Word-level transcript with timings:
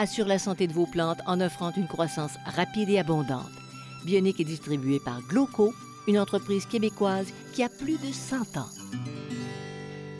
assure 0.00 0.26
la 0.26 0.38
santé 0.38 0.66
de 0.66 0.72
vos 0.72 0.86
plantes 0.86 1.20
en 1.26 1.42
offrant 1.42 1.72
une 1.76 1.86
croissance 1.86 2.32
rapide 2.46 2.88
et 2.88 2.98
abondante. 2.98 3.50
Bionique 4.06 4.40
est 4.40 4.44
distribuée 4.44 4.98
par 4.98 5.20
Gloco, 5.28 5.74
une 6.08 6.18
entreprise 6.18 6.64
québécoise 6.64 7.26
qui 7.52 7.62
a 7.62 7.68
plus 7.68 7.98
de 7.98 8.10
100 8.10 8.56
ans. 8.56 8.68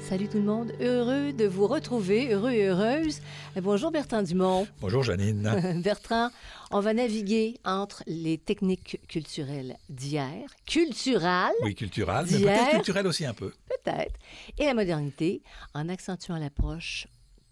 Salut 0.02 0.28
tout 0.28 0.36
le 0.36 0.44
monde, 0.44 0.72
heureux 0.82 1.32
de 1.32 1.46
vous 1.46 1.66
retrouver, 1.66 2.30
heureux 2.34 2.50
et 2.50 2.66
heureuse. 2.66 3.20
Bonjour 3.62 3.90
Bertrand 3.90 4.22
Dumont. 4.22 4.66
Bonjour 4.82 5.02
Janine. 5.02 5.80
Bertrand, 5.82 6.28
on 6.72 6.80
va 6.80 6.92
naviguer 6.92 7.54
entre 7.64 8.02
les 8.06 8.36
techniques 8.36 9.00
culturelles 9.08 9.76
d'hier, 9.88 10.42
culturales 10.66 11.52
Oui, 11.62 11.74
culturel, 11.74 12.26
mais 12.30 12.36
D'hier. 12.36 12.58
peut-être 12.58 12.74
culturel 12.74 13.06
aussi 13.06 13.24
un 13.24 13.32
peu. 13.34 13.50
peut-être, 13.68 14.12
et 14.58 14.64
la 14.66 14.74
modernité, 14.74 15.42
en 15.72 15.88
accentuant 15.88 16.36
l'approche 16.36 17.06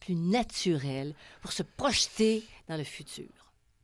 plus 0.09 0.15
naturelle 0.15 1.15
pour 1.43 1.53
se 1.53 1.63
projeter 1.63 2.43
dans 2.67 2.79
le 2.79 2.85
futur. 2.85 3.27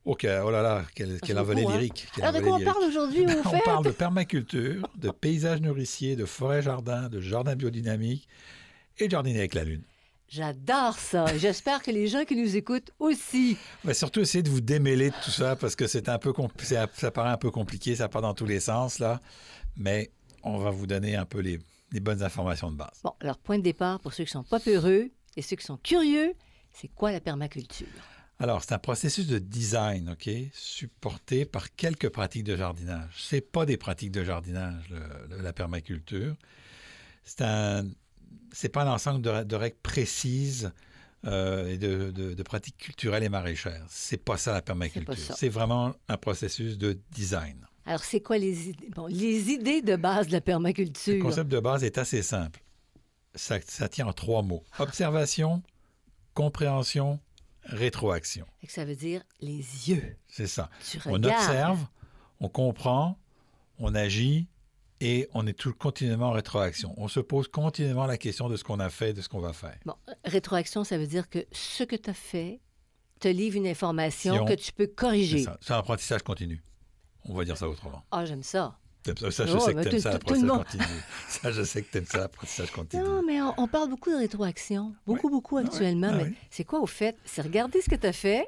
Ok, 0.06 0.27
oh 0.42 0.50
là 0.50 0.62
là, 0.62 0.84
quel, 0.94 1.20
quel 1.20 1.36
c'est 1.36 1.39
envolée 1.39 1.67
hein? 1.67 1.72
lyrique. 1.72 2.06
quel 2.14 2.25
Alors 2.25 2.41
de 2.41 2.41
quoi 2.41 2.55
on 2.55 2.58
lyrique. 2.58 2.72
parle 2.72 2.84
aujourd'hui 2.84 3.27
au 3.27 3.48
On 3.55 3.61
parle 3.61 3.84
de 3.84 3.91
permaculture, 3.91 4.89
de 4.97 5.11
paysages 5.11 5.61
nourriciers, 5.61 6.17
de 6.17 6.25
forêts-jardins, 6.25 7.11
de 7.11 7.20
jardins 7.20 7.56
biodynamiques 7.56 8.27
et 8.98 9.06
de 9.06 9.11
jardiner 9.11 9.41
avec 9.41 9.52
la 9.52 9.64
lune. 9.64 9.83
J'adore 10.28 10.98
ça. 10.98 11.27
J'espère 11.36 11.83
que 11.83 11.91
les 11.91 12.06
gens 12.06 12.25
qui 12.25 12.36
nous 12.36 12.56
écoutent 12.56 12.91
aussi. 12.98 13.58
On 13.84 13.89
va 13.89 13.95
surtout 13.95 14.20
essayer 14.20 14.42
de 14.42 14.48
vous 14.48 14.62
démêler 14.62 15.11
de 15.11 15.17
tout 15.22 15.30
ça 15.30 15.56
parce 15.56 15.77
que 15.77 15.86
c'est 15.86 16.08
un 16.08 16.19
peu 16.19 16.33
ça 16.95 17.11
paraît 17.11 17.30
un 17.33 17.36
peu 17.36 17.50
compliqué, 17.50 17.97
ça 17.97 18.08
part 18.08 18.22
dans 18.22 18.33
tous 18.33 18.47
les 18.47 18.61
sens 18.61 18.98
là, 18.98 19.20
mais 19.77 20.11
on 20.42 20.56
va 20.56 20.70
vous 20.70 20.86
donner 20.86 21.17
un 21.17 21.27
peu 21.27 21.41
les, 21.41 21.58
les 21.92 22.00
bonnes 22.00 22.22
informations 22.22 22.70
de 22.70 22.77
base. 22.77 23.00
Bon, 23.02 23.12
alors 23.20 23.36
point 23.36 23.58
de 23.58 23.62
départ 23.62 24.00
pour 24.00 24.14
ceux 24.14 24.25
qui 24.25 24.30
sont 24.30 24.42
pas 24.42 24.61
peureux 24.61 25.11
et 25.37 25.43
ceux 25.43 25.57
qui 25.57 25.65
sont 25.65 25.77
curieux, 25.77 26.35
c'est 26.73 26.89
quoi 26.89 27.13
la 27.13 27.20
permaculture? 27.20 27.86
Alors, 28.41 28.63
c'est 28.64 28.73
un 28.75 28.79
processus 28.79 29.27
de 29.29 29.39
design, 29.39 30.11
OK, 30.11 30.29
supporté 30.53 31.45
par 31.45 31.75
quelques 31.77 32.08
pratiques 32.08 32.42
de 32.45 32.57
jardinage. 32.57 33.14
C'est 33.19 33.41
pas 33.41 33.64
des 33.64 33.77
pratiques 33.77 34.11
de 34.11 34.25
jardinage, 34.25 34.89
le- 34.91 35.36
le- 35.36 35.42
la 35.42 35.53
permaculture. 35.53 36.35
C'est 37.23 37.42
un, 37.42 37.85
c'est 38.53 38.69
pas 38.69 38.83
un 38.83 38.92
ensemble 38.92 39.23
de, 39.23 39.45
de 39.45 39.57
règles 39.57 39.77
précises 39.83 40.73
euh, 41.27 41.69
et 41.69 41.79
de, 41.79 42.11
de- 42.11 42.35
de 42.35 42.42
pratiques 42.42 42.77
culturelles 42.77 43.23
et 43.23 43.29
maraîchères. 43.29 43.87
C'est 43.89 44.23
pas 44.23 44.37
ça 44.37 44.53
la 44.53 44.63
permaculture. 44.63 45.14
C'est 45.37 45.48
vraiment 45.48 45.95
un 46.08 46.17
processus 46.17 46.77
de 46.77 46.98
design. 47.13 47.64
Alors, 47.87 48.03
c'est 48.03 48.20
quoi 48.20 48.37
les 48.39 48.70
idées? 48.70 48.89
Bon, 48.97 49.07
les 49.07 49.51
idées 49.51 49.81
de 49.81 49.95
base 49.95 50.27
de 50.27 50.33
la 50.33 50.39
Le 50.39 50.45
permaculture. 50.45 51.23
concept 51.23 51.51
de 51.51 51.61
base 51.61 51.85
est 51.85 51.98
assez 51.98 52.23
simple. 52.23 52.61
Ça, 53.34 53.58
ça 53.67 53.89
tient 53.89 54.06
en 54.06 54.12
trois 54.12 54.42
mots 54.42 54.62
observation, 54.78 55.62
compréhension, 56.34 57.20
rétroaction. 57.64 58.46
Que 58.64 58.72
ça 58.72 58.84
veut 58.84 58.96
dire 58.96 59.22
les 59.40 59.56
yeux. 59.89 60.17
C'est 60.28 60.46
ça. 60.46 60.70
Tu 60.90 60.98
On 61.06 61.12
regardes. 61.12 61.48
observe, 61.48 61.86
on 62.40 62.48
comprend, 62.48 63.18
on 63.78 63.95
agit 63.95 64.48
et 65.00 65.28
on 65.34 65.46
est 65.46 65.52
tout 65.58 65.72
continuellement 65.74 66.28
en 66.28 66.33
rétroaction. 66.33 66.95
On 66.96 67.08
se 67.08 67.20
pose 67.20 67.48
continuellement 67.48 68.06
la 68.06 68.18
question 68.18 68.48
de 68.48 68.56
ce 68.56 68.64
qu'on 68.64 68.80
a 68.80 68.90
fait, 68.90 69.12
de 69.12 69.20
ce 69.20 69.28
qu'on 69.28 69.40
va 69.40 69.52
faire. 69.52 69.78
Bon, 69.84 69.95
rétroaction, 70.24 70.84
ça 70.84 70.98
veut 70.98 71.06
dire 71.06 71.28
que 71.28 71.45
ce 71.52 71.84
que 71.84 71.96
tu 71.96 72.11
as 72.11 72.14
fait 72.14 72.61
te 73.20 73.28
livre 73.28 73.56
une 73.56 73.66
information 73.66 74.34
Si 74.34 74.40
on- 74.40 74.45
que 74.45 74.55
tu 74.55 74.72
peux 74.72 74.86
corriger. 74.86 75.45
C'est 75.61 75.72
un 75.72 75.78
apprentissage 75.78 76.22
continu. 76.22 76.62
On 77.27 77.34
va 77.34 77.45
dire 77.45 77.56
ça 77.56 77.68
autrement. 77.68 78.02
Ah, 78.11 78.24
j'aime 78.27 78.42
ça. 78.42 78.78
Ça, 79.05 79.13
je 79.47 79.53
Oh, 79.55 79.61
sais 79.61 79.75
que 79.75 79.81
t'aimes 79.83 80.01
ça, 80.01 80.19
monde- 80.45 80.65
continu. 80.65 80.83
Ça, 81.29 81.51
je 81.53 81.63
sais 81.63 81.83
que 81.83 81.91
t'aimes 81.92 82.07
ça, 82.07 82.19
l'apprentissage 82.19 82.70
continu. 82.70 83.03
Non, 83.03 83.23
mais 83.27 83.42
on, 83.42 83.53
on 83.59 83.69
parle 83.69 83.91
beaucoup 83.91 84.11
de 84.11 84.17
rétroaction. 84.17 84.95
Beaucoup, 85.07 85.29
beaucoup 85.29 85.59
Ah 85.59 85.61
ouais. 85.63 85.67
actuellement. 85.67 86.11
Ah 86.13 86.25
mais 86.25 86.33
c'est 86.51 86.65
quoi 86.65 86.81
au 86.81 86.87
fait? 86.87 87.17
C'est 87.27 87.43
regarder 87.43 87.83
ce 87.83 87.91
que 87.91 87.97
tu 87.97 88.07
as 88.07 88.13
fait. 88.14 88.47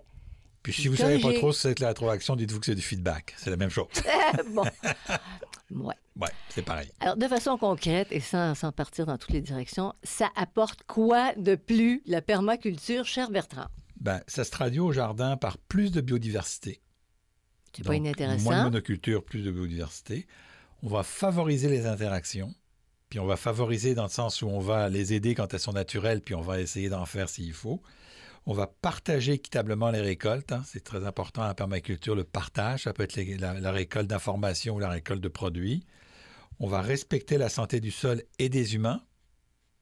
Puis 0.62 0.72
si 0.72 0.88
vous 0.88 0.96
savez 0.96 1.20
pas 1.20 1.32
trop 1.34 1.52
ce 1.52 1.62
que 1.64 1.68
c'est 1.68 1.74
que 1.76 1.82
la 1.82 1.88
rétroaction, 1.88 2.34
dites-vous 2.36 2.58
que 2.60 2.66
c'est 2.66 2.74
du 2.74 2.82
feedback. 2.82 3.34
C'est 3.36 3.50
la 3.50 3.56
même 3.56 3.70
chose. 3.70 3.86
bon. 4.54 4.64
Ouais. 5.72 5.94
Ouais, 6.20 6.28
c'est 6.50 6.62
pareil. 6.64 6.88
Alors, 7.00 7.16
de 7.16 7.26
façon 7.26 7.58
concrète 7.58 8.06
et 8.12 8.20
sans, 8.20 8.54
sans 8.54 8.70
partir 8.70 9.04
dans 9.04 9.18
toutes 9.18 9.32
les 9.32 9.40
directions, 9.40 9.92
ça 10.04 10.30
apporte 10.36 10.84
quoi 10.86 11.34
de 11.34 11.56
plus 11.56 12.02
la 12.06 12.22
permaculture, 12.22 13.04
cher 13.04 13.30
Bertrand? 13.30 13.66
Ben, 14.00 14.20
ça 14.28 14.44
se 14.44 14.50
traduit 14.52 14.78
au 14.78 14.92
jardin 14.92 15.36
par 15.36 15.58
plus 15.58 15.90
de 15.90 16.00
biodiversité. 16.00 16.80
C'est 17.76 17.82
pas 17.84 17.92
Donc, 17.94 18.02
Moins 18.02 18.12
de 18.12 18.18
inintéressant. 18.18 18.62
monoculture, 18.64 19.24
plus 19.24 19.42
de 19.42 19.50
biodiversité. 19.50 20.26
On 20.82 20.88
va 20.88 21.02
favoriser 21.02 21.68
les 21.68 21.86
interactions, 21.86 22.54
puis 23.08 23.18
on 23.18 23.26
va 23.26 23.36
favoriser 23.36 23.94
dans 23.94 24.04
le 24.04 24.08
sens 24.10 24.42
où 24.42 24.48
on 24.48 24.60
va 24.60 24.88
les 24.88 25.12
aider 25.14 25.34
quand 25.34 25.52
elles 25.54 25.60
sont 25.60 25.72
naturelles, 25.72 26.20
puis 26.20 26.34
on 26.34 26.40
va 26.42 26.60
essayer 26.60 26.88
d'en 26.88 27.06
faire 27.06 27.28
s'il 27.28 27.52
faut. 27.52 27.82
On 28.48 28.52
va 28.54 28.66
partager 28.68 29.32
équitablement 29.32 29.90
les 29.90 30.00
récoltes. 30.00 30.52
hein. 30.52 30.62
C'est 30.66 30.84
très 30.84 31.04
important 31.04 31.48
en 31.48 31.54
permaculture, 31.54 32.14
le 32.14 32.22
partage. 32.24 32.84
Ça 32.84 32.92
peut 32.92 33.02
être 33.02 33.16
les- 33.16 33.36
la, 33.36 33.58
la 33.58 33.72
récolte 33.72 34.06
d'informations 34.06 34.76
ou 34.76 34.78
la 34.78 34.88
récolte 34.90 35.20
de 35.20 35.28
produits. 35.28 35.84
On 36.60 36.68
va 36.68 36.80
respecter 36.80 37.38
la 37.38 37.48
santé 37.48 37.80
du 37.80 37.90
sol 37.90 38.22
et 38.38 38.48
des 38.48 38.74
humains. 38.76 39.02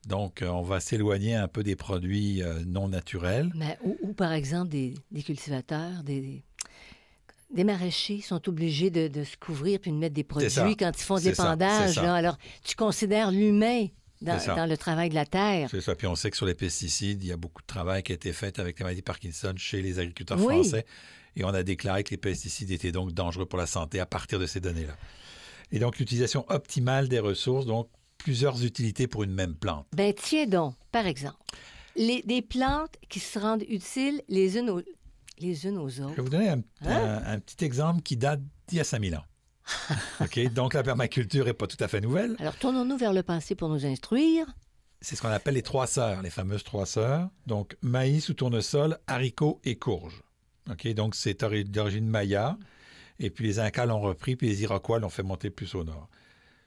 Donc, 0.07 0.43
euh, 0.43 0.49
on 0.49 0.63
va 0.63 0.81
s'éloigner 0.81 1.35
un 1.35 1.49
peu 1.49 1.63
des 1.63 1.77
produits 1.77 2.43
euh, 2.43 2.63
non 2.67 2.89
naturels. 2.89 3.51
Mais, 3.55 3.79
ou, 3.83 3.97
ou, 4.03 4.13
par 4.13 4.33
exemple, 4.33 4.69
des, 4.71 4.95
des 5.11 5.23
cultivateurs, 5.23 6.03
des, 6.03 6.43
des 7.55 7.65
maraîchers 7.65 8.21
sont 8.21 8.49
obligés 8.49 8.91
de, 8.91 9.09
de 9.09 9.25
se 9.25 9.37
couvrir 9.37 9.79
puis 9.81 9.91
de 9.91 9.97
mettre 9.97 10.15
des 10.15 10.25
produits 10.25 10.77
quand 10.77 10.93
ils 10.95 11.03
font 11.03 11.19
des 11.19 11.33
pendages. 11.33 11.97
là. 11.97 12.15
Alors, 12.15 12.37
tu 12.65 12.77
considères 12.77 13.31
l'humain 13.31 13.87
dans, 14.21 14.69
le 14.69 14.77
travail 14.77 15.11
de 15.11 15.15
la 15.15 15.27
terre. 15.27 15.69
C'est 15.71 15.81
ça. 15.81 15.95
Puis 15.95 16.07
on 16.07 16.15
sait 16.15 16.31
que 16.31 16.37
sur 16.37 16.47
les 16.47 16.55
pesticides, 16.55 17.23
il 17.23 17.29
y 17.29 17.33
a 17.33 17.37
beaucoup 17.37 17.63
de 17.63 17.67
travail 17.67 18.03
qui 18.03 18.13
a 18.13 18.15
été 18.15 18.33
fait 18.33 18.59
avec 18.59 18.79
la 18.79 18.85
maladie 18.85 19.01
de 19.01 19.05
Parkinson 19.05 19.53
chez 19.57 19.83
les 19.83 19.99
agriculteurs 19.99 20.39
Oui. 20.39 20.55
français. 20.55 20.85
Et 21.37 21.45
on 21.45 21.49
a 21.49 21.63
déclaré 21.63 22.05
que 22.05 22.11
les 22.11 22.17
pesticides 22.17 22.71
étaient 22.71 22.93
donc 22.93 23.13
dangereux 23.13 23.47
pour 23.47 23.59
la 23.59 23.67
santé 23.67 24.01
à 24.01 24.07
partir 24.07 24.39
de 24.39 24.47
ces 24.47 24.61
données-là. 24.61 24.97
Et 25.73 25.79
donc 25.79 25.99
l'utilisation 25.99 26.45
optimale 26.49 27.09
des 27.09 27.19
ressources, 27.19 27.67
donc 27.67 27.89
plusieurs 28.19 28.65
utilités 28.65 29.07
pour 29.07 29.25
une 29.25 29.33
même 29.33 29.55
plante. 29.55 29.87
Ben, 29.95 30.13
tiens 30.15 30.47
donc, 30.47 30.75
par 30.93 31.07
exemple, 31.07 31.37
les, 31.97 32.23
des 32.23 32.43
plantes 32.43 32.95
qui 33.09 33.21
se 33.21 33.39
rendent 33.39 33.65
utiles 33.69 34.23
les 34.29 34.57
unes 34.59 34.71
aux, 34.71 34.83
les 35.39 35.67
unes 35.67 35.79
aux 35.79 35.89
Je 35.89 36.03
vais 36.03 36.09
autres. 36.11 36.23
vous 36.23 36.29
donner 36.29 36.49
un, 36.49 36.59
Hein? 36.83 37.21
un- 37.25 37.33
un 37.35 37.39
petit 37.41 37.65
exemple 37.65 38.03
qui 38.03 38.17
date 38.17 38.41
d'il 38.69 38.79
y 38.79 38.81
a 38.81 38.85
5000 38.85 39.17
ans. 39.17 39.25
OK? 40.21 40.53
Donc 40.53 40.75
la 40.75 40.83
permaculture 40.83 41.47
n'est 41.47 41.53
pas 41.55 41.67
tout 41.67 41.83
à 41.83 41.89
fait 41.89 42.01
nouvelle. 42.01 42.37
Alors, 42.39 42.57
tournons-nous 42.57 42.97
vers 42.99 43.13
le 43.13 43.23
passé 43.23 43.55
pour 43.55 43.69
nous 43.69 43.87
instruire. 43.87 44.47
C'est 45.01 45.17
ce 45.17 45.23
qu'on 45.23 45.29
appelle 45.29 45.55
les 45.55 45.63
trois 45.63 45.87
sœurs, 45.87 46.23
les 46.23 46.31
fameuses 46.31 46.65
trois 46.65 46.87
sœurs. 46.87 47.29
Donc, 47.47 47.77
maïs 47.83 48.29
ou 48.31 48.35
tournesol, 48.35 48.99
haricots 49.07 49.61
et 49.65 49.77
courges. 49.77 50.23
OK? 50.71 50.87
Donc, 50.95 51.15
c'est 51.15 51.43
ori- 51.43 51.65
d'origine 51.65 52.07
maya. 52.07 52.57
Et 53.19 53.31
puis, 53.31 53.47
les 53.47 53.59
Incas 53.59 53.87
l'ont 53.87 54.01
repris, 54.01 54.35
puis 54.37 54.49
les 54.49 54.63
Iroquois 54.63 54.99
l'ont 54.99 55.09
fait 55.11 55.23
monter 55.23 55.51
plus 55.51 55.75
au 55.75 55.85
nord. 55.85 56.09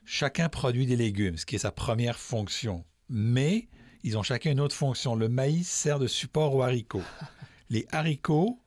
Chacun 0.05 0.49
produit 0.49 0.85
des 0.85 0.95
légumes, 0.95 1.37
ce 1.37 1.45
qui 1.45 1.55
est 1.55 1.59
sa 1.59 1.71
première 1.71 2.17
fonction. 2.19 2.85
Mais 3.09 3.67
ils 4.03 4.17
ont 4.17 4.23
chacun 4.23 4.51
une 4.51 4.59
autre 4.61 4.75
fonction. 4.75 5.15
Le 5.15 5.29
maïs 5.29 5.67
sert 5.67 5.99
de 5.99 6.07
support 6.07 6.53
aux 6.55 6.61
haricots. 6.63 7.01
Les 7.69 7.85
haricots 7.91 8.59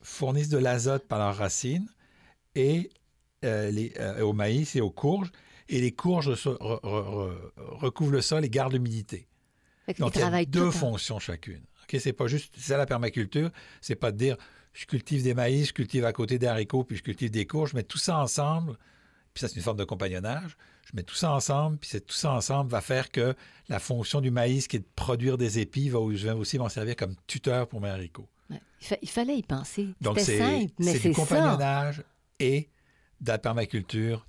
fournissent 0.00 0.48
de 0.48 0.58
l'azote 0.58 1.06
par 1.06 1.18
leurs 1.18 1.36
racines 1.36 1.88
et 2.54 2.90
euh, 3.44 3.70
les, 3.70 3.92
euh, 3.98 4.22
au 4.22 4.32
maïs 4.32 4.76
et 4.76 4.80
aux 4.80 4.90
courges. 4.90 5.30
Et 5.68 5.80
les 5.80 5.92
courges 5.92 6.34
so- 6.34 6.54
re- 6.54 6.80
re- 6.82 7.30
re- 7.30 7.50
recouvrent 7.56 8.12
le 8.12 8.20
sol 8.20 8.44
et 8.44 8.50
gardent 8.50 8.72
l'humidité. 8.74 9.28
Donc, 9.98 10.14
il 10.16 10.20
y 10.20 10.22
a 10.22 10.26
deux 10.46 10.70
fonctions 10.70 11.18
chacune. 11.18 11.62
OK, 11.84 11.98
c'est 12.00 12.12
pas 12.12 12.26
juste 12.26 12.52
c'est 12.56 12.72
ça 12.72 12.76
la 12.76 12.86
permaculture, 12.86 13.50
c'est 13.80 13.96
pas 13.96 14.12
de 14.12 14.16
dire 14.18 14.36
je 14.72 14.86
cultive 14.86 15.22
des 15.22 15.34
maïs, 15.34 15.68
je 15.68 15.72
cultive 15.72 16.04
à 16.04 16.12
côté 16.12 16.38
des 16.38 16.46
haricots, 16.46 16.84
puis 16.84 16.96
je 16.96 17.02
cultive 17.02 17.30
des 17.30 17.46
courges, 17.46 17.70
je 17.70 17.76
mets 17.76 17.82
tout 17.82 17.98
ça 17.98 18.18
ensemble, 18.18 18.76
puis 19.34 19.40
ça 19.40 19.48
c'est 19.48 19.56
une 19.56 19.62
forme 19.62 19.76
de 19.78 19.84
compagnonnage. 19.84 20.56
Je 20.84 20.92
mets 20.94 21.02
tout 21.02 21.14
ça 21.14 21.32
ensemble, 21.32 21.78
puis 21.78 21.88
c'est 21.90 22.04
tout 22.06 22.14
ça 22.14 22.32
ensemble 22.32 22.70
va 22.70 22.80
faire 22.80 23.10
que 23.10 23.34
la 23.68 23.78
fonction 23.78 24.20
du 24.20 24.30
maïs 24.30 24.68
qui 24.68 24.76
est 24.76 24.80
de 24.80 24.88
produire 24.94 25.38
des 25.38 25.58
épis 25.58 25.88
va, 25.88 25.98
je 26.14 26.26
vais 26.26 26.32
aussi 26.32 26.58
m'en 26.58 26.68
servir 26.68 26.96
comme 26.96 27.14
tuteur 27.26 27.66
pour 27.68 27.80
mes 27.80 27.88
haricots. 27.88 28.28
Ouais. 28.52 28.60
Il, 28.80 28.86
fa- 28.86 28.96
il 29.02 29.08
fallait 29.08 29.36
y 29.38 29.42
penser. 29.42 29.88
Donc 30.00 30.18
c'est 30.20 30.38
simple, 30.38 30.72
mais 30.78 30.92
c'est 30.96 31.08
du 31.08 31.14
ça. 31.14 31.20
compagnonnage 31.20 32.02
et 32.40 32.68
de 33.20 33.28
la 33.28 33.38
permaculture 33.38 34.26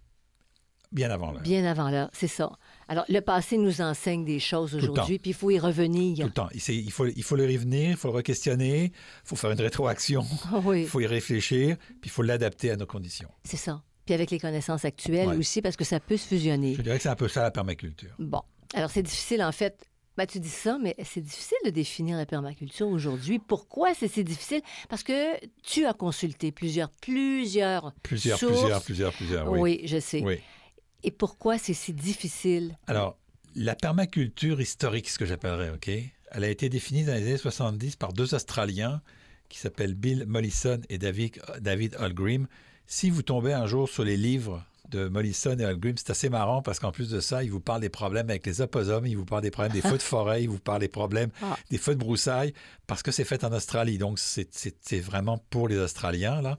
bien 0.91 1.09
avant 1.09 1.31
l'heure. 1.31 1.41
Bien 1.41 1.65
avant 1.65 1.89
l'heure, 1.89 2.09
c'est 2.13 2.27
ça. 2.27 2.51
Alors, 2.87 3.03
le 3.09 3.19
passé 3.21 3.57
nous 3.57 3.81
enseigne 3.81 4.23
des 4.25 4.39
choses 4.39 4.75
aujourd'hui, 4.75 5.17
puis 5.17 5.31
il 5.31 5.33
faut 5.33 5.49
y 5.49 5.57
Tout 5.57 5.65
revenir. 5.65 6.23
le 6.27 6.31
temps. 6.31 6.49
Il, 6.53 6.91
faut, 6.91 7.07
il 7.07 7.23
faut 7.23 7.35
le 7.35 7.45
revenir, 7.45 7.89
il 7.91 7.97
faut 7.97 8.11
le 8.11 8.17
re-questionner, 8.19 8.85
il 8.85 8.91
faut 9.27 9.35
faire 9.35 9.49
une 9.49 9.59
rétroaction, 9.61 10.23
Ah 10.53 10.59
oui, 10.63 10.81
il 10.81 10.87
faut 10.87 10.99
y 10.99 11.07
réfléchir, 11.07 11.77
puis 11.79 11.97
il 12.05 12.09
faut 12.11 12.21
l'adapter 12.21 12.69
à 12.69 12.75
nos 12.75 12.85
conditions. 12.85 13.29
c'est 13.43 13.57
ça. 13.57 13.81
Puis 14.05 14.13
avec 14.13 14.29
les 14.31 14.39
connaissances 14.39 14.83
actuelles 14.85 15.29
Ouais. 15.29 15.37
aussi, 15.37 15.61
parce 15.63 15.77
que 15.77 15.85
ça 15.85 15.99
peut 15.99 16.17
se 16.17 16.27
fusionner. 16.27 16.75
Je 16.75 16.81
dirais 16.83 16.97
que 16.97 17.03
c'est 17.03 17.09
un 17.09 17.15
peu 17.15 17.27
ça 17.29 17.41
la 17.41 17.51
permaculture. 17.51 18.13
Bon. 18.19 18.41
Alors, 18.75 18.91
c'est 18.91 19.01
difficile, 19.03 19.41
en 19.41 19.51
fait. 19.53 19.83
Ben, 20.17 20.27
tu 20.27 20.39
dis 20.39 20.49
ça, 20.49 20.77
mais 20.79 20.95
c'est 21.03 21.21
difficile 21.21 21.57
de 21.65 21.71
définir 21.71 22.17
la 22.17 22.25
permaculture 22.27 22.87
aujourd'hui. 22.87 23.39
Pourquoi 23.39 23.93
c'est 23.95 24.07
si 24.07 24.23
difficile? 24.23 24.61
Parce 24.87 25.01
que 25.01 25.33
tu 25.63 25.85
as 25.85 25.93
consulté 25.93 26.51
plusieurs, 26.51 26.89
plusieurs 26.89 27.93
Plusieurs, 28.03 28.37
sources. 28.37 28.59
plusieurs, 28.59 28.83
plusieurs, 28.83 29.13
plusieurs, 29.13 29.51
oui. 29.51 29.59
Oui, 29.59 29.81
je 29.85 29.99
sais. 29.99 30.21
Oui. 30.23 30.35
Et 31.03 31.09
pourquoi 31.11 31.57
c'est 31.57 31.73
si 31.73 31.93
difficile? 31.93 32.77
Alors, 32.87 33.17
la 33.55 33.75
permaculture 33.75 34.61
historique, 34.61 35.09
ce 35.09 35.17
que 35.17 35.25
j'appellerais, 35.25 35.71
OK? 35.71 35.89
Elle 36.31 36.43
a 36.43 36.49
été 36.49 36.69
définie 36.69 37.03
dans 37.05 37.13
les 37.13 37.21
années 37.23 37.37
70 37.37 37.95
par 37.95 38.13
deux 38.13 38.33
Australiens 38.35 39.01
qui 39.49 39.59
s'appellent 39.59 39.93
Bill 39.95 40.25
Mollison 40.27 40.79
et 40.89 40.97
David, 40.97 41.41
David 41.59 41.95
Holgrim. 41.99 42.47
Si 42.87 43.09
vous 43.09 43.21
tombez 43.21 43.53
un 43.53 43.67
jour 43.67 43.87
sur 43.89 44.03
les 44.03 44.17
livres 44.17 44.63
de 44.95 45.07
Mollison 45.07 45.57
et 45.57 45.65
Holgrim, 45.65 45.95
c'est 45.97 46.09
assez 46.11 46.29
marrant 46.29 46.61
parce 46.61 46.79
qu'en 46.79 46.91
plus 46.91 47.09
de 47.09 47.19
ça, 47.19 47.43
ils 47.43 47.51
vous 47.51 47.59
parlent 47.59 47.81
des 47.81 47.89
problèmes 47.89 48.29
avec 48.29 48.45
les 48.45 48.61
opossums, 48.61 49.05
ils 49.05 49.17
vous 49.17 49.25
parlent 49.25 49.41
des 49.41 49.51
problèmes 49.51 49.73
des 49.73 49.81
feux 49.81 49.97
de 49.97 50.01
forêt, 50.01 50.43
ils 50.43 50.49
vous 50.49 50.59
parlent 50.59 50.79
des 50.81 50.87
problèmes 50.87 51.29
Ah. 51.41 51.57
des 51.69 51.77
feux 51.77 51.93
de 51.95 51.99
broussailles 51.99 52.53
parce 52.87 53.01
que 53.03 53.11
c'est 53.11 53.23
fait 53.23 53.43
en 53.43 53.51
Australie. 53.51 53.97
Donc, 53.97 54.19
c'est- 54.19 54.49
vraiment 54.99 55.37
pour 55.49 55.67
les 55.67 55.77
Australiens, 55.77 56.41
là. 56.41 56.55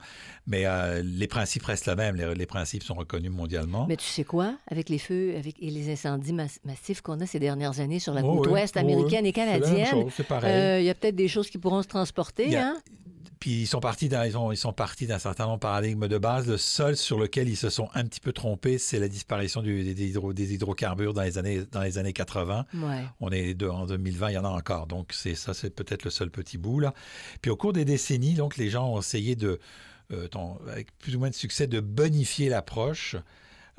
Mais 0.47 0.65
euh, 0.65 1.01
les 1.03 1.27
principes 1.27 1.63
restent 1.63 1.85
les 1.87 1.95
mêmes. 1.95 2.15
Les, 2.15 2.35
les 2.35 2.45
principes 2.45 2.83
sont 2.83 2.93
reconnus 2.95 3.31
mondialement. 3.31 3.85
Mais 3.87 3.95
tu 3.97 4.05
sais 4.05 4.23
quoi? 4.23 4.55
Avec 4.67 4.89
les 4.89 4.99
feux 4.99 5.35
avec, 5.37 5.55
et 5.61 5.69
les 5.71 5.91
incendies 5.91 6.33
mass- 6.33 6.59
massifs 6.65 7.01
qu'on 7.01 7.19
a 7.21 7.25
ces 7.25 7.39
dernières 7.39 7.79
années 7.79 7.99
sur 7.99 8.13
la 8.13 8.23
Oh 8.23 8.35
côte 8.37 8.47
oui, 8.47 8.53
ouest 8.53 8.75
oh 8.75 8.79
américaine 8.79 9.25
et 9.25 9.31
canadienne, 9.33 10.05
euh, 10.43 10.77
il 10.79 10.85
y 10.85 10.89
a 10.89 10.93
peut-être 10.95 11.15
des 11.15 11.27
choses 11.27 11.49
qui 11.49 11.57
pourront 11.57 11.81
se 11.81 11.87
transporter. 11.87 12.45
Il 12.45 12.51
y 12.51 12.55
a- 12.57 12.67
Hein? 12.69 12.77
Puis 13.39 13.61
ils 13.61 13.67
sont 13.67 13.79
partis 13.79 14.09
d'un 14.09 14.25
ils 14.25 14.37
ont- 14.37 14.51
ils 14.51 14.57
sont 14.57 14.73
partis 14.73 15.07
d'un 15.07 15.19
certain 15.19 15.45
nombre 15.45 15.57
de 15.57 15.61
paradigmes 15.61 16.07
de 16.07 16.17
base. 16.17 16.47
Le 16.47 16.57
seul 16.57 16.95
sur 16.97 17.19
lequel 17.19 17.47
ils 17.49 17.57
se 17.57 17.69
sont 17.69 17.89
un 17.93 18.03
petit 18.05 18.19
peu 18.19 18.31
trompés, 18.33 18.77
c'est 18.77 18.99
la 18.99 19.07
disparition 19.07 19.61
du- 19.61 19.83
des, 19.83 19.93
des 19.93 20.07
hydro- 20.09 20.33
des 20.33 20.53
hydrocarbures 20.53 21.13
dans 21.13 21.21
les 21.23 21.37
années 21.37 21.63
dans 21.71 21.81
les 21.81 21.97
années 21.97 22.13
80. 22.13 22.65
Ouais. 22.73 23.03
On 23.19 23.29
est 23.31 23.53
de- 23.53 23.67
en 23.67 23.85
2020, 23.85 24.29
il 24.29 24.33
y 24.33 24.37
en 24.37 24.45
a 24.45 24.49
encore. 24.49 24.87
Donc 24.87 25.11
c'est 25.13 25.35
ça, 25.35 25.53
c'est 25.53 25.69
peut-être 25.69 26.03
le 26.03 26.11
seul 26.11 26.29
petit 26.31 26.57
bout 26.57 26.79
là. 26.79 26.93
Puis 27.41 27.51
au 27.51 27.55
cours 27.57 27.73
des 27.73 27.85
décennies, 27.85 28.33
donc 28.35 28.57
les 28.57 28.69
gens 28.69 28.87
ont 28.93 28.99
essayé 28.99 29.35
de 29.35 29.59
euh, 30.11 30.27
ton- 30.27 30.59
avec 30.69 30.95
plus 30.99 31.15
ou 31.15 31.19
moins 31.19 31.31
de 31.31 31.35
succès 31.35 31.65
de 31.65 31.79
bonifier 31.79 32.47
l'approche. 32.47 33.15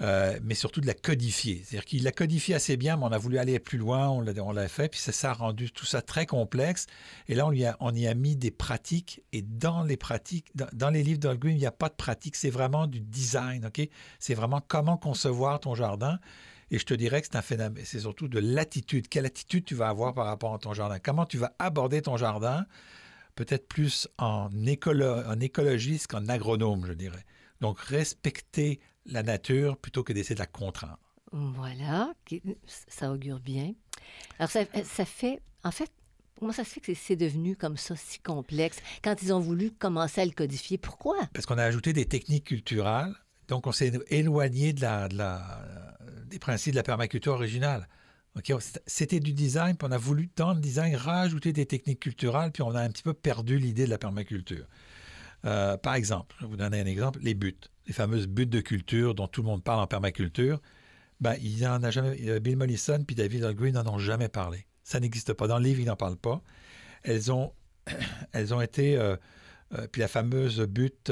Euh, 0.02 0.38
mais 0.42 0.54
surtout 0.54 0.80
de 0.80 0.86
la 0.86 0.94
codifier. 0.94 1.62
C'est-à-dire 1.64 1.84
qu'il 1.84 2.02
l'a 2.02 2.12
codifié 2.12 2.54
assez 2.54 2.76
bien, 2.76 2.96
mais 2.96 3.04
on 3.04 3.12
a 3.12 3.18
voulu 3.18 3.38
aller 3.38 3.58
plus 3.58 3.78
loin, 3.78 4.08
on 4.08 4.20
l'a, 4.20 4.68
fait, 4.68 4.88
puis 4.88 5.00
ça, 5.00 5.12
ça 5.12 5.30
a 5.30 5.32
rendu 5.32 5.70
tout 5.70 5.86
ça 5.86 6.02
très 6.02 6.26
complexe. 6.26 6.86
Et 7.28 7.34
là, 7.34 7.46
on, 7.46 7.50
lui 7.50 7.64
a- 7.64 7.76
on 7.80 7.94
y 7.94 8.06
a 8.06 8.14
mis 8.14 8.36
des 8.36 8.50
pratiques, 8.50 9.22
et 9.32 9.42
dans 9.42 9.82
les 9.82 9.96
pratiques, 9.96 10.48
dans, 10.54 10.68
dans 10.72 10.90
les 10.90 11.02
livres 11.02 11.20
d'Holgrim, 11.20 11.52
il 11.52 11.58
n'y 11.58 11.66
a 11.66 11.72
pas 11.72 11.88
de 11.88 11.94
pratique, 11.94 12.36
c'est 12.36 12.50
vraiment 12.50 12.86
du 12.86 13.00
design, 13.00 13.66
OK? 13.66 13.88
C'est 14.18 14.34
vraiment 14.34 14.60
comment 14.66 14.96
concevoir 14.96 15.60
ton 15.60 15.74
jardin. 15.74 16.18
Et 16.70 16.78
je 16.78 16.84
te 16.84 16.94
dirais 16.94 17.20
que 17.20 17.28
c'est 17.30 17.36
un 17.36 17.42
phénomène, 17.42 17.84
c'est 17.86 18.00
surtout 18.00 18.26
de 18.28 18.40
l'attitude. 18.40 19.08
Quelle 19.08 19.24
attitude 19.24 19.64
tu 19.64 19.76
vas 19.76 19.88
avoir 19.88 20.14
par 20.14 20.26
rapport 20.26 20.52
à 20.52 20.58
ton 20.58 20.74
jardin? 20.74 20.98
Comment 20.98 21.24
tu 21.24 21.38
vas 21.38 21.54
aborder 21.58 22.02
ton 22.02 22.16
jardin? 22.16 22.66
Peut-être 23.36 23.68
plus 23.68 24.08
en, 24.18 24.48
en 24.50 25.40
écologiste 25.40 26.08
qu'en 26.08 26.26
agronome, 26.28 26.86
je 26.86 26.92
dirais. 26.92 27.24
Donc, 27.60 27.78
respecter 27.80 28.80
la 29.08 29.22
nature 29.22 29.76
plutôt 29.76 30.02
que 30.02 30.12
d'essayer 30.12 30.34
de 30.34 30.40
la 30.40 30.46
contraindre. 30.46 30.98
Voilà, 31.32 32.14
ça 32.88 33.12
augure 33.12 33.40
bien. 33.40 33.74
Alors, 34.38 34.50
ça, 34.50 34.60
ça 34.84 35.04
fait, 35.04 35.40
en 35.64 35.70
fait, 35.70 35.90
comment 36.38 36.52
ça 36.52 36.64
se 36.64 36.70
fait 36.70 36.80
que 36.80 36.94
c'est- 36.94 37.16
devenu 37.16 37.56
comme 37.56 37.76
ça, 37.76 37.96
si 37.96 38.20
complexe, 38.20 38.78
quand 39.02 39.20
ils 39.22 39.32
ont 39.32 39.40
voulu 39.40 39.70
commencer 39.72 40.20
à 40.20 40.24
le 40.24 40.30
codifier? 40.30 40.78
Pourquoi? 40.78 41.16
Parce 41.32 41.46
qu'on 41.46 41.58
a 41.58 41.64
ajouté 41.64 41.92
des 41.92 42.04
techniques 42.06 42.44
culturelles, 42.44 43.14
donc 43.48 43.66
on 43.66 43.72
s'est 43.72 43.92
éloigné 44.08 44.72
de 44.72 44.82
la, 44.82 45.08
de 45.08 45.16
la- 45.16 45.96
des 46.26 46.38
principes 46.38 46.72
de 46.72 46.76
la 46.76 46.82
permaculture 46.82 47.32
originale. 47.32 47.88
C'était 48.86 49.18
du 49.18 49.32
design, 49.32 49.76
puis 49.76 49.88
on 49.88 49.92
a 49.92 49.96
voulu, 49.98 50.28
dans 50.36 50.52
le 50.52 50.60
design, 50.60 50.94
rajouter 50.94 51.54
des 51.54 51.64
techniques 51.64 52.00
culturelles, 52.00 52.52
puis 52.52 52.62
on 52.62 52.74
a 52.74 52.82
un 52.82 52.90
petit 52.90 53.02
peu 53.02 53.14
perdu 53.14 53.58
l'idée 53.58 53.86
de 53.86 53.90
la 53.90 53.96
permaculture. 53.98 54.66
Euh, 55.46 55.76
par 55.78 55.94
exemple, 55.94 56.34
je 56.38 56.44
vais 56.44 56.50
vous 56.50 56.56
donner 56.56 56.80
un 56.80 56.86
exemple, 56.86 57.18
les 57.22 57.32
buts, 57.34 57.56
les 57.86 57.92
fameuses 57.92 58.26
buts 58.26 58.46
de 58.46 58.60
culture 58.60 59.14
dont 59.14 59.28
tout 59.28 59.42
le 59.42 59.48
monde 59.48 59.62
parle 59.62 59.80
en 59.80 59.86
permaculture. 59.86 60.60
Ben, 61.20 61.36
il 61.40 61.64
a 61.64 61.90
jamais, 61.90 62.16
euh, 62.28 62.40
Bill 62.40 62.56
Mollison 62.56 63.02
puis 63.06 63.16
David 63.16 63.44
Holgreen 63.44 63.74
n'en 63.74 63.94
ont 63.94 63.98
jamais 63.98 64.28
parlé. 64.28 64.66
Ça 64.82 65.00
n'existe 65.00 65.32
pas. 65.32 65.46
Dans 65.46 65.58
le 65.58 65.64
livre, 65.64 65.80
ils 65.80 65.86
n'en 65.86 65.96
parlent 65.96 66.16
pas. 66.16 66.42
Elles 67.02 67.32
ont, 67.32 67.52
elles 68.32 68.52
ont 68.52 68.60
été, 68.60 68.96
euh, 68.96 69.16
euh, 69.74 69.86
puis 69.90 70.00
la 70.00 70.08
fameuse 70.08 70.60
butte 70.60 71.10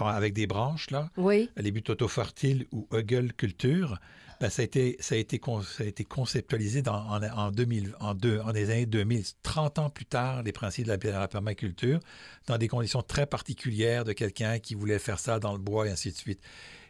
avec 0.00 0.32
des 0.32 0.46
branches, 0.46 0.90
là, 0.90 1.10
Oui, 1.16 1.50
les 1.56 1.70
buts 1.70 1.84
autofertiles 1.88 2.66
ou 2.72 2.86
Hugel 2.92 3.32
culture, 3.34 3.98
ben, 4.40 4.50
ça, 4.50 4.62
a 4.62 4.64
été, 4.64 4.96
ça, 5.00 5.14
a 5.14 5.18
été 5.18 5.38
con- 5.38 5.62
ça 5.62 5.84
a 5.84 5.86
été 5.86 6.04
conceptualisé 6.04 6.82
dans- 6.82 7.06
en, 7.08 7.22
en, 7.22 7.50
2000, 7.52 7.94
en, 8.00 8.14
deux, 8.14 8.40
en 8.40 8.52
des 8.52 8.68
années 8.70 8.86
2000, 8.86 9.22
30 9.42 9.78
ans 9.78 9.90
plus 9.90 10.06
tard, 10.06 10.42
les 10.42 10.52
principes 10.52 10.84
de 10.86 10.90
la, 10.90 10.96
de 10.96 11.08
la 11.08 11.28
permaculture, 11.28 12.00
dans 12.46 12.58
des 12.58 12.66
conditions 12.68 13.02
très 13.02 13.26
particulières 13.26 14.04
de 14.04 14.12
quelqu'un 14.12 14.58
qui 14.58 14.74
voulait 14.74 14.98
faire 14.98 15.18
ça 15.20 15.38
dans 15.38 15.52
le 15.52 15.58
bois 15.60 15.86
et 15.86 15.90
ainsi 15.90 16.10
de 16.10 16.16
suite. 16.16 16.40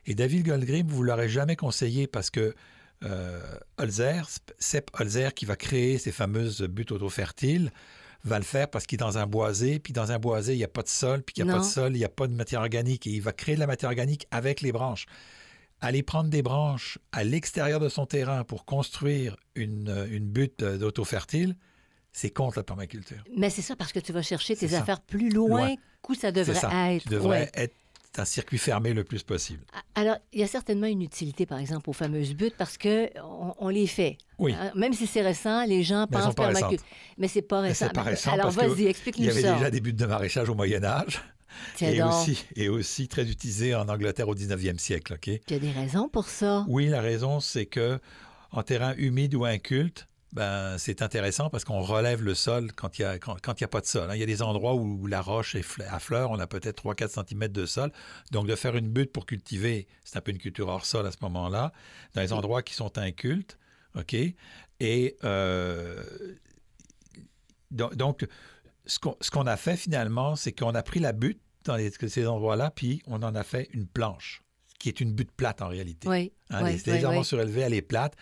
Et 0.07 0.15
David 0.15 0.47
Goldgrim, 0.47 0.87
vous 0.89 1.03
ne 1.03 1.09
l'aurez 1.09 1.29
jamais 1.29 1.57
conseillé 1.57 2.07
parce 2.07 2.31
que 2.31 2.55
euh, 3.05 3.41
Holzer, 3.79 4.23
Sepp 4.59 4.91
Holzer, 4.99 5.35
qui 5.35 5.45
va 5.45 5.57
créer 5.57 5.99
ces 5.99 6.13
fameuses 6.13 6.63
buttes 6.63 6.93
autofertiles, 6.93 7.71
va 8.25 8.39
le 8.39 8.45
faire 8.45 8.69
parce 8.71 8.87
qu'il 8.87 8.97
est 8.97 9.05
dans 9.05 9.19
un 9.19 9.27
boisé, 9.27 9.79
puis 9.79 9.93
dans 9.93 10.11
un 10.13 10.19
boisé, 10.19 10.55
il 10.55 10.59
n'y 10.59 10.65
a 10.65 10.69
pas 10.69 10.83
de 10.83 10.89
sol, 10.89 11.23
puis 11.23 11.35
qu'il 11.35 11.45
n'y 11.45 11.51
a 11.51 11.55
Non. 11.55 11.61
pas 11.61 11.67
de 11.67 11.71
sol, 11.71 11.95
il 11.95 11.99
n'y 11.99 12.05
a 12.05 12.09
pas 12.09 12.27
de 12.27 12.35
matière 12.35 12.61
organique, 12.61 13.07
et 13.07 13.11
il 13.11 13.21
va 13.21 13.33
créer 13.33 13.55
de 13.55 13.61
la 13.61 13.67
matière 13.67 13.91
organique 13.91 14.27
avec 14.31 14.61
les 14.63 14.73
branches. 14.73 15.07
Aller 15.81 16.03
prendre 16.03 16.31
des 16.31 16.41
branches 16.43 16.99
à 17.13 17.23
l'extérieur 17.25 17.81
de 17.81 17.89
son 17.91 18.07
terrain 18.07 18.43
pour 18.45 18.65
construire 18.65 19.37
une, 19.55 20.07
une 20.11 20.27
butte 20.27 20.65
d'autofertile, 20.65 21.57
c'est 22.13 22.31
contre 22.31 22.59
la 22.59 22.63
permaculture. 22.63 23.23
mais 23.37 23.51
c'est 23.51 23.61
ça 23.63 23.77
parce 23.77 23.93
que 23.93 23.99
tu 23.99 24.13
vas 24.13 24.23
chercher 24.23 24.57
tes 24.57 24.69
ça. 24.69 24.81
affaires 24.81 25.01
plus 25.01 25.31
loin 25.31 25.67
Loin. 25.67 25.75
qu'où 26.01 26.15
ça 26.15 26.31
devrait 26.33 26.55
ça. 26.55 26.93
être. 26.93 27.03
Tu 27.03 27.09
devrais 27.11 27.41
Ouais. 27.41 27.51
être 27.55 27.75
un 28.17 28.25
circuit 28.25 28.59
fermé 28.59 28.95
le 28.95 29.03
plus 29.05 29.23
possible. 29.25 29.65
Alors, 29.97 30.17
il 30.33 30.41
y 30.41 30.43
a 30.43 30.47
certainement 30.49 30.87
une 30.87 31.03
utilité, 31.03 31.47
par 31.47 31.59
exemple, 31.59 31.89
aux 31.89 31.93
fameuses 31.93 32.35
buttes 32.35 32.57
parce 32.59 32.77
que 32.77 33.09
on, 33.23 33.55
on 33.59 33.69
les 33.69 33.87
fait. 33.87 34.19
Oui. 34.39 34.53
Hein, 34.53 34.73
Même 34.75 34.93
si 34.93 35.07
c'est 35.07 35.23
récent, 35.23 35.65
les 35.67 35.83
gens 35.85 36.07
Mais 36.11 36.19
pensent 36.19 36.35
permaculture. 36.35 36.85
Mais 37.17 37.29
c'est 37.29 37.43
pas 37.43 37.61
récent. 37.61 37.89
pas 37.91 38.03
Mais- 38.05 38.11
récent 38.11 38.33
Alors, 38.33 38.47
parce 38.47 38.57
que 38.57 38.63
vas-y, 38.73 38.79
Il 38.81 38.85
y 38.85 38.89
explique-nous 38.89 39.29
avait 39.31 39.43
ça. 39.43 39.55
déjà 39.55 39.71
des 39.71 39.81
buttes 39.81 39.97
de 39.97 40.07
maraîchage 40.07 40.49
au 40.49 40.55
Moyen 40.55 40.83
Âge 40.83 41.21
Tiens 41.77 41.91
et 41.91 42.03
aussi, 42.03 42.45
et 42.57 42.69
aussi 42.69 43.07
très 43.07 43.29
utilisées 43.31 43.77
en 43.77 43.89
Angleterre 43.89 44.29
au 44.29 44.35
19e 44.35 44.79
siècle. 44.79 45.15
OK? 45.15 45.29
Il 45.29 45.41
y 45.51 45.55
a 45.55 45.59
des 45.61 45.71
raisons 45.71 46.09
pour 46.09 46.29
ça? 46.29 46.65
Oui, 46.69 46.89
la 46.89 47.01
raison, 47.01 47.39
c'est 47.39 47.67
que 47.67 48.01
en 48.51 48.63
terrain 48.65 48.95
humide 48.97 49.37
ou 49.37 49.45
inculte, 49.45 50.09
ben, 50.35 50.77
c'est 50.79 51.01
intéressant 51.01 51.49
parce 51.49 51.65
qu'on 51.65 51.81
relève 51.81 52.21
le 52.23 52.35
sol 52.35 52.73
quand 52.73 52.99
il 52.99 53.03
n'y 53.03 53.07
a, 53.09 53.19
quand, 53.19 53.41
quand 53.41 53.61
y 53.61 53.65
a 53.65 53.69
pas 53.69 53.81
de 53.81 53.87
sol. 53.87 54.11
hein. 54.11 54.15
Il 54.15 54.21
y 54.21 54.23
a 54.23 54.27
des 54.27 54.43
endroits 54.43 54.75
où 54.75 55.07
la 55.07 55.23
roche 55.23 55.55
est 55.55 55.65
à 55.89 55.99
fleur, 56.01 56.31
on 56.33 56.39
a 56.41 56.47
peut-être 56.47 56.83
3-4 56.85 57.25
cm 57.29 57.49
de 57.49 57.65
sol. 57.67 57.93
Donc, 58.33 58.47
de 58.49 58.55
faire 58.57 58.75
une 58.77 58.89
butte 58.89 59.13
pour 59.13 59.25
cultiver, 59.27 59.87
c'est 60.05 60.17
un 60.19 60.21
peu 60.21 60.33
une 60.33 60.39
culture 60.39 60.67
hors 60.69 60.85
sol 60.85 61.07
à 61.07 61.13
ce 61.13 61.19
moment-là, 61.23 61.73
dans 62.15 62.21
les 62.21 62.33
endroits 62.33 62.63
qui 62.63 62.75
sont 62.75 62.99
incultes. 62.99 63.59
OK? 63.97 64.15
Et 64.81 65.17
euh, 65.23 66.03
donc, 67.71 68.27
ce 68.87 68.99
qu'on 68.99 69.17
qu'on 69.33 69.47
a 69.47 69.57
fait 69.57 69.77
finalement, 69.77 70.37
c'est 70.37 70.53
qu'on 70.53 70.75
a 70.75 70.83
pris 70.83 71.01
la 71.01 71.13
butte 71.13 71.41
dans 71.65 71.77
les- 71.77 71.91
ces 71.91 72.27
endroits-là, 72.27 72.71
puis 72.71 73.03
on 73.07 73.23
en 73.23 73.35
a 73.35 73.43
fait 73.43 73.69
une 73.73 73.87
planche, 73.87 74.43
qui 74.79 74.89
est 74.89 75.01
une 75.01 75.13
butte 75.13 75.33
plate 75.33 75.63
en 75.63 75.69
réalité. 75.69 76.09
Oui. 76.09 76.33
Hein, 76.51 76.61
oui, 76.65 76.73
les- 76.73 76.77
oui, 76.77 76.83
légèrement 76.93 77.19
oui. 77.21 77.25
surélevée, 77.25 77.63
elle 77.63 77.75
est 77.75 77.83
plate. 77.83 78.15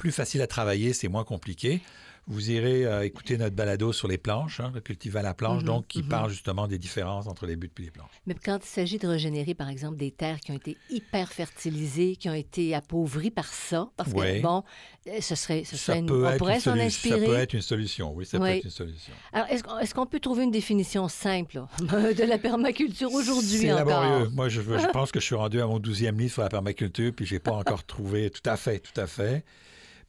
Plus 0.00 0.12
facile 0.12 0.40
à 0.40 0.46
travailler, 0.46 0.92
c'est 0.94 1.08
moins 1.08 1.24
compliqué. 1.24 1.80
vous 2.26 2.50
irez 2.50 2.84
euh, 2.86 3.04
écouter 3.04 3.36
notre 3.38 3.56
balado 3.56 3.92
sur 3.92 4.06
les 4.06 4.18
planches, 4.18 4.60
hein, 4.60 4.70
le 4.72 4.80
cultiver 4.80 5.18
à 5.18 5.22
la 5.22 5.34
planche, 5.34 5.62
Mhm, 5.62 5.66
donc 5.66 5.88
qui 5.88 6.02
mhm. 6.02 6.08
parle 6.10 6.30
justement 6.30 6.68
des 6.68 6.78
différences 6.78 7.26
entre 7.26 7.44
les 7.46 7.56
buts 7.56 7.72
et 7.78 7.82
les 7.82 7.90
planches. 7.90 8.10
Mais 8.26 8.34
quand 8.34 8.58
il 8.62 8.68
s'agit 8.68 8.98
de 8.98 9.08
régénérer, 9.08 9.54
par 9.54 9.68
exemple, 9.68 9.96
des 9.96 10.12
terres 10.12 10.38
qui 10.38 10.52
ont 10.52 10.54
été 10.54 10.76
hyper 10.90 11.32
fertilisées, 11.32 12.14
qui 12.16 12.28
ont 12.28 12.34
été 12.34 12.72
appauvries 12.74 13.32
par 13.32 13.46
ça, 13.46 13.88
parce 13.96 14.12
Ouais. 14.12 14.36
que, 14.38 14.42
bon, 14.42 14.62
euh, 15.08 15.20
ce 15.20 15.34
serait, 15.34 15.64
ce 15.64 15.76
serait 15.76 15.94
Ça 15.94 15.98
une- 15.98 16.06
peut, 16.06 16.24
on 16.24 16.36
pourrait 16.36 16.60
s'en 16.60 16.72
solu- 16.74 16.78
ça 16.80 16.84
inspirer. 16.84 17.26
peut 17.26 17.34
être 17.34 17.54
une 17.54 17.62
solution, 17.62 18.12
oui, 18.14 18.24
ça 18.26 18.38
peut 18.38 18.46
être 18.46 18.64
une 18.64 18.70
solution. 18.70 19.12
Alors, 19.32 19.48
est-ce 19.48 19.94
qu'on 19.94 20.06
peut 20.06 20.20
trouver 20.20 20.44
une 20.44 20.52
définition 20.52 21.08
simple 21.08 21.56
là, 21.56 21.68
de 22.14 22.22
la 22.24 22.38
permaculture 22.38 23.12
aujourd'hui 23.12 23.58
C'est 23.58 23.66
laborieux. 23.72 24.28
Moi, 24.28 24.48
je, 24.48 24.60
veux- 24.60 24.78
je 24.78 24.86
pense 24.92 25.10
que 25.10 25.18
je 25.18 25.24
suis 25.24 25.34
rendu 25.34 25.60
à 25.60 25.66
mon 25.66 25.80
douzième 25.80 26.16
livre 26.18 26.34
sur 26.34 26.42
la 26.42 26.48
permaculture, 26.48 27.12
puis 27.16 27.26
je 27.26 27.34
n'ai 27.34 27.40
pas 27.40 27.52
encore 27.52 27.82
trouvé 27.82 28.30
tout 28.30 28.48
à 28.48 28.56
fait, 28.56 28.78
tout 28.78 29.00
à 29.00 29.06
fait. 29.08 29.42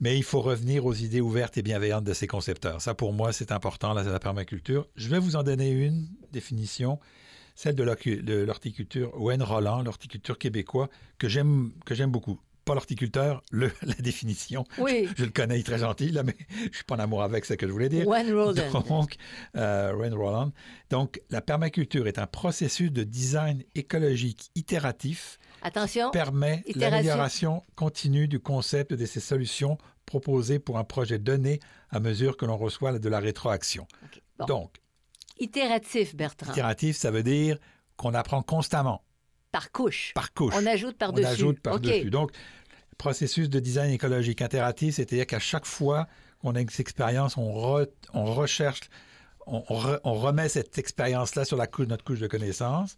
Mais 0.01 0.17
il 0.17 0.23
faut 0.23 0.41
revenir 0.41 0.85
aux 0.85 0.93
idées 0.93 1.21
ouvertes 1.21 1.57
et 1.57 1.61
bienveillantes 1.61 2.03
de 2.03 2.13
ces 2.13 2.27
concepteurs. 2.27 2.81
Ça, 2.81 2.93
pour 2.95 3.13
moi, 3.13 3.31
c'est 3.31 3.51
important, 3.51 3.93
la, 3.93 4.03
la 4.03 4.19
permaculture. 4.19 4.87
Je 4.95 5.07
vais 5.09 5.19
vous 5.19 5.35
en 5.35 5.43
donner 5.43 5.69
une 5.69 6.07
définition, 6.31 6.99
celle 7.55 7.75
de 7.75 7.83
l'horti- 7.83 8.23
de 8.23 8.33
l'horticulture 8.43 9.11
Owen 9.13 9.43
Roland, 9.43 9.83
l'horticulture 9.83 10.39
québécois, 10.39 10.89
que 11.19 11.27
j'aime 11.27 11.71
beaucoup. 12.07 12.39
Pas 12.65 12.73
l'horticulteur, 12.75 13.41
le- 13.51 13.71
la 13.81 13.93
définition. 13.95 14.63
Oui, 14.77 15.07
Je 15.17 15.23
le 15.25 15.31
connais, 15.31 15.57
il 15.57 15.61
est 15.61 15.63
très 15.63 15.79
gentil, 15.79 16.09
là, 16.11 16.23
mais 16.23 16.35
je 16.49 16.67
ne 16.69 16.73
suis 16.73 16.83
pas 16.83 16.95
en 16.95 16.99
amour 16.99 17.23
avec, 17.23 17.43
c'est 17.45 17.53
ce 17.53 17.57
que 17.57 17.67
je 17.67 17.71
voulais 17.71 17.89
dire. 17.89 18.07
One 18.07 18.31
Roland. 18.33 18.83
Donc, 18.87 19.15
euh, 19.57 19.93
Roland. 20.15 20.51
Donc, 20.89 21.21
la 21.29 21.41
permaculture 21.41 22.07
est 22.07 22.19
un 22.19 22.27
processus 22.27 22.91
de 22.91 23.03
design 23.03 23.63
écologique 23.75 24.51
itératif 24.55 25.39
Attention, 25.63 26.11
permet 26.11 26.63
Itération. 26.65 26.79
l'amélioration 26.91 27.63
continue 27.75 28.27
du 28.27 28.39
concept 28.39 28.93
de 28.93 29.05
ces 29.05 29.19
solutions 29.19 29.77
proposées 30.05 30.59
pour 30.59 30.77
un 30.77 30.83
projet 30.83 31.19
donné 31.19 31.59
à 31.89 31.99
mesure 31.99 32.35
que 32.37 32.45
l'on 32.45 32.57
reçoit 32.57 32.97
de 32.97 33.09
la 33.09 33.19
rétroaction. 33.19 33.87
Bon. 34.39 34.45
Donc, 34.45 34.75
itératif, 35.39 36.15
Bertrand, 36.15 36.51
itératif, 36.51 36.97
ça 36.97 37.11
veut 37.11 37.23
dire 37.23 37.57
qu'on 37.95 38.13
apprend 38.13 38.41
constamment, 38.41 39.03
par 39.51 39.71
couche. 39.71 40.11
par 40.15 40.33
couche. 40.33 40.53
On 40.57 40.65
ajoute 40.65 40.95
On 40.95 40.97
par-dessus. 40.97 41.27
ajoute 41.27 41.57
OK. 41.57 41.61
par-dessus. 41.63 42.09
Donc, 42.09 42.31
processus 42.97 43.49
de 43.49 43.59
design 43.59 43.91
écologique 43.91 44.41
itératif, 44.41 44.95
c'est-à-dire 44.95 45.25
qu'à 45.27 45.39
chaque 45.39 45.65
fois 45.65 46.07
qu'on 46.39 46.55
a 46.55 46.61
une 46.61 46.69
expérience, 46.79 47.37
on, 47.37 47.51
re- 47.53 47.89
on 48.13 48.25
recherche, 48.25 48.81
on, 49.47 49.63
on 49.69 49.79
re- 49.79 49.99
on 50.03 50.13
remet 50.13 50.49
cette 50.49 50.77
expérience-là 50.77 51.45
sur 51.45 51.57
la 51.57 51.67
couche, 51.67 51.87
notre 51.87 52.03
couche 52.03 52.19
de 52.19 52.27
connaissances, 52.27 52.95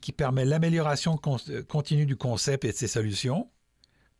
qui 0.00 0.12
permet 0.12 0.44
l'amélioration 0.44 1.16
con- 1.16 1.38
continue 1.68 2.06
du 2.06 2.16
concept 2.16 2.64
et 2.64 2.72
de 2.72 2.76
ses 2.76 2.88
solutions 2.88 3.50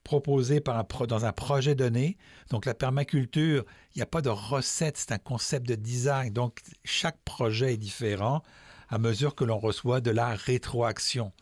proposées 0.03 0.61
par 0.61 0.79
un 0.79 0.85
pro- 0.85 1.07
dans 1.07 1.25
un 1.25 1.33
projet 1.33 1.75
donné. 1.75 2.19
Donc, 2.51 2.67
la 2.67 2.75
permaculture, 2.75 3.65
il 3.95 3.99
n'y 3.99 4.03
a 4.03 4.07
pas 4.07 4.21
de 4.21 4.29
recette, 4.29 4.97
c'est 4.99 5.13
un 5.13 5.19
concept 5.19 5.67
de 5.67 5.75
design. 5.75 6.31
Donc, 6.33 6.61
chaque 6.85 7.19
projet 7.25 7.73
est 7.75 7.79
différent 7.79 8.43
à 8.91 8.99
mesure 8.99 9.35
que 9.35 9.45
l'on 9.45 9.59
reçoit 9.59 10.01
de 10.03 10.11
la 10.11 10.35
rétroaction. 10.35 11.33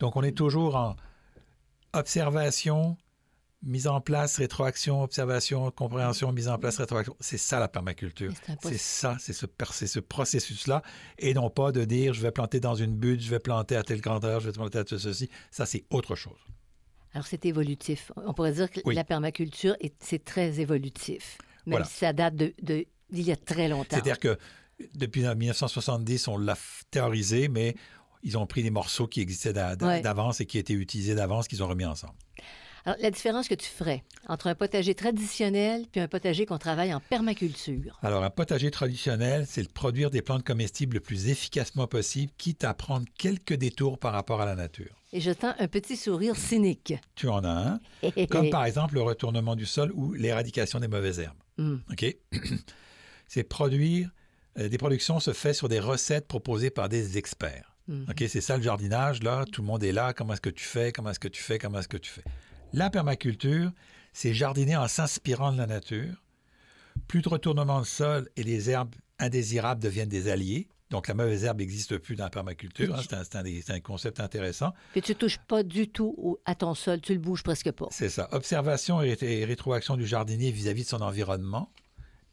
Donc, 0.00 0.16
on 0.16 0.22
est 0.22 0.32
toujours 0.36 0.74
en 0.76 0.96
observation, 1.92 2.96
mise 3.62 3.86
en 3.86 4.00
place, 4.00 4.38
rétroaction, 4.38 5.02
observation, 5.02 5.70
compréhension, 5.70 6.32
mise 6.32 6.48
en 6.48 6.58
place, 6.58 6.78
rétroaction. 6.78 7.16
C'est 7.20 7.38
ça 7.38 7.58
la 7.60 7.68
permaculture. 7.68 8.32
C'est 8.62 8.78
ça, 8.78 9.16
c'est 9.20 9.32
ce, 9.32 9.46
ce 9.86 10.00
processus-là, 10.00 10.82
et 11.18 11.34
non 11.34 11.50
pas 11.50 11.72
de 11.72 11.84
dire 11.84 12.14
je 12.14 12.22
vais 12.22 12.30
planter 12.30 12.60
dans 12.60 12.74
une 12.74 12.94
butte, 12.94 13.20
je 13.20 13.30
vais 13.30 13.38
planter 13.38 13.76
à 13.76 13.82
telle 13.82 14.00
grandeur, 14.00 14.40
je 14.40 14.46
vais 14.46 14.52
planter 14.52 14.78
à 14.78 14.84
tout 14.84 14.98
ceci. 14.98 15.28
Ça, 15.50 15.66
c'est 15.66 15.84
autre 15.90 16.14
chose. 16.16 16.38
Alors, 17.12 17.26
c'est 17.26 17.44
évolutif. 17.44 18.12
On 18.16 18.32
pourrait 18.32 18.52
dire 18.52 18.70
que 18.70 18.80
Oui. 18.84 18.94
la 18.94 19.04
permaculture, 19.04 19.74
est- 19.80 19.94
c'est 20.02 20.24
très 20.24 20.60
évolutif, 20.60 21.38
même 21.66 21.72
Voilà. 21.72 21.84
si 21.84 21.98
ça 21.98 22.12
date 22.12 22.36
de, 22.36 22.54
de- 22.62 22.86
d'il 23.10 23.26
y 23.26 23.32
a 23.32 23.36
très 23.36 23.68
longtemps. 23.68 23.88
C'est-à-dire 23.90 24.20
que 24.20 24.38
depuis 24.94 25.22
1970, 25.26 26.28
on 26.28 26.38
l'a 26.38 26.56
théorisé, 26.92 27.48
mais 27.48 27.74
ils 28.22 28.38
ont 28.38 28.46
pris 28.46 28.62
des 28.62 28.70
morceaux 28.70 29.06
qui 29.06 29.20
existaient 29.20 29.54
Ouais. 29.80 30.00
d'avance 30.00 30.40
et 30.40 30.46
qui 30.46 30.58
étaient 30.58 30.72
utilisés 30.74 31.14
d'avance, 31.14 31.48
qu'ils 31.48 31.62
ont 31.62 31.68
remis 31.68 31.84
ensemble. 31.84 32.14
Alors, 32.86 32.98
la 33.02 33.10
différence 33.10 33.46
que 33.48 33.54
tu 33.54 33.68
ferais 33.68 34.04
entre 34.26 34.46
un 34.46 34.54
potager 34.54 34.94
traditionnel 34.94 35.84
puis 35.92 36.00
un 36.00 36.08
potager 36.08 36.46
qu'on 36.46 36.58
travaille 36.58 36.94
en 36.94 37.00
permaculture? 37.00 37.98
Alors, 38.02 38.24
un 38.24 38.30
potager 38.30 38.70
traditionnel, 38.70 39.44
c'est 39.46 39.62
de 39.62 39.68
produire 39.68 40.10
des 40.10 40.22
plantes 40.22 40.44
comestibles 40.44 40.94
le 40.94 41.00
plus 41.00 41.28
efficacement 41.28 41.86
possible, 41.86 42.32
quitte 42.38 42.64
à 42.64 42.72
prendre 42.72 43.04
quelques 43.18 43.54
détours 43.54 43.98
par 43.98 44.12
rapport 44.12 44.40
à 44.40 44.46
la 44.46 44.54
nature. 44.54 44.96
Et 45.12 45.20
je 45.20 45.30
tends 45.30 45.54
un 45.58 45.68
petit 45.68 45.96
sourire 45.96 46.36
cynique. 46.36 46.94
Tu 47.16 47.28
en 47.28 47.44
as 47.44 47.48
un, 47.48 47.80
comme 48.30 48.48
par 48.48 48.64
exemple 48.64 48.94
le 48.94 49.02
retournement 49.02 49.56
du 49.56 49.66
sol 49.66 49.92
ou 49.94 50.12
l'éradication 50.14 50.80
des 50.80 50.88
mauvaises 50.88 51.18
herbes. 51.20 51.36
Hum. 51.58 51.82
OK? 51.90 52.16
c'est 53.26 53.44
produire, 53.44 54.10
euh, 54.58 54.68
des 54.68 54.78
productions 54.78 55.20
se 55.20 55.32
fait 55.32 55.52
sur 55.52 55.68
des 55.68 55.80
recettes 55.80 56.26
proposées 56.26 56.70
par 56.70 56.88
des 56.88 57.18
experts. 57.18 57.69
Mhm. 57.90 58.06
OK? 58.08 58.24
C'est 58.28 58.40
ça 58.40 58.56
le 58.56 58.62
jardinage, 58.62 59.22
là? 59.22 59.44
Tout 59.50 59.60
le 59.62 59.66
monde 59.66 59.82
est 59.84 59.92
là. 59.92 60.12
Comment 60.14 60.32
est-ce 60.32 60.40
que 60.40 60.48
tu 60.50 60.64
fais? 60.64 60.92
Comment 60.92 61.10
est-ce 61.10 61.20
que 61.20 61.28
tu 61.28 61.42
fais? 61.42 61.58
Comment 61.58 61.80
est-ce 61.80 61.88
que 61.88 61.96
tu 61.98 62.10
fais? 62.10 62.24
La 62.72 62.88
permaculture, 62.88 63.72
c'est 64.12 64.32
jardiner 64.32 64.76
en 64.76 64.88
s'inspirant 64.88 65.52
de 65.52 65.58
la 65.58 65.66
nature. 65.66 66.14
Plus 67.08 67.20
de 67.22 67.28
retournement 67.28 67.80
de 67.80 67.86
sol 67.86 68.28
et 68.36 68.42
les 68.42 68.70
herbes 68.70 68.94
indésirables 69.18 69.82
deviennent 69.82 70.08
des 70.08 70.28
alliés. 70.30 70.68
Donc, 70.90 71.06
la 71.06 71.14
mauvaise 71.14 71.44
herbe 71.44 71.58
n'existe 71.60 71.98
plus 71.98 72.16
dans 72.16 72.24
la 72.24 72.30
permaculture. 72.30 72.94
hein. 72.96 73.02
C'est 73.08 73.70
un, 73.70 73.80
concept 73.80 74.18
intéressant. 74.18 74.72
Puis 74.92 75.02
tu 75.02 75.14
touches 75.14 75.38
pas 75.38 75.62
du 75.62 75.88
tout 75.88 76.14
au- 76.18 76.40
à 76.44 76.56
ton 76.56 76.74
sol, 76.74 77.00
tu 77.00 77.12
le 77.12 77.20
bouges 77.20 77.44
presque 77.44 77.70
pas. 77.70 77.86
C'est 77.92 78.08
ça. 78.08 78.28
Observation 78.32 79.00
et, 79.02 79.16
et 79.20 79.44
rétroaction 79.44 79.96
du 79.96 80.04
jardinier 80.06 80.50
vis-à-vis 80.50 80.82
de 80.82 80.88
son 80.88 81.00
environnement 81.00 81.70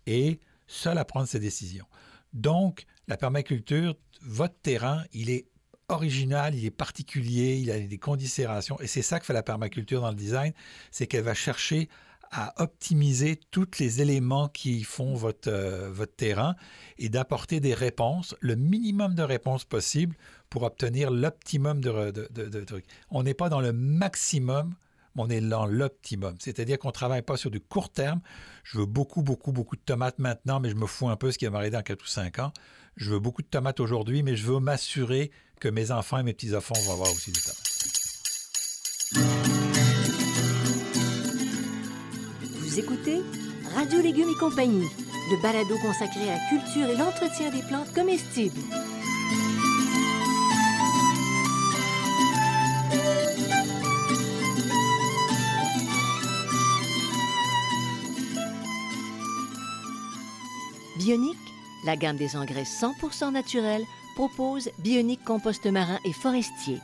et 0.08 0.40
seul 0.66 0.98
à 0.98 1.06
prendre 1.06 1.28
ses 1.28 1.40
décisions. 1.40 1.86
Donc, 2.34 2.86
la 3.08 3.18
permaculture, 3.18 3.96
votre 4.22 4.60
terrain, 4.62 5.04
il 5.14 5.30
est 5.30 5.48
original, 5.90 6.56
il 6.56 6.66
est 6.66 6.72
particulier, 6.72 7.58
il 7.58 7.72
a 7.72 7.80
des 7.80 7.98
considérations. 7.98 8.80
Et 8.82 8.88
c'est 8.88 9.02
ça 9.02 9.20
que 9.20 9.26
fait 9.26 9.34
la 9.34 9.44
permaculture 9.44 10.02
dans 10.02 10.10
le 10.10 10.16
design, 10.16 10.54
c'est 10.92 11.08
qu'elle 11.08 11.24
va 11.24 11.34
chercher 11.34 11.90
à 12.32 12.54
optimiser 12.62 13.40
tous 13.52 13.80
les 13.80 14.02
éléments 14.02 14.50
qui 14.50 14.84
font 14.84 15.14
votre, 15.14 15.50
euh, 15.50 16.06
terrain 16.18 16.56
et 16.98 17.10
d'apporter 17.10 17.60
des 17.60 17.74
réponses, 17.74 18.36
le 18.42 18.56
minimum 18.56 19.16
de 19.16 19.24
réponses 19.24 19.64
possible 19.64 20.16
pour 20.50 20.64
obtenir 20.64 21.12
l'optimum 21.12 21.80
de, 21.80 22.64
trucs. 22.66 22.86
On 23.10 23.24
n'est 23.24 23.34
pas 23.34 23.50
dans 23.50 23.62
le 23.62 23.72
maximum, 23.72 24.76
on 25.18 25.30
est 25.30 25.42
dans 25.42 25.66
l'optimum. 25.66 26.36
C'est-à-dire 26.40 26.78
qu'on 26.78 26.90
ne 26.90 26.94
travaille 26.94 27.22
pas 27.22 27.38
sur 27.38 27.52
du 27.52 27.60
court 27.60 27.90
terme. 27.90 28.22
Je 28.64 28.80
veux 28.80 28.86
beaucoup, 28.86 29.22
beaucoup, 29.22 29.52
beaucoup 29.52 29.76
de 29.76 29.82
tomates 29.82 30.20
maintenant, 30.20 30.60
mais 30.60 30.70
je 30.70 30.76
me 30.76 30.86
fous 30.86 31.10
un 31.10 31.16
peu 31.16 31.32
ce 31.32 31.38
qui 31.38 31.46
va 31.46 31.52
m'arriver 31.52 31.72
dans 31.72 31.82
4 31.82 32.02
ou 32.02 32.08
5 32.08 32.40
ans. 32.40 32.52
Je 32.96 33.12
veux 33.12 33.20
beaucoup 33.20 33.42
de 33.42 33.48
tomates 33.48 33.80
aujourd'hui, 33.80 34.24
mais 34.24 34.36
je 34.36 34.46
veux 34.46 34.60
m'assurer 34.60 35.32
que 35.60 35.68
mes 35.68 35.92
enfants 35.92 36.20
et 36.20 36.24
mes 36.24 36.34
petits-enfants 36.34 36.76
vont 36.86 36.94
avoir 36.94 37.12
aussi 37.12 37.32
des 37.32 37.40
tomates. 37.40 37.68
Vous 42.62 42.80
écoutez 42.80 43.22
Radio 43.76 44.02
Légumes 44.02 44.30
et 44.30 44.40
compagnie, 44.40 44.88
le 45.32 45.42
balado 45.42 45.78
consacré 45.82 46.30
à 46.30 46.36
la 46.36 46.50
culture 46.50 46.90
et 46.90 46.98
l'entretien 46.98 47.52
des 47.52 47.62
plantes 47.68 47.94
comestibles. 47.94 48.60
Bionique, 61.08 61.38
la 61.86 61.96
gamme 61.96 62.18
des 62.18 62.36
engrais 62.36 62.64
100% 62.64 63.32
naturels, 63.32 63.86
propose 64.16 64.70
Bionique 64.80 65.24
compost 65.24 65.66
marin 65.66 66.00
et 66.04 66.12
forestier. 66.12 66.82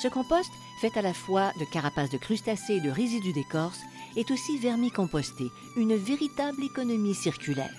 Ce 0.00 0.06
compost, 0.06 0.52
fait 0.80 0.96
à 0.96 1.02
la 1.02 1.12
fois 1.12 1.50
de 1.58 1.64
carapaces 1.64 2.10
de 2.10 2.16
crustacés 2.16 2.74
et 2.74 2.80
de 2.80 2.90
résidus 2.90 3.32
d'écorce, 3.32 3.80
est 4.14 4.30
aussi 4.30 4.56
vermicomposté, 4.58 5.46
une 5.76 5.96
véritable 5.96 6.62
économie 6.62 7.16
circulaire. 7.16 7.74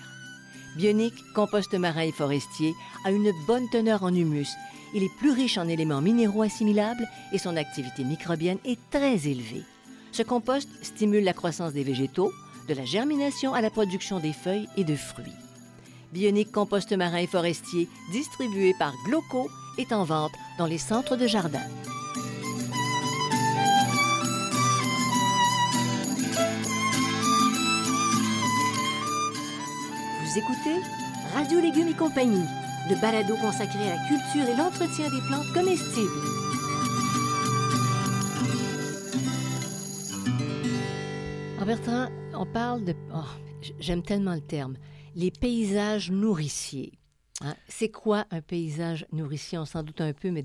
Bionique, 0.76 1.14
compost 1.34 1.72
marin 1.72 2.02
et 2.02 2.12
forestier, 2.12 2.74
a 3.06 3.10
une 3.10 3.32
bonne 3.46 3.70
teneur 3.70 4.02
en 4.02 4.14
humus. 4.14 4.50
Il 4.92 5.02
est 5.02 5.16
plus 5.18 5.30
riche 5.30 5.56
en 5.56 5.68
éléments 5.68 6.02
minéraux 6.02 6.42
assimilables 6.42 7.08
et 7.32 7.38
son 7.38 7.56
activité 7.56 8.04
microbienne 8.04 8.58
est 8.66 8.78
très 8.90 9.26
élevée. 9.26 9.64
Ce 10.12 10.22
compost 10.22 10.68
stimule 10.82 11.24
la 11.24 11.32
croissance 11.32 11.72
des 11.72 11.82
végétaux, 11.82 12.30
de 12.68 12.74
la 12.74 12.84
germination 12.84 13.54
à 13.54 13.62
la 13.62 13.70
production 13.70 14.20
des 14.20 14.34
feuilles 14.34 14.68
et 14.76 14.84
de 14.84 14.94
fruits. 14.94 15.32
Bionique 16.12 16.52
compost 16.52 16.90
marin 16.96 17.18
et 17.18 17.26
forestier, 17.26 17.88
distribué 18.12 18.74
par 18.78 18.94
Gloco, 19.04 19.50
est 19.76 19.92
en 19.92 20.04
vente 20.04 20.32
dans 20.58 20.66
les 20.66 20.78
centres 20.78 21.16
de 21.16 21.26
jardin. 21.26 21.60
Vous 30.22 30.38
écoutez 30.38 30.80
Radio 31.34 31.60
Légumes 31.60 31.88
et 31.88 31.94
compagnie, 31.94 32.44
le 32.88 33.00
balado 33.00 33.36
consacré 33.36 33.90
à 33.90 33.96
la 33.96 34.08
culture 34.08 34.48
et 34.48 34.56
l'entretien 34.56 35.10
des 35.10 35.20
plantes 35.28 35.52
comestibles. 35.52 36.08
Alors 41.56 41.66
Bertrand, 41.66 42.08
on 42.34 42.46
parle 42.46 42.84
de... 42.84 42.94
oh, 43.14 43.18
J'aime 43.78 44.02
tellement 44.02 44.34
le 44.34 44.40
terme. 44.40 44.76
Les 45.18 45.32
paysages 45.32 46.10
nourriciers. 46.10 46.92
Hein? 47.40 47.56
C'est 47.68 47.90
quoi 47.90 48.24
un 48.30 48.40
paysage 48.40 49.04
nourricier? 49.12 49.58
On 49.58 49.64
s'en 49.64 49.82
doute 49.82 50.00
un 50.00 50.12
peu, 50.12 50.30
mais 50.30 50.44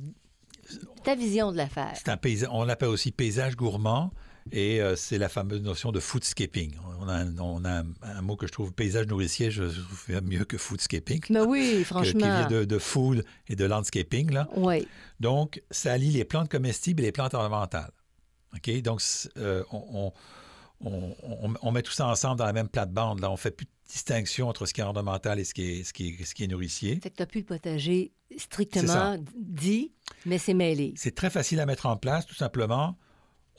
ta 1.03 1.15
vision 1.15 1.51
de 1.51 1.57
l'affaire. 1.57 1.93
C'est 1.95 2.09
un 2.09 2.17
paysage, 2.17 2.49
on 2.51 2.63
l'appelle 2.65 2.89
aussi 2.89 3.11
paysage 3.11 3.55
gourmand. 3.55 4.11
Et 4.51 4.81
euh, 4.81 4.97
c'est 4.97 5.17
la 5.17 5.29
fameuse 5.29 5.61
notion 5.61 5.93
de 5.93 6.01
foodscaping. 6.01 6.75
On 6.99 7.07
a, 7.07 7.13
un, 7.13 7.37
on 7.37 7.63
a 7.63 7.83
un, 8.01 8.21
mot 8.21 8.35
que 8.35 8.45
je 8.45 8.51
trouve 8.51 8.73
paysage 8.73 9.07
nourricier, 9.07 9.51
je 9.51 9.63
trouve 9.63 10.21
mieux 10.21 10.43
que 10.43 10.57
foodscaping. 10.57 11.21
Mais 11.29 11.39
oui, 11.39 11.83
franchement. 11.85 12.19
qui 12.19 12.25
vient 12.25 12.47
de, 12.47 12.65
de, 12.65 12.77
food 12.77 13.23
et 13.47 13.55
de 13.55 13.63
landscaping. 13.63 14.31
Là. 14.31 14.49
Oui. 14.57 14.85
Donc, 15.21 15.63
ça 15.71 15.93
allie 15.93 16.11
les 16.11 16.25
plantes 16.25 16.49
comestibles 16.49 17.03
et 17.03 17.05
les 17.05 17.11
plantes 17.13 17.35
ornementales. 17.35 17.91
OK? 18.53 18.81
Donc, 18.81 19.01
euh, 19.37 19.63
on, 19.71 19.85
on, 19.93 20.13
on, 20.83 21.71
met 21.71 21.81
tout 21.81 21.91
ça 21.91 22.07
ensemble 22.07 22.37
dans 22.37 22.45
la 22.45 22.53
même 22.53 22.67
plate-bande. 22.67 23.19
Là, 23.19 23.31
on 23.31 23.37
fait 23.37 23.51
plus 23.51 23.65
de 23.65 23.71
distinction 23.87 24.49
entre 24.49 24.65
ce 24.65 24.73
qui 24.73 24.81
est 24.81 24.83
ornemental 24.83 25.39
et 25.39 25.43
ce 25.43 25.53
qui 25.53 25.79
est, 25.79 25.83
ce 25.83 25.93
qui 25.93 26.09
est, 26.09 26.25
ce 26.25 26.35
qui 26.35 26.43
est 26.43 26.47
nourricier. 26.47 26.99
Fait 27.01 27.09
que 27.09 27.15
tu 27.15 27.21
n'as 27.21 27.27
plus 27.27 27.39
le 27.41 27.45
potager 27.45 28.11
strictement 28.37 29.17
dit, 29.37 29.93
mais 30.25 30.37
c'est 30.37 30.53
mêlé. 30.53 30.93
C'est 30.97 31.15
très 31.15 31.29
facile 31.29 31.59
à 31.59 31.65
mettre 31.65 31.85
en 31.85 31.97
place, 31.97 32.25
tout 32.25 32.35
simplement 32.35 32.97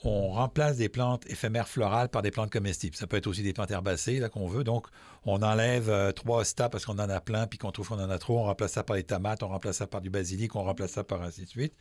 on 0.03 0.29
remplace 0.29 0.77
des 0.77 0.89
plantes 0.89 1.25
éphémères 1.29 1.67
florales 1.67 2.09
par 2.09 2.21
des 2.21 2.31
plantes 2.31 2.51
comestibles. 2.51 2.95
Ça 2.95 3.07
peut 3.07 3.17
être 3.17 3.27
aussi 3.27 3.43
des 3.43 3.53
plantes 3.53 3.71
herbacées 3.71 4.19
là 4.19 4.29
qu'on 4.29 4.47
veut. 4.47 4.63
Donc, 4.63 4.87
on 5.23 5.41
enlève 5.41 5.89
euh, 5.89 6.11
trois 6.11 6.43
stades 6.45 6.71
parce 6.71 6.85
qu'on 6.85 6.99
en 6.99 7.09
a 7.09 7.21
plein, 7.21 7.47
puis 7.47 7.57
qu'on 7.57 7.71
trouve 7.71 7.87
qu'on 7.89 7.99
en 7.99 8.09
a 8.09 8.17
trop. 8.17 8.39
On 8.39 8.43
remplace 8.43 8.73
ça 8.73 8.83
par 8.83 8.97
des 8.97 9.03
tomates, 9.03 9.41
on 9.43 9.47
remplace 9.47 9.77
ça 9.77 9.87
par 9.87 10.01
du 10.01 10.09
basilic, 10.09 10.55
on 10.55 10.63
remplace 10.63 10.91
ça 10.91 11.03
par 11.03 11.21
ainsi 11.21 11.43
de 11.43 11.49
suite. 11.49 11.73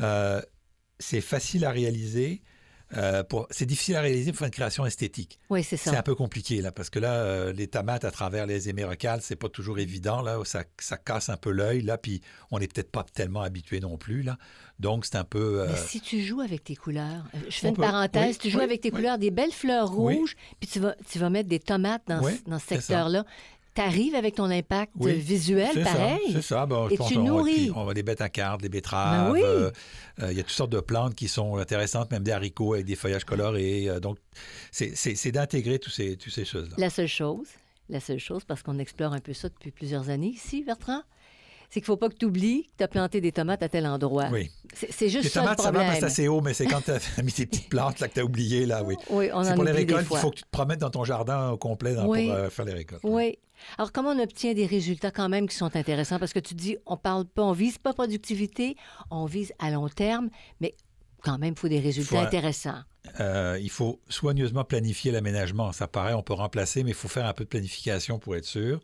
Euh, 0.00 0.40
c'est 0.98 1.20
facile 1.20 1.64
à 1.64 1.70
réaliser. 1.70 2.42
Euh, 2.96 3.22
c'est 3.50 3.66
difficile 3.66 3.96
à 3.96 4.00
réaliser 4.00 4.32
pour 4.32 4.44
une 4.44 4.50
création 4.50 4.84
esthétique. 4.84 5.38
Oui, 5.48 5.62
c'est 5.62 5.76
ça. 5.76 5.90
C'est 5.90 5.96
un 5.96 6.02
peu 6.02 6.14
compliqué, 6.14 6.60
là, 6.60 6.72
parce 6.72 6.90
que 6.90 6.98
là, 6.98 7.12
euh, 7.12 7.52
les 7.52 7.68
tomates 7.68 8.04
à 8.04 8.10
travers 8.10 8.46
les 8.46 8.68
hémérocales, 8.68 9.20
c'est 9.22 9.36
pas 9.36 9.48
toujours 9.48 9.78
évident, 9.78 10.22
là, 10.22 10.40
ça, 10.44 10.64
ça 10.78 10.96
casse 10.96 11.28
un 11.28 11.36
peu 11.36 11.50
l'œil, 11.50 11.82
là, 11.82 11.98
puis 11.98 12.20
on 12.50 12.58
n'est 12.58 12.68
peut-être 12.68 12.90
pas 12.90 13.04
tellement 13.04 13.42
habitué 13.42 13.80
non 13.80 13.96
plus, 13.96 14.22
là. 14.22 14.38
Donc, 14.78 15.04
c'est 15.04 15.16
un 15.16 15.24
peu... 15.24 15.60
Euh, 15.60 15.66
Mais 15.68 15.76
si 15.76 16.00
tu 16.00 16.22
joues 16.22 16.40
avec 16.40 16.64
tes 16.64 16.74
couleurs, 16.74 17.24
je 17.48 17.56
fais 17.58 17.68
une 17.68 17.76
parenthèse, 17.76 18.38
tu 18.38 18.50
joues 18.50 18.60
avec 18.60 18.80
tes 18.80 18.90
couleurs, 18.90 19.18
des 19.18 19.30
belles 19.30 19.52
fleurs 19.52 19.90
rouges, 19.90 20.36
puis 20.58 20.68
tu 20.68 20.80
vas, 20.80 20.96
tu 21.10 21.18
vas 21.18 21.30
mettre 21.30 21.48
des 21.48 21.60
tomates 21.60 22.02
dans, 22.06 22.22
dans 22.46 22.58
ce 22.58 22.66
secteur-là 22.66 23.24
tu 23.74 23.80
arrives 23.80 24.14
avec 24.14 24.34
ton 24.34 24.50
impact 24.50 24.92
visuel, 24.96 25.82
pareil. 25.82 26.32
C'est 26.32 26.42
ça. 26.42 26.66
Bon, 26.66 26.88
et 26.88 26.98
tu 26.98 27.18
nourris. 27.18 27.70
On, 27.74 27.84
va 27.84 27.94
des 27.94 28.02
bêtes 28.02 28.20
à 28.20 28.28
cartes, 28.28 28.60
des 28.62 28.68
betteraves. 28.68 29.32
Ben 29.32 29.42
euh, 29.42 29.70
euh, 30.22 30.32
il 30.32 30.36
y 30.36 30.40
a 30.40 30.42
toutes 30.42 30.52
sortes 30.52 30.72
de 30.72 30.80
plantes 30.80 31.14
qui 31.14 31.28
sont 31.28 31.56
intéressantes, 31.56 32.10
même 32.10 32.22
des 32.22 32.32
haricots 32.32 32.74
avec 32.74 32.86
des 32.86 32.96
feuillages 32.96 33.24
colorés. 33.24 33.88
Euh, 33.88 34.00
donc, 34.00 34.18
c'est 34.72 35.32
d'intégrer 35.32 35.78
toutes 35.78 35.92
ces, 35.92 36.16
toutes 36.16 36.32
ces 36.32 36.44
choses-là. 36.44 36.74
La 36.78 36.90
seule 36.90 37.08
chose, 37.08 37.48
la 37.88 38.00
seule 38.00 38.18
chose, 38.18 38.44
parce 38.44 38.62
qu'on 38.62 38.78
explore 38.78 39.12
un 39.12 39.20
peu 39.20 39.32
ça 39.32 39.48
depuis 39.48 39.70
plusieurs 39.70 40.10
années 40.10 40.28
ici, 40.34 40.62
Bertrand, 40.64 41.02
c'est 41.70 41.80
qu'il 41.80 41.82
ne 41.82 41.86
faut 41.86 41.96
pas 41.96 42.08
que 42.08 42.16
tu 42.16 42.26
oublies 42.26 42.64
que 42.64 42.78
tu 42.78 42.84
as 42.84 42.88
planté 42.88 43.20
des 43.20 43.32
tomates 43.32 43.62
à 43.62 43.68
tel 43.68 43.86
endroit. 43.86 44.28
Oui. 44.32 44.50
C'est 44.74 45.08
juste 45.08 45.24
les 45.24 45.30
ça 45.30 45.40
tomates, 45.40 45.58
le 45.58 45.62
problème. 45.62 45.62
ça 45.62 45.70
va 45.70 45.84
parce 45.84 45.94
que 45.94 46.00
c'est 46.00 46.22
assez 46.22 46.28
haut, 46.28 46.40
mais 46.40 46.52
c'est 46.52 46.66
quand 46.66 46.80
tu 46.84 46.90
as 46.90 47.22
mis 47.22 47.32
tes 47.32 47.46
petites 47.46 47.68
plantes 47.68 48.00
là, 48.00 48.08
que 48.08 48.14
tu 48.14 48.20
as 48.20 48.24
oubliées, 48.24 48.66
là, 48.66 48.82
oui. 48.82 48.96
Oui, 49.08 49.30
on 49.32 49.44
C'est 49.44 49.54
pour 49.54 49.64
les 49.64 49.72
récoltes, 49.72 50.06
il 50.10 50.16
faut 50.16 50.30
que 50.30 50.36
tu 50.36 50.42
te 50.42 50.50
promettes 50.50 50.80
dans 50.80 50.90
ton 50.90 51.04
jardin 51.04 51.50
au 51.50 51.56
complet 51.56 51.94
pour 51.94 52.16
faire 52.52 52.64
les 52.64 52.74
récoltes. 52.74 53.02
Oui. 53.04 53.38
Alors, 53.78 53.92
comment 53.92 54.10
on 54.10 54.18
obtient 54.18 54.54
des 54.54 54.66
résultats 54.66 55.10
quand 55.10 55.28
même 55.28 55.46
qui 55.46 55.54
sont 55.54 55.76
intéressants? 55.76 56.18
Parce 56.18 56.32
que 56.32 56.38
tu 56.38 56.54
dis, 56.54 56.78
on 56.86 56.96
parle 56.96 57.26
pas, 57.26 57.42
on 57.42 57.52
vise 57.52 57.78
pas 57.78 57.92
productivité, 57.92 58.76
on 59.10 59.26
vise 59.26 59.52
à 59.58 59.70
long 59.70 59.88
terme, 59.88 60.30
mais 60.60 60.74
quand 61.22 61.38
même, 61.38 61.54
il 61.54 61.58
faut 61.58 61.68
des 61.68 61.80
résultats 61.80 62.22
intéressants. 62.22 62.80
Euh, 63.18 63.58
il 63.60 63.70
faut 63.70 64.00
soigneusement 64.08 64.64
planifier 64.64 65.12
l'aménagement. 65.12 65.72
Ça 65.72 65.86
paraît, 65.86 66.14
on 66.14 66.22
peut 66.22 66.32
remplacer, 66.32 66.84
mais 66.84 66.90
il 66.90 66.96
faut 66.96 67.08
faire 67.08 67.26
un 67.26 67.32
peu 67.32 67.44
de 67.44 67.48
planification 67.48 68.18
pour 68.18 68.36
être 68.36 68.44
sûr. 68.44 68.80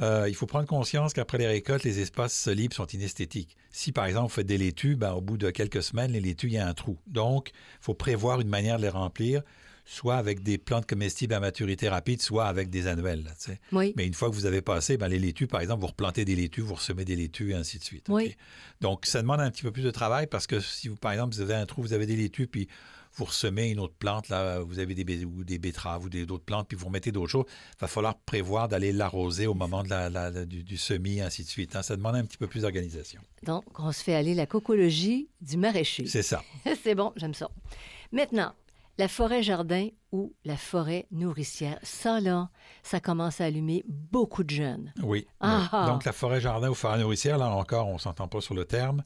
Euh, 0.00 0.26
il 0.28 0.34
faut 0.34 0.46
prendre 0.46 0.66
conscience 0.66 1.12
qu'après 1.12 1.38
les 1.38 1.46
récoltes, 1.46 1.84
les 1.84 2.00
espaces 2.00 2.48
libres 2.48 2.74
sont 2.74 2.86
inesthétiques. 2.86 3.56
Si, 3.70 3.92
par 3.92 4.06
exemple, 4.06 4.28
vous 4.28 4.34
faites 4.34 4.46
des 4.46 4.58
laitues, 4.58 4.96
ben, 4.96 5.12
au 5.12 5.20
bout 5.20 5.36
de 5.36 5.50
quelques 5.50 5.82
semaines, 5.82 6.12
les 6.12 6.20
laitues, 6.20 6.46
il 6.46 6.54
y 6.54 6.58
a 6.58 6.66
un 6.66 6.74
trou. 6.74 6.98
Donc, 7.06 7.50
il 7.54 7.84
faut 7.84 7.94
prévoir 7.94 8.40
une 8.40 8.48
manière 8.48 8.78
de 8.78 8.82
les 8.82 8.88
remplir 8.88 9.42
soit 9.90 10.16
avec 10.16 10.44
des 10.44 10.56
plantes 10.56 10.86
comestibles 10.86 11.34
à 11.34 11.40
maturité 11.40 11.88
rapide, 11.88 12.22
soit 12.22 12.46
avec 12.46 12.70
des 12.70 12.86
annuelles. 12.86 13.24
oui. 13.72 13.92
Mais 13.96 14.06
une 14.06 14.14
fois 14.14 14.30
que 14.30 14.34
vous 14.34 14.46
avez 14.46 14.62
passé, 14.62 14.96
ben, 14.96 15.08
les 15.08 15.18
laitues, 15.18 15.48
par 15.48 15.60
exemple, 15.60 15.80
vous 15.80 15.88
replantez 15.88 16.24
des 16.24 16.36
laitues, 16.36 16.60
vous 16.60 16.74
ressemez 16.74 17.04
des 17.04 17.16
laitues, 17.16 17.50
et 17.50 17.54
ainsi 17.54 17.78
de 17.78 17.84
suite. 17.84 18.06
Oui. 18.08 18.36
Donc, 18.80 19.04
ça 19.04 19.20
demande 19.20 19.40
un 19.40 19.50
petit 19.50 19.62
peu 19.62 19.72
plus 19.72 19.82
de 19.82 19.90
travail 19.90 20.28
parce 20.28 20.46
que 20.46 20.60
si, 20.60 20.86
vous, 20.86 20.96
par 20.96 21.10
exemple, 21.10 21.34
vous 21.34 21.40
avez 21.40 21.54
un 21.54 21.66
trou, 21.66 21.82
vous 21.82 21.92
avez 21.92 22.06
des 22.06 22.14
laitues, 22.14 22.46
puis 22.46 22.68
vous 23.20 23.26
ressemez 23.26 23.68
une 23.68 23.80
autre 23.80 23.94
plante, 23.98 24.30
là, 24.30 24.60
vous 24.60 24.78
avez 24.78 24.94
des, 24.94 25.24
ou 25.26 25.44
des 25.44 25.58
betteraves 25.58 26.06
ou 26.06 26.08
d'autres 26.08 26.44
plantes, 26.44 26.66
puis 26.68 26.76
vous 26.76 26.86
remettez 26.86 27.12
d'autres 27.12 27.30
choses, 27.30 27.44
il 27.48 27.80
va 27.80 27.86
falloir 27.86 28.16
prévoir 28.16 28.66
d'aller 28.66 28.92
l'arroser 28.92 29.46
au 29.46 29.52
moment 29.52 29.82
de 29.82 29.90
la, 29.90 30.30
du, 30.46 30.76
semis, 30.78 31.20
ainsi 31.20 31.44
de 31.44 31.48
suite. 31.48 31.76
Hein. 31.76 31.82
Ça 31.82 31.96
demande 31.96 32.16
un 32.16 32.24
petit 32.24 32.38
peu 32.38 32.46
plus 32.46 32.62
d'organisation. 32.62 33.20
Donc, 33.42 33.64
on 33.78 33.92
se 33.92 34.02
fait 34.02 34.14
aller 34.14 34.34
la 34.34 34.46
cocologie 34.46 35.28
du 35.42 35.58
maraîcher. 35.58 36.06
C'est 36.06 36.22
ça. 36.22 36.42
C'est 36.82 36.94
bon, 36.94 37.12
j'aime 37.16 37.34
ça. 37.34 37.50
Maintenant, 38.10 38.54
la 38.96 39.06
forêt-jardin 39.06 39.88
ou 40.12 40.32
la 40.46 40.56
forêt 40.56 41.06
nourricière, 41.10 41.78
ça, 41.82 42.20
là, 42.20 42.48
ça 42.82 43.00
commence 43.00 43.42
à 43.42 43.44
allumer 43.44 43.84
beaucoup 43.86 44.44
de 44.44 44.50
jeunes. 44.50 44.94
Oui. 45.02 45.26
Ah. 45.40 45.86
Donc, 45.88 46.06
la 46.06 46.12
forêt-jardin 46.12 46.70
ou 46.70 46.74
forêt 46.74 46.98
nourricière, 46.98 47.36
là 47.36 47.50
encore, 47.50 47.88
on 47.88 47.94
ne 47.94 47.98
s'entend 47.98 48.28
pas 48.28 48.40
sur 48.40 48.54
le 48.54 48.64
terme. 48.64 49.02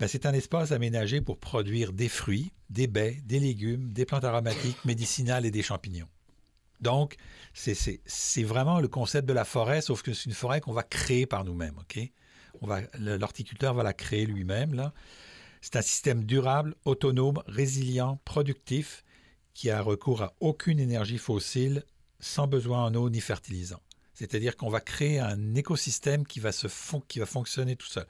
Ben, 0.00 0.08
c'est 0.08 0.24
un 0.24 0.32
espace 0.32 0.72
aménagé 0.72 1.20
pour 1.20 1.38
produire 1.38 1.92
des 1.92 2.08
fruits, 2.08 2.52
des 2.70 2.86
baies, 2.86 3.20
des 3.26 3.38
légumes, 3.38 3.92
des 3.92 4.06
plantes 4.06 4.24
aromatiques, 4.24 4.82
médicinales 4.86 5.44
et 5.44 5.50
des 5.50 5.62
champignons. 5.62 6.08
Donc, 6.80 7.16
c'est 7.52 8.42
vraiment 8.42 8.80
le 8.80 8.88
concept 8.88 9.28
de 9.28 9.34
la 9.34 9.44
forêt, 9.44 9.82
sauf 9.82 10.00
que 10.00 10.14
c'est 10.14 10.24
une 10.24 10.34
forêt 10.34 10.62
qu'on 10.62 10.72
va 10.72 10.84
créer 10.84 11.26
par 11.26 11.44
nous-mêmes. 11.44 11.78
L'horticulteur 12.98 13.74
va 13.74 13.82
la 13.82 13.92
créer 13.92 14.24
lui-même. 14.24 14.72
là. 14.72 14.94
C'est 15.60 15.76
un 15.76 15.82
système 15.82 16.24
durable, 16.24 16.74
autonome, 16.86 17.42
résilient, 17.46 18.18
productif, 18.24 19.04
qui 19.52 19.68
a 19.68 19.82
recours 19.82 20.22
à 20.22 20.32
aucune 20.40 20.80
énergie 20.80 21.18
fossile 21.18 21.84
sans 22.20 22.46
besoin 22.46 22.86
en 22.86 22.94
eau 22.94 23.10
ni 23.10 23.20
fertilisant. 23.20 23.82
C'est-à-dire 24.14 24.56
qu'on 24.56 24.70
va 24.70 24.80
créer 24.80 25.18
un 25.18 25.54
écosystème 25.54 26.26
qui 26.26 26.40
va, 26.40 26.52
se 26.52 26.68
qui 27.06 27.18
va 27.18 27.26
fonctionner 27.26 27.76
tout 27.76 27.86
seul. 27.86 28.06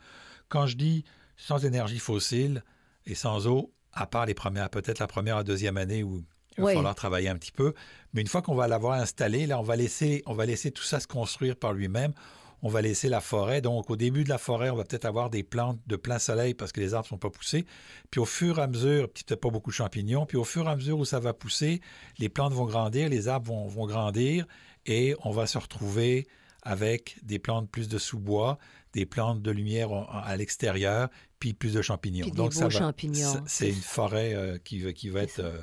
Quand 0.48 0.66
je 0.66 0.76
dis 0.76 1.05
sans 1.40 1.64
énergie 1.64 1.98
fossile 1.98 2.62
et 3.07 3.14
sans 3.14 3.46
eau, 3.46 3.72
à 3.92 4.07
part 4.07 4.26
les 4.26 4.35
premières, 4.35 4.70
peut-être 4.70 4.98
la 4.98 5.07
première 5.07 5.38
à 5.38 5.44
deuxième 5.44 5.76
année 5.76 6.03
où 6.03 6.22
il 6.59 6.64
va 6.64 6.74
falloir 6.74 6.94
travailler 6.94 7.29
un 7.29 7.37
petit 7.37 7.53
peu, 7.53 7.74
mais 8.12 8.20
une 8.20 8.26
fois 8.26 8.42
qu'on 8.42 8.55
va 8.55 8.68
l'avoir 8.68 8.94
installé, 9.00 9.46
là, 9.46 9.59
on 9.59 9.62
va 9.62 9.76
laisser, 9.76 10.22
on 10.26 10.35
va 10.35 10.46
laisser 10.46 10.70
tout 10.70 10.83
ça 10.83 11.00
se 11.00 11.07
construire 11.07 11.57
par 11.57 11.72
lui-même 11.72 12.12
on 12.62 12.68
va 12.68 12.83
laisser 12.83 13.09
la 13.09 13.20
forêt. 13.20 13.61
Donc, 13.61 13.90
au 13.90 13.96
début 13.96 14.24
de 14.24 14.29
la 14.29 14.38
forêt, 14.38 14.70
on 14.70 14.76
va 14.76 14.85
peut-être 14.85 15.05
avoir 15.05 15.31
des 15.31 15.42
plantes 15.42 15.81
de 15.87 15.96
plein 15.96 16.18
soleil 16.18 16.55
parce 16.55 16.72
que 16.72 16.81
les 16.81 16.94
arbres 16.94 17.07
ne 17.07 17.11
sont 17.11 17.18
pas 17.18 17.31
poussés. 17.31 17.66
Puis, 18.11 18.20
au 18.20 18.24
fur 18.24 18.59
et 18.59 18.62
à 18.62 18.66
mesure, 18.66 19.09
peut-être 19.09 19.40
pas 19.40 19.50
beaucoup 19.50 19.70
de 19.70 19.74
champignons, 19.74 20.26
puis 20.26 20.37
au 20.37 20.44
fur 20.44 20.66
et 20.66 20.70
à 20.70 20.76
mesure 20.76 20.98
où 20.98 21.05
ça 21.05 21.20
va 21.20 21.33
pousser, 21.33 21.81
les 22.18 22.29
plantes 22.29 22.53
vont 22.53 22.66
grandir, 22.66 23.09
les 23.09 23.29
arbres 23.29 23.66
vont, 23.68 23.87
grandir 23.87 24.46
et 24.87 25.14
on 25.24 25.31
va 25.31 25.46
se 25.46 25.59
retrouver 25.59 26.26
avec 26.62 27.18
des 27.22 27.38
plantes 27.38 27.70
plus 27.70 27.88
de 27.88 27.98
sous-bois, 27.98 28.59
des 28.92 29.07
plantes 29.07 29.40
de 29.40 29.50
lumière 29.50 29.90
à 29.92 30.37
l'extérieur, 30.37 31.09
puis 31.40 31.55
plus 31.55 31.74
de 31.74 31.83
champignons. 31.83 32.29
Donc, 32.29 32.55
ça 32.55 32.70
champignons. 32.70 33.42
C'est 33.46 33.70
une 33.70 33.74
forêt 33.74 34.35
euh, 34.35 34.59
qui, 34.59 34.92
qui 34.94 35.09
va 35.09 35.22
être 35.22 35.40
euh, 35.40 35.59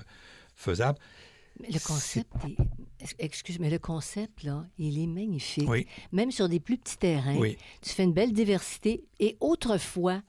faisable. 0.56 1.00
Le 1.60 1.80
concept, 1.80 2.32
excuse, 3.18 3.60
mais 3.60 3.70
le 3.70 3.80
concept, 3.80 4.44
là, 4.44 4.68
il 4.78 5.00
est 5.00 5.08
magnifique. 5.08 5.68
Oui. 5.68 5.88
Même 6.12 6.32
sur 6.32 6.50
des 6.50 6.60
plus 6.60 6.78
petits 6.78 6.98
terrains, 6.98 7.40
tu 7.82 7.90
fais 7.90 8.04
une 8.04 8.14
belle 8.14 8.34
diversité. 8.34 9.06
Et 9.20 9.38
autrefois, 9.40 10.22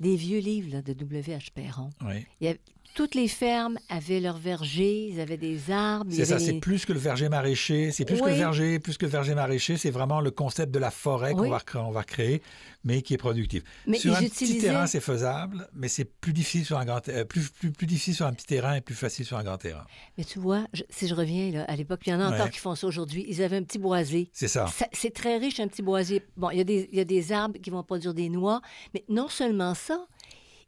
des 0.00 0.16
vieux 0.16 0.40
livres 0.40 0.72
là, 0.72 0.82
de 0.82 0.94
W.H. 0.94 1.52
Perron, 1.52 1.90
oui. 2.00 2.26
il 2.40 2.46
y 2.46 2.48
toutes 2.94 3.14
les 3.14 3.28
fermes 3.28 3.78
avaient 3.88 4.20
leurs 4.20 4.38
vergers, 4.38 5.08
ils 5.08 5.20
avaient 5.20 5.36
des 5.36 5.70
arbres. 5.70 6.10
C'est 6.12 6.24
ça, 6.24 6.38
c'est 6.38 6.54
plus 6.54 6.84
que 6.84 6.92
le 6.92 6.98
verger 6.98 7.28
maraîcher, 7.28 7.92
c'est 7.92 8.04
plus 8.04 8.20
que 8.20 8.28
le 8.28 8.34
verger, 8.34 8.78
plus 8.78 8.96
que 8.98 9.06
le 9.06 9.10
verger 9.10 9.34
maraîcher, 9.34 9.76
c'est 9.76 9.90
vraiment 9.90 10.20
le 10.20 10.30
concept 10.30 10.72
de 10.72 10.78
la 10.78 10.90
forêt 10.90 11.32
qu'on 11.32 11.48
va, 11.48 11.60
on 11.76 11.90
va 11.90 12.04
créer, 12.04 12.42
mais 12.84 13.02
qui 13.02 13.14
est 13.14 13.18
productif. 13.18 13.62
Mais 13.86 13.98
sur 13.98 14.14
un 14.14 14.20
petit 14.20 14.58
terrain, 14.58 14.86
c'est 14.86 15.00
faisable, 15.00 15.68
mais 15.74 15.88
c'est 15.88 16.04
plus 16.04 16.32
difficile 16.32 16.64
sur 16.64 16.78
un 16.78 16.84
grand, 16.84 17.06
euh, 17.08 17.24
plus, 17.24 17.50
plus, 17.50 17.70
plus, 17.70 17.86
difficile 17.86 18.14
sur 18.14 18.26
un 18.26 18.32
petit 18.32 18.46
terrain 18.46 18.74
et 18.74 18.80
plus 18.80 18.94
facile 18.94 19.24
sur 19.24 19.36
un 19.36 19.44
grand 19.44 19.58
terrain. 19.58 19.84
Mais 20.18 20.24
tu 20.24 20.38
vois, 20.38 20.66
si 20.88 21.06
je 21.06 21.14
reviens 21.14 21.50
là, 21.50 21.64
à 21.64 21.76
l'époque, 21.76 22.00
il 22.06 22.10
y 22.10 22.14
en 22.14 22.20
a 22.20 22.32
encore 22.32 22.50
qui 22.50 22.58
font 22.58 22.74
ça 22.74 22.86
aujourd'hui. 22.86 23.24
Ils 23.28 23.42
avaient 23.42 23.56
un 23.56 23.62
petit 23.62 23.78
boisé. 23.78 24.30
C'est 24.32 24.48
ça. 24.48 24.66
c'est 24.92 25.14
très 25.14 25.38
riche 25.38 25.60
un 25.60 25.68
petit 25.68 25.82
boisé. 25.82 26.22
Bon, 26.36 26.50
il 26.50 26.58
y, 26.58 26.60
a 26.60 26.64
des, 26.64 26.88
il 26.92 26.98
y 26.98 27.00
a 27.00 27.04
des 27.04 27.32
arbres 27.32 27.58
qui 27.60 27.70
vont 27.70 27.82
produire 27.82 28.14
des 28.14 28.28
noix, 28.28 28.60
mais 28.94 29.04
non 29.08 29.28
seulement 29.28 29.74
ça 29.74 30.06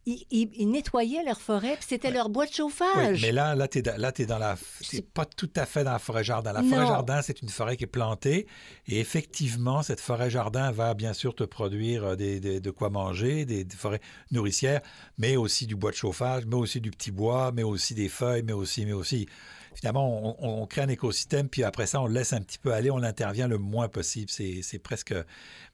ils, 0.07 0.25
ils- 0.31 0.51
ils 0.57 0.71
nettoyaient 0.71 1.23
leur 1.25 1.41
forêt, 1.41 1.75
puis 1.77 1.87
c'était 1.89 2.11
leur 2.11 2.29
bois 2.29 2.45
de 2.47 2.51
Oui, 2.51 2.57
chauffage. 2.57 3.23
mais 3.23 3.33
là, 3.33 3.55
là, 3.55 3.69
tu 3.69 3.79
es, 3.79 3.99
là, 3.99 4.11
t'es 4.13 4.27
dans 4.27 4.39
la. 4.39 4.57
C'est- 4.81 5.03
pas 5.03 5.25
tout 5.25 5.51
à 5.57 5.65
fait 5.67 5.85
dans 5.85 5.93
la 5.93 5.99
forêt-jardin. 5.99 6.53
La 6.53 6.63
Non. 6.63 6.71
forêt-jardin, 6.71 7.23
c'est 7.23 7.41
une 7.43 7.49
forêt 7.49 7.77
qui 7.77 7.85
est 7.85 7.87
plantée. 7.87 8.47
Et 8.89 8.99
effectivement, 9.01 9.83
cette 9.83 10.01
forêt-jardin 10.01 10.71
va 10.73 10.95
bien 10.95 11.13
sûr 11.13 11.35
te 11.35 11.45
produire 11.45 12.05
euh, 12.05 12.17
des, 12.17 12.41
des- 12.41 12.61
de 12.61 12.71
quoi 12.71 12.91
manger, 12.91 13.45
des, 13.45 13.65
des 13.65 13.77
forêts 13.77 14.01
nourricières, 14.31 14.81
mais 15.19 15.37
aussi 15.37 15.67
du 15.67 15.77
bois 15.77 15.91
de 15.93 15.97
chauffage, 15.97 16.45
mais 16.47 16.57
aussi 16.57 16.81
du 16.81 16.91
petit 16.91 17.11
bois, 17.11 17.53
mais 17.53 17.63
aussi 17.63 17.95
des 17.95 18.09
feuilles, 18.09 18.43
mais 18.43 18.53
aussi, 18.53 18.85
mais 18.85 18.93
aussi. 18.93 19.29
Finalement, 19.75 20.37
on, 20.41 20.63
on 20.63 20.67
crée 20.67 20.83
un 20.83 20.89
écosystème, 20.89 21.49
puis 21.49 21.65
après 21.65 21.87
ça, 21.87 22.01
on 22.01 22.07
le 22.07 22.15
laisse 22.15 22.33
un 22.33 22.41
petit 22.41 22.59
peu 22.59 22.73
aller, 22.73 22.91
on 22.91 23.03
intervient 23.03 23.49
le 23.49 23.59
moins 23.59 23.89
possible. 23.89 24.31
C'est 24.31 24.79
presque. 24.83 25.15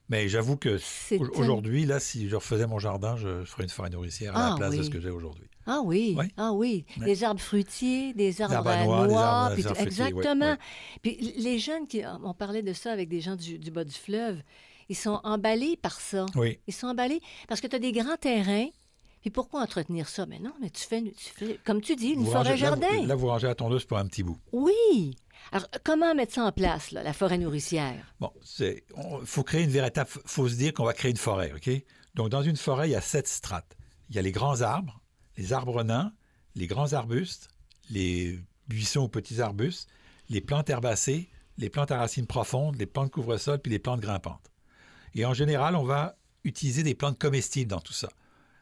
Mais 0.09 0.27
j'avoue 0.27 0.57
que 0.57 0.79
aujourd'hui, 1.35 1.85
là, 1.85 1.99
si 1.99 2.27
je 2.29 2.35
refaisais 2.35 2.65
mon 2.65 2.79
jardin, 2.79 3.15
je 3.15 3.43
ferais 3.45 3.63
une 3.63 3.69
forêt 3.69 3.89
nourricière 3.91 4.35
à 4.35 4.47
Ah 4.47 4.49
la 4.51 4.55
place 4.55 4.75
de 4.75 4.83
ce 4.83 4.89
que 4.89 4.99
j'ai 4.99 5.11
aujourd'hui. 5.11 5.45
Ah 5.67 5.81
oui, 5.83 6.15
Oui. 6.17 6.25
ah 6.35 6.51
oui. 6.51 6.83
Ouais. 6.97 7.05
Des 7.05 7.23
arbres 7.23 7.39
fruitiers, 7.41 8.13
des 8.15 8.41
arbres, 8.41 8.55
arbres 8.55 8.69
à 8.71 8.83
noix, 8.83 9.07
noix, 9.07 9.11
des 9.11 9.19
arbres- 9.21 9.53
puis 9.53 9.63
fruitiers, 9.63 10.05
exactement. 10.05 10.55
Puis 11.03 11.33
les 11.37 11.59
jeunes 11.59 11.85
qui, 11.85 12.01
on 12.23 12.33
parlait 12.33 12.63
de 12.63 12.73
ça 12.73 12.91
avec 12.91 13.07
des 13.07 13.21
gens 13.21 13.35
du, 13.35 13.59
du 13.59 13.69
bas 13.69 13.83
du 13.83 13.93
fleuve, 13.93 14.41
ils 14.87 14.95
sont 14.95 15.19
emballés 15.23 15.77
par 15.77 16.01
ça. 16.01 16.25
Oui. 16.35 16.57
Ils 16.65 16.73
sont 16.73 16.87
emballés 16.87 17.21
parce 17.47 17.61
que 17.61 17.67
tu 17.67 17.75
as 17.75 17.79
des 17.79 17.91
grands 17.91 18.17
terrains. 18.19 18.69
Puis 19.21 19.29
pourquoi 19.29 19.61
entretenir 19.61 20.07
ça? 20.07 20.25
Mais 20.25 20.39
non, 20.39 20.53
mais 20.61 20.69
tu 20.69 20.83
fais, 20.83 21.01
tu 21.01 21.29
fais 21.35 21.59
comme 21.65 21.81
tu 21.81 21.95
dis, 21.95 22.09
une 22.09 22.25
là, 22.25 22.31
forêt-jardin. 22.31 23.05
Là, 23.05 23.15
vous 23.15 23.27
rangez 23.27 23.47
la 23.47 23.55
tondeuse 23.55 23.85
pour 23.85 23.97
un 23.97 24.05
petit 24.07 24.23
bout. 24.23 24.39
Oui. 24.51 25.15
Alors, 25.51 25.67
comment 25.83 26.15
mettre 26.15 26.33
ça 26.33 26.45
en 26.45 26.51
place, 26.51 26.91
là, 26.91 27.03
la 27.03 27.13
forêt 27.13 27.37
nourricière? 27.37 28.13
Bon, 28.19 28.31
il 28.59 28.81
faut 29.25 29.43
créer 29.43 29.63
une 29.63 29.69
véritable. 29.69 30.09
faut 30.25 30.47
se 30.47 30.55
dire 30.55 30.73
qu'on 30.73 30.85
va 30.85 30.93
créer 30.93 31.11
une 31.11 31.17
forêt, 31.17 31.53
OK? 31.53 31.69
Donc, 32.15 32.29
dans 32.29 32.43
une 32.43 32.57
forêt, 32.57 32.89
il 32.89 32.91
y 32.91 32.95
a 32.95 33.01
sept 33.01 33.27
strates. 33.27 33.75
Il 34.09 34.15
y 34.15 34.19
a 34.19 34.21
les 34.21 34.31
grands 34.31 34.61
arbres, 34.61 35.01
les 35.37 35.53
arbres 35.53 35.83
nains, 35.83 36.13
les 36.55 36.67
grands 36.67 36.93
arbustes, 36.93 37.49
les 37.89 38.39
buissons 38.67 39.01
ou 39.01 39.07
petits 39.07 39.41
arbustes, 39.41 39.89
les 40.29 40.41
plantes 40.41 40.69
herbacées, 40.69 41.29
les 41.57 41.69
plantes 41.69 41.91
à 41.91 41.97
racines 41.97 42.27
profondes, 42.27 42.77
les 42.77 42.85
plantes 42.85 43.11
couvre-sol, 43.11 43.59
puis 43.59 43.71
les 43.71 43.79
plantes 43.79 43.99
grimpantes. 43.99 44.51
Et 45.13 45.25
en 45.25 45.33
général, 45.33 45.75
on 45.75 45.83
va 45.83 46.17
utiliser 46.43 46.83
des 46.83 46.95
plantes 46.95 47.19
comestibles 47.19 47.69
dans 47.69 47.81
tout 47.81 47.93
ça. 47.93 48.09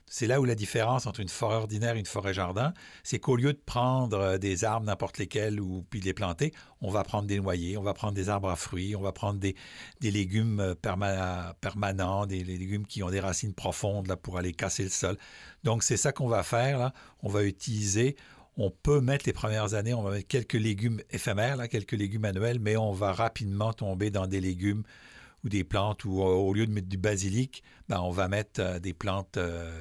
C'est 0.10 0.26
là 0.26 0.40
où 0.40 0.46
la 0.46 0.56
différence 0.56 1.06
entre 1.06 1.20
une 1.20 1.28
forêt 1.28 1.58
ordinaire 1.58 1.96
et 1.96 2.00
une 2.00 2.06
forêt 2.06 2.34
jardin, 2.34 2.74
c'est 3.04 3.20
qu'au 3.20 3.36
lieu 3.36 3.52
de 3.52 3.62
prendre 3.66 4.18
euh, 4.18 4.38
des 4.38 4.64
arbres 4.64 4.86
n'importe 4.86 5.18
lesquels 5.18 5.60
ou 5.60 5.86
puis 5.90 6.00
les 6.00 6.14
planter, 6.14 6.54
on 6.80 6.90
va 6.90 7.04
prendre 7.04 7.28
des 7.28 7.40
noyers, 7.40 7.78
on 7.78 7.84
va 7.84 7.94
prendre 7.94 8.14
des 8.14 8.30
arbres 8.30 8.50
à 8.50 8.56
fruits, 8.56 8.96
on 8.96 9.02
va 9.02 9.12
prendre 9.12 9.38
des, 9.40 9.56
légumes 10.02 10.62
euh, 10.62 10.76
perma- 10.76 11.54
permanents, 11.60 12.26
des, 12.26 12.44
des 12.44 12.58
légumes 12.58 12.86
qui 12.88 13.04
ont 13.04 13.10
des 13.10 13.20
racines 13.20 13.54
profondes 13.54 14.08
là, 14.08 14.16
pour 14.16 14.38
aller 14.38 14.54
casser 14.54 14.84
le 14.84 14.90
sol. 14.90 15.18
Donc 15.66 15.84
c'est 15.84 15.98
ça 15.98 16.14
qu'on 16.14 16.30
va 16.30 16.44
faire 16.44 16.78
là. 16.78 16.94
On 17.22 17.30
va 17.30 17.44
utiliser. 17.44 18.16
On 18.56 18.72
peut 18.72 19.02
mettre 19.02 19.26
les 19.28 19.34
premières 19.34 19.74
années, 19.76 19.94
on 19.94 20.02
va 20.02 20.12
mettre 20.12 20.28
quelques 20.28 20.54
légumes 20.54 21.00
éphémères, 21.12 21.58
là, 21.58 21.68
quelques 21.68 21.92
légumes 21.92 22.26
annuels, 22.26 22.60
mais 22.60 22.76
on 22.76 22.92
va 22.92 23.12
rapidement 23.12 23.72
tomber 23.72 24.10
dans 24.10 24.26
des 24.26 24.42
légumes 24.42 24.84
ou 25.44 25.50
des 25.50 25.64
plantes 25.64 26.04
où 26.06 26.22
euh, 26.22 26.26
au 26.26 26.54
lieu 26.54 26.66
de 26.68 26.72
mettre 26.74 26.88
du 26.88 26.98
basilic, 26.98 27.64
ben, 27.90 28.00
on 28.02 28.12
va 28.12 28.28
mettre 28.28 28.60
euh, 28.62 28.80
des 28.80 28.94
plantes 28.94 29.38
euh, 29.38 29.80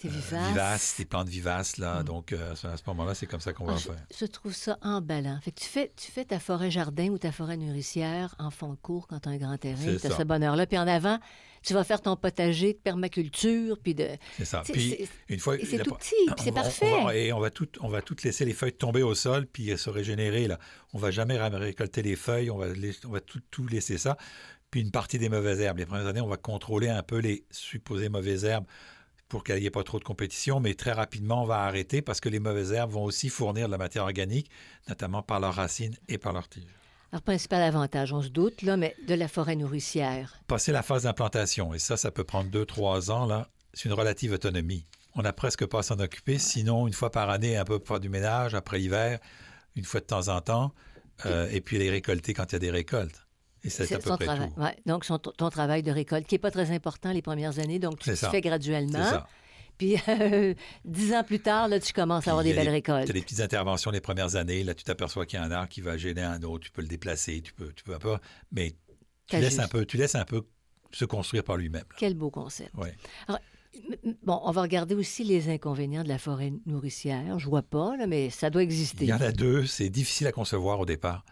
C'est 0.00 0.08
euh, 0.08 0.10
vivace. 0.10 0.48
vivaces, 0.48 0.94
des 0.98 1.04
plantes 1.04 1.28
vivaces. 1.28 1.76
Là. 1.78 2.00
Mm. 2.00 2.04
Donc 2.04 2.32
à 2.32 2.54
ce 2.56 2.82
moment-là, 2.88 3.14
c'est 3.14 3.26
comme 3.26 3.40
ça 3.40 3.52
qu'on 3.52 3.68
Ah, 3.68 3.72
va 3.72 3.78
je, 3.78 3.84
faire. 3.84 4.06
je 4.18 4.26
trouve 4.26 4.52
ça 4.52 4.78
emballant. 4.82 5.38
Fait 5.42 5.52
que 5.52 5.60
tu 5.60 5.66
fais, 5.66 5.92
tu 5.96 6.10
fais 6.10 6.24
ta 6.24 6.38
forêt 6.40 6.70
jardin 6.70 7.08
ou 7.08 7.18
ta 7.18 7.32
forêt 7.32 7.56
nourricière 7.56 8.34
en 8.38 8.50
fond 8.50 8.70
de 8.70 8.78
cours 8.78 9.06
quand 9.06 9.20
tu 9.20 9.28
as 9.28 9.32
un 9.32 9.36
grand 9.38 9.56
terrain, 9.58 9.96
tu 10.00 10.06
as 10.06 10.10
ce 10.10 10.22
bonheur-là. 10.24 10.66
Puis 10.66 10.76
en 10.78 10.86
avant, 10.88 11.18
tu 11.62 11.72
vas 11.74 11.82
faire 11.82 12.00
ton 12.00 12.14
potager 12.14 12.74
de 12.74 12.78
permaculture, 12.78 13.78
puis 13.82 13.92
de... 13.94 14.08
C'est 14.36 14.44
ça. 14.44 14.62
Puis 14.70 15.08
une 15.28 15.40
fois, 15.40 15.56
c'est 15.64 15.82
tout 15.82 15.94
petit, 15.96 16.14
puis 16.26 16.34
c'est 16.44 16.50
va- 16.52 16.60
on 16.60 16.64
parfait. 16.64 17.04
va- 17.04 17.16
et 17.16 17.32
on 17.32 17.40
va 17.40 17.50
tout, 17.50 17.66
on 17.80 17.88
va 17.88 18.02
tout 18.02 18.14
laisser 18.22 18.44
les 18.44 18.52
feuilles 18.52 18.72
tomber 18.72 19.02
au 19.02 19.14
sol 19.16 19.46
puis 19.46 19.76
se 19.76 19.90
régénérer 19.90 20.46
là. 20.46 20.60
On 20.92 20.98
va 20.98 21.10
jamais 21.10 21.36
ré- 21.36 21.56
récolter 21.56 22.02
les 22.02 22.14
feuilles, 22.14 22.50
on 22.50 22.58
va, 22.58 22.68
les- 22.68 22.94
on 23.04 23.10
va 23.10 23.20
tout, 23.20 23.40
tout 23.50 23.66
laisser 23.66 23.98
ça. 23.98 24.16
Puis 24.70 24.80
une 24.80 24.90
partie 24.90 25.18
des 25.18 25.28
mauvaises 25.28 25.60
herbes. 25.60 25.78
Les 25.78 25.86
premières 25.86 26.06
années, 26.06 26.20
on 26.20 26.28
va 26.28 26.36
contrôler 26.36 26.88
un 26.88 27.02
peu 27.02 27.18
les 27.18 27.44
supposées 27.50 28.08
mauvaises 28.08 28.44
herbes 28.44 28.66
pour 29.28 29.42
qu'il 29.42 29.56
n'y 29.56 29.66
ait 29.66 29.70
pas 29.70 29.82
trop 29.82 29.98
de 29.98 30.04
compétition, 30.04 30.60
mais 30.60 30.74
très 30.74 30.92
rapidement, 30.92 31.42
on 31.42 31.46
va 31.46 31.62
arrêter 31.62 32.02
parce 32.02 32.20
que 32.20 32.28
les 32.28 32.38
mauvaises 32.38 32.72
herbes 32.72 32.92
vont 32.92 33.04
aussi 33.04 33.28
fournir 33.28 33.66
de 33.66 33.72
la 33.72 33.78
matière 33.78 34.04
organique, 34.04 34.50
notamment 34.88 35.22
par 35.22 35.40
leurs 35.40 35.54
racines 35.54 35.96
et 36.08 36.18
par 36.18 36.32
leurs 36.32 36.48
tiges. 36.48 36.64
Alors, 37.12 37.22
principal 37.22 37.62
avantage, 37.62 38.12
on 38.12 38.22
se 38.22 38.28
doute, 38.28 38.62
là, 38.62 38.76
mais 38.76 38.94
de 39.06 39.14
la 39.14 39.28
forêt 39.28 39.56
nourricière. 39.56 40.40
Passer 40.46 40.72
la 40.72 40.82
phase 40.82 41.04
d'implantation, 41.04 41.72
et 41.74 41.78
ça, 41.78 41.96
ça 41.96 42.10
peut 42.10 42.24
prendre 42.24 42.50
deux, 42.50 42.66
trois 42.66 43.10
ans, 43.10 43.26
là, 43.26 43.48
c'est 43.72 43.88
une 43.88 43.94
relative 43.94 44.32
autonomie. 44.32 44.86
On 45.14 45.22
n'a 45.22 45.32
presque 45.32 45.66
pas 45.66 45.80
à 45.80 45.82
s'en 45.82 45.98
occuper, 45.98 46.38
sinon, 46.38 46.86
une 46.86 46.92
fois 46.92 47.10
par 47.10 47.30
année, 47.30 47.56
un 47.56 47.64
peu 47.64 47.78
pour 47.78 47.88
faire 47.88 48.00
du 48.00 48.08
ménage, 48.08 48.54
après 48.54 48.78
l'hiver, 48.78 49.18
une 49.76 49.84
fois 49.84 50.00
de 50.00 50.06
temps 50.06 50.28
en 50.28 50.40
temps, 50.40 50.72
euh, 51.24 51.48
et 51.50 51.60
puis 51.60 51.78
les 51.78 51.90
récolter 51.90 52.34
quand 52.34 52.52
il 52.52 52.54
y 52.54 52.56
a 52.56 52.60
des 52.60 52.70
récoltes. 52.70 53.25
Et 53.66 53.70
c'est 53.70 53.94
à 53.94 53.98
peu 53.98 54.08
son 54.10 54.16
près 54.16 54.24
travail. 54.26 54.50
tout. 54.54 54.60
Ouais. 54.60 54.76
Donc, 54.86 55.04
son- 55.04 55.18
ton 55.18 55.50
travail 55.50 55.82
de 55.82 55.90
récolte, 55.90 56.26
qui 56.26 56.34
n'est 56.34 56.38
pas 56.40 56.50
très 56.50 56.70
important 56.70 57.12
les 57.12 57.22
premières 57.22 57.58
années, 57.58 57.78
donc 57.78 57.98
tu 58.00 58.10
le 58.10 58.16
fais 58.16 58.40
graduellement. 58.40 59.02
ça. 59.02 59.26
Puis, 59.78 59.96
euh, 60.08 60.54
dix 60.86 61.12
ans 61.12 61.22
plus 61.22 61.40
tard, 61.40 61.68
là, 61.68 61.78
tu 61.78 61.92
commences 61.92 62.26
à 62.26 62.30
avoir 62.30 62.44
des 62.44 62.54
belles 62.54 62.64
Tu 62.64 62.70
récoltes. 62.70 63.10
as 63.10 63.12
des 63.12 63.20
petites 63.20 63.40
interventions 63.40 63.90
les 63.90 64.00
premières 64.00 64.34
années, 64.36 64.64
là, 64.64 64.74
tu 64.74 64.84
t'aperçois 64.84 65.26
qu'il 65.26 65.38
y 65.38 65.42
a 65.42 65.44
un 65.44 65.50
arbre 65.50 65.68
qui 65.68 65.82
va 65.82 65.98
gêner 65.98 66.22
un 66.22 66.40
autre, 66.44 66.64
tu 66.64 66.70
peux 66.70 66.80
le 66.80 66.88
déplacer, 66.88 67.42
tu 67.42 67.52
peux, 67.52 67.72
tu 67.74 67.84
peux 67.84 67.94
un 67.94 67.98
peu, 67.98 68.16
mais 68.52 68.72
tu 69.26 69.36
laisses, 69.36 69.58
un 69.58 69.68
peu, 69.68 69.84
tu 69.84 69.98
laisses 69.98 70.14
un 70.14 70.24
peu 70.24 70.42
se 70.92 71.04
construire 71.04 71.44
par 71.44 71.58
lui-même. 71.58 71.84
Quel 71.98 72.14
beau 72.14 72.30
concept. 72.30 72.70
Ouais. 72.74 72.94
Bon, 74.22 74.40
on 74.42 74.50
va 74.52 74.62
regarder 74.62 74.94
aussi 74.94 75.22
les 75.24 75.50
inconvénients 75.50 76.02
de 76.02 76.08
la 76.08 76.16
forêt 76.16 76.54
nourricière. 76.64 77.38
Je 77.38 77.46
vois 77.46 77.60
pas, 77.62 77.94
là, 77.98 78.06
mais 78.06 78.30
ça 78.30 78.48
doit 78.48 78.62
exister. 78.62 79.04
Il 79.04 79.08
y 79.08 79.12
en 79.12 79.20
a 79.20 79.32
deux, 79.32 79.66
c'est 79.66 79.90
difficile 79.90 80.26
à 80.26 80.32
concevoir 80.32 80.80
au 80.80 80.86
départ. 80.86 81.26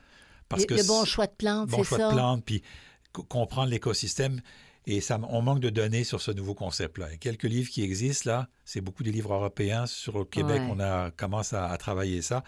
Parce 0.49 0.63
le, 0.63 0.67
que 0.67 0.75
le 0.75 0.85
bon 0.85 1.05
choix 1.05 1.27
de 1.27 1.33
plantes, 1.33 1.69
bon 1.71 1.79
c'est 1.79 1.85
choix 1.85 1.99
ça? 1.99 2.09
de 2.09 2.13
plantes, 2.15 2.45
puis 2.45 2.63
co- 3.13 3.23
comprendre 3.25 3.71
l'écosystème. 3.71 4.41
Et 4.87 5.01
ça, 5.01 5.19
on 5.31 5.41
manque 5.41 5.61
de 5.61 5.71
données 5.71 6.05
sur 6.05 6.21
ce 6.21 6.31
nouveau 6.31 6.55
concept-là. 6.55 7.07
Il 7.09 7.13
y 7.13 7.15
a 7.15 7.19
quelques 7.19 7.45
livres 7.45 7.71
qui 7.71 7.83
existent 7.83 8.31
là. 8.31 8.49
C'est 8.67 8.83
beaucoup 8.83 9.03
des 9.03 9.13
livres 9.13 9.33
européens. 9.33 9.87
Sur 9.87 10.19
le 10.19 10.25
Québec, 10.27 10.61
Ouais. 10.61 10.69
on 10.71 10.79
a 10.81 11.11
commence 11.11 11.55
à, 11.55 11.69
à 11.71 11.77
travailler 11.79 12.21
ça. 12.21 12.45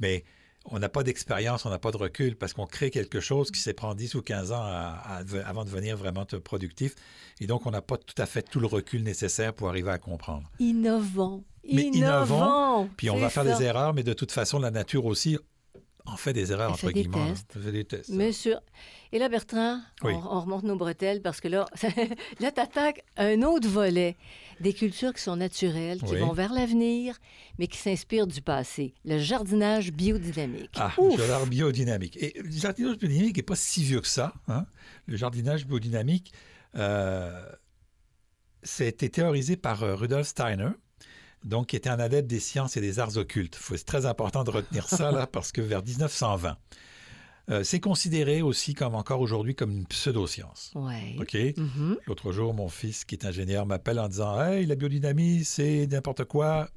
Mais 0.00 0.24
on 0.64 0.80
n'a 0.80 0.88
pas 0.88 1.04
d'expérience, 1.04 1.64
on 1.64 1.70
n'a 1.70 1.78
pas 1.78 1.92
de 1.92 1.96
recul 1.96 2.34
parce 2.34 2.52
qu'on 2.54 2.66
crée 2.66 2.90
quelque 2.90 3.20
chose 3.20 3.52
qui 3.52 3.60
s'est 3.60 3.72
prend 3.72 3.94
10 3.94 4.16
ou 4.16 4.22
15 4.22 4.50
ans 4.50 4.64
à- 4.64 5.00
à 5.18 5.22
de- 5.22 5.38
avant 5.38 5.62
de 5.64 5.70
devenir 5.70 5.96
vraiment 5.96 6.26
productif. 6.42 6.96
Et 7.40 7.46
donc, 7.46 7.66
on 7.66 7.70
n'a 7.70 7.82
pas 7.82 7.98
tout 7.98 8.20
à 8.20 8.26
fait 8.26 8.42
tout 8.42 8.58
le 8.58 8.66
recul 8.66 9.04
nécessaire 9.04 9.54
pour 9.54 9.68
arriver 9.68 9.90
à 9.92 9.98
comprendre. 9.98 10.50
Innovons. 10.58 11.44
Mais 11.72 11.82
Innovons. 11.82 12.88
Puis 12.96 13.10
on 13.10 13.16
va 13.16 13.28
faire 13.30 13.44
des 13.44 13.62
erreurs, 13.62 13.94
mais 13.94 14.02
de 14.02 14.12
toute 14.12 14.32
façon, 14.32 14.58
la 14.58 14.72
nature 14.72 15.04
aussi 15.04 15.38
en 16.06 16.16
fait 16.16 16.32
des 16.32 16.52
erreurs, 16.52 16.68
Elle 16.68 16.74
entre 16.74 16.90
guillemets. 16.92 17.28
tests. 17.30 17.52
Elle 17.56 17.62
fait 17.62 17.72
des 17.72 17.84
tests. 17.84 18.10
Monsieur. 18.10 18.56
Et 19.12 19.18
là, 19.18 19.28
Bertrand, 19.28 19.80
Oui. 20.02 20.12
on, 20.14 20.36
on 20.36 20.40
remonte 20.40 20.62
nos 20.64 20.76
bretelles 20.76 21.20
parce 21.22 21.40
que 21.40 21.48
là, 21.48 21.66
là 22.40 22.52
tu 22.52 22.60
attaques 22.60 23.04
un 23.16 23.42
autre 23.42 23.68
volet. 23.68 24.16
Des 24.60 24.72
cultures 24.72 25.12
qui 25.12 25.20
sont 25.22 25.36
naturelles, 25.36 26.00
qui 26.00 26.12
Oui. 26.14 26.18
vont 26.20 26.32
vers 26.32 26.52
l'avenir, 26.52 27.18
mais 27.58 27.66
qui 27.66 27.76
s'inspirent 27.78 28.26
du 28.26 28.40
passé. 28.40 28.94
Le 29.04 29.18
jardinage 29.18 29.92
biodynamique. 29.92 30.70
Ah, 30.76 30.92
Ouf! 30.98 31.18
le 31.18 31.26
jardin 31.26 31.46
biodynamique. 31.46 32.16
Et 32.16 32.32
le 32.42 32.50
jardinage 32.50 32.96
biodynamique 32.98 33.36
n'est 33.36 33.42
pas 33.42 33.56
si 33.56 33.82
vieux 33.84 34.00
que 34.00 34.08
ça. 34.08 34.32
hein. 34.48 34.64
Le 35.06 35.16
jardinage 35.16 35.66
biodynamique, 35.66 36.32
euh, 36.76 37.44
c'était 38.62 39.08
théorisé 39.08 39.56
par 39.56 39.82
euh, 39.82 39.94
Rudolf 39.94 40.26
Steiner, 40.26 40.70
donc 41.46 41.68
qui 41.68 41.76
était 41.76 41.88
un 41.88 41.98
adepte 41.98 42.28
des 42.28 42.40
sciences 42.40 42.76
et 42.76 42.80
des 42.80 42.98
arts 42.98 43.16
occultes. 43.16 43.58
C'est 43.62 43.84
très 43.86 44.04
important 44.04 44.44
de 44.44 44.50
retenir 44.50 44.88
ça, 44.88 45.10
là, 45.12 45.26
parce 45.32 45.52
que 45.52 45.60
vers 45.60 45.82
1920, 45.82 46.56
euh, 47.48 47.62
c'est 47.62 47.78
considéré 47.78 48.42
aussi, 48.42 48.74
comme 48.74 48.96
encore 48.96 49.20
aujourd'hui, 49.20 49.54
comme 49.54 49.70
une 49.70 49.86
pseudo-science. 49.86 50.72
Ouais. 50.74 51.14
OK? 51.20 51.34
Mhm. 51.56 51.96
L'autre 52.06 52.32
jour, 52.32 52.52
mon 52.52 52.68
fils, 52.68 53.04
qui 53.04 53.14
est 53.14 53.24
ingénieur, 53.24 53.64
m'appelle 53.64 54.00
en 54.00 54.08
disant 54.08 54.42
Hey, 54.42 54.66
la 54.66 54.74
biodynamie, 54.74 55.44
c'est 55.44 55.86
n'importe 55.86 56.24
quoi. 56.24 56.68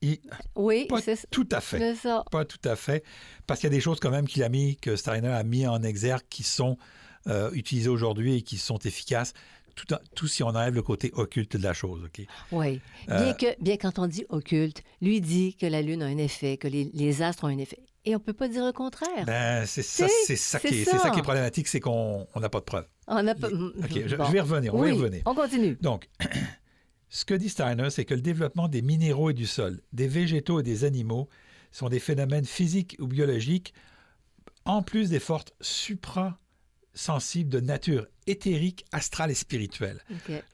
Et 0.00 0.20
Oui, 0.54 0.86
pas 0.86 1.00
c'est 1.00 1.28
tout 1.30 1.48
à 1.52 1.60
fait. 1.60 1.94
ça. 1.96 2.24
Pas 2.30 2.44
tout 2.46 2.66
à 2.68 2.76
fait. 2.76 3.04
Parce 3.46 3.60
qu'il 3.60 3.68
y 3.68 3.72
a 3.72 3.76
des 3.76 3.80
choses 3.80 4.00
quand 4.00 4.10
même 4.10 4.26
qu'il 4.26 4.42
a 4.42 4.48
mis, 4.48 4.76
que 4.76 4.96
Steiner 4.96 5.28
a 5.28 5.42
mis 5.42 5.66
en 5.66 5.82
exergue 5.82 6.24
qui 6.30 6.42
sont 6.42 6.78
euh, 7.26 7.50
utilisées 7.52 7.88
aujourd'hui 7.88 8.36
et 8.36 8.42
qui 8.42 8.56
sont 8.56 8.78
efficaces. 8.78 9.34
Tout, 9.76 9.92
en- 9.94 9.98
tout 10.16 10.26
si 10.26 10.42
on 10.42 10.48
enlève 10.48 10.74
le 10.74 10.82
côté 10.82 11.12
occulte 11.14 11.56
de 11.56 11.62
la 11.62 11.74
chose. 11.74 12.02
OK? 12.04 12.26
Oui. 12.50 12.80
Bien 13.06 13.16
Euh, 13.28 13.32
que, 13.34 13.62
bien 13.62 13.76
quand 13.76 13.98
on 14.00 14.06
dit 14.08 14.24
occulte, 14.30 14.82
lui 15.00 15.20
dit 15.20 15.54
que 15.54 15.66
la 15.66 15.82
Lune 15.82 16.02
a 16.02 16.06
un 16.06 16.16
effet, 16.18 16.56
que 16.56 16.66
les, 16.66 16.90
les 16.94 17.22
astres 17.22 17.44
ont 17.44 17.48
un 17.48 17.58
effet. 17.58 17.78
Et 18.06 18.14
on 18.14 18.18
ne 18.18 18.24
peut 18.24 18.32
pas 18.32 18.48
dire 18.48 18.64
le 18.64 18.72
contraire. 18.72 19.24
Ben, 19.26 19.66
c'est 19.66 19.82
ça, 19.82 20.06
c'est 20.08 20.26
qui 20.26 20.32
est, 20.32 20.84
c'est 20.84 20.90
ça. 20.90 20.98
ça 20.98 21.10
qui 21.10 21.18
est 21.18 21.22
problématique, 21.22 21.68
c'est 21.68 21.80
qu'on 21.80 22.26
on 22.34 22.40
n'a 22.40 22.48
pas 22.48 22.60
de 22.60 22.64
preuves. 22.64 22.86
on 23.08 23.22
n'a 23.22 23.34
pas. 23.34 23.48
OK, 23.48 24.02
je, 24.06 24.16
Bon. 24.16 24.24
je 24.26 24.32
vais 24.32 24.40
revenir. 24.40 24.74
On 24.74 24.78
va 24.78 24.88
y 24.88 24.92
revenir. 24.92 25.22
on 25.26 25.34
continue. 25.34 25.76
Donc, 25.80 26.08
ce 27.08 27.24
que 27.24 27.34
dit 27.34 27.48
Steiner, 27.48 27.90
c'est 27.90 28.04
que 28.04 28.14
le 28.14 28.20
développement 28.22 28.68
des 28.68 28.80
minéraux 28.82 29.30
et 29.30 29.34
du 29.34 29.46
sol, 29.46 29.80
des 29.92 30.08
végétaux 30.08 30.60
et 30.60 30.62
des 30.62 30.84
animaux 30.84 31.28
sont 31.72 31.88
des 31.88 31.98
phénomènes 32.00 32.44
physiques 32.46 32.96
ou 33.00 33.06
biologiques, 33.08 33.74
en 34.64 34.82
plus 34.82 35.10
des 35.10 35.20
forces 35.20 35.52
supra 35.60 36.38
sensibles 36.96 37.48
de 37.50 37.60
nature 37.60 38.06
éthérique, 38.26 38.84
astrale 38.90 39.30
et 39.30 39.34
spirituelle. 39.34 40.02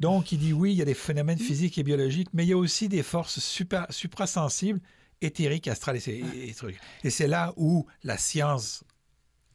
Donc, 0.00 0.32
il 0.32 0.38
dit 0.38 0.52
oui, 0.52 0.72
il 0.72 0.76
y 0.76 0.82
a 0.82 0.84
des 0.84 0.92
phénomènes 0.94 1.38
physiques 1.38 1.78
et 1.78 1.82
biologiques, 1.82 2.28
mais 2.34 2.44
il 2.44 2.48
y 2.50 2.52
a 2.52 2.58
aussi 2.58 2.88
des 2.88 3.02
forces 3.02 3.38
super, 3.40 3.86
suprasensibles, 3.88 4.80
éthériques, 5.22 5.68
astrales 5.68 5.96
et, 5.96 6.10
et- 6.10 6.48
et 6.50 6.54
trucs. 6.54 6.78
Et 7.04 7.10
c'est 7.10 7.28
là 7.28 7.54
où 7.56 7.86
la 8.02 8.18
science 8.18 8.82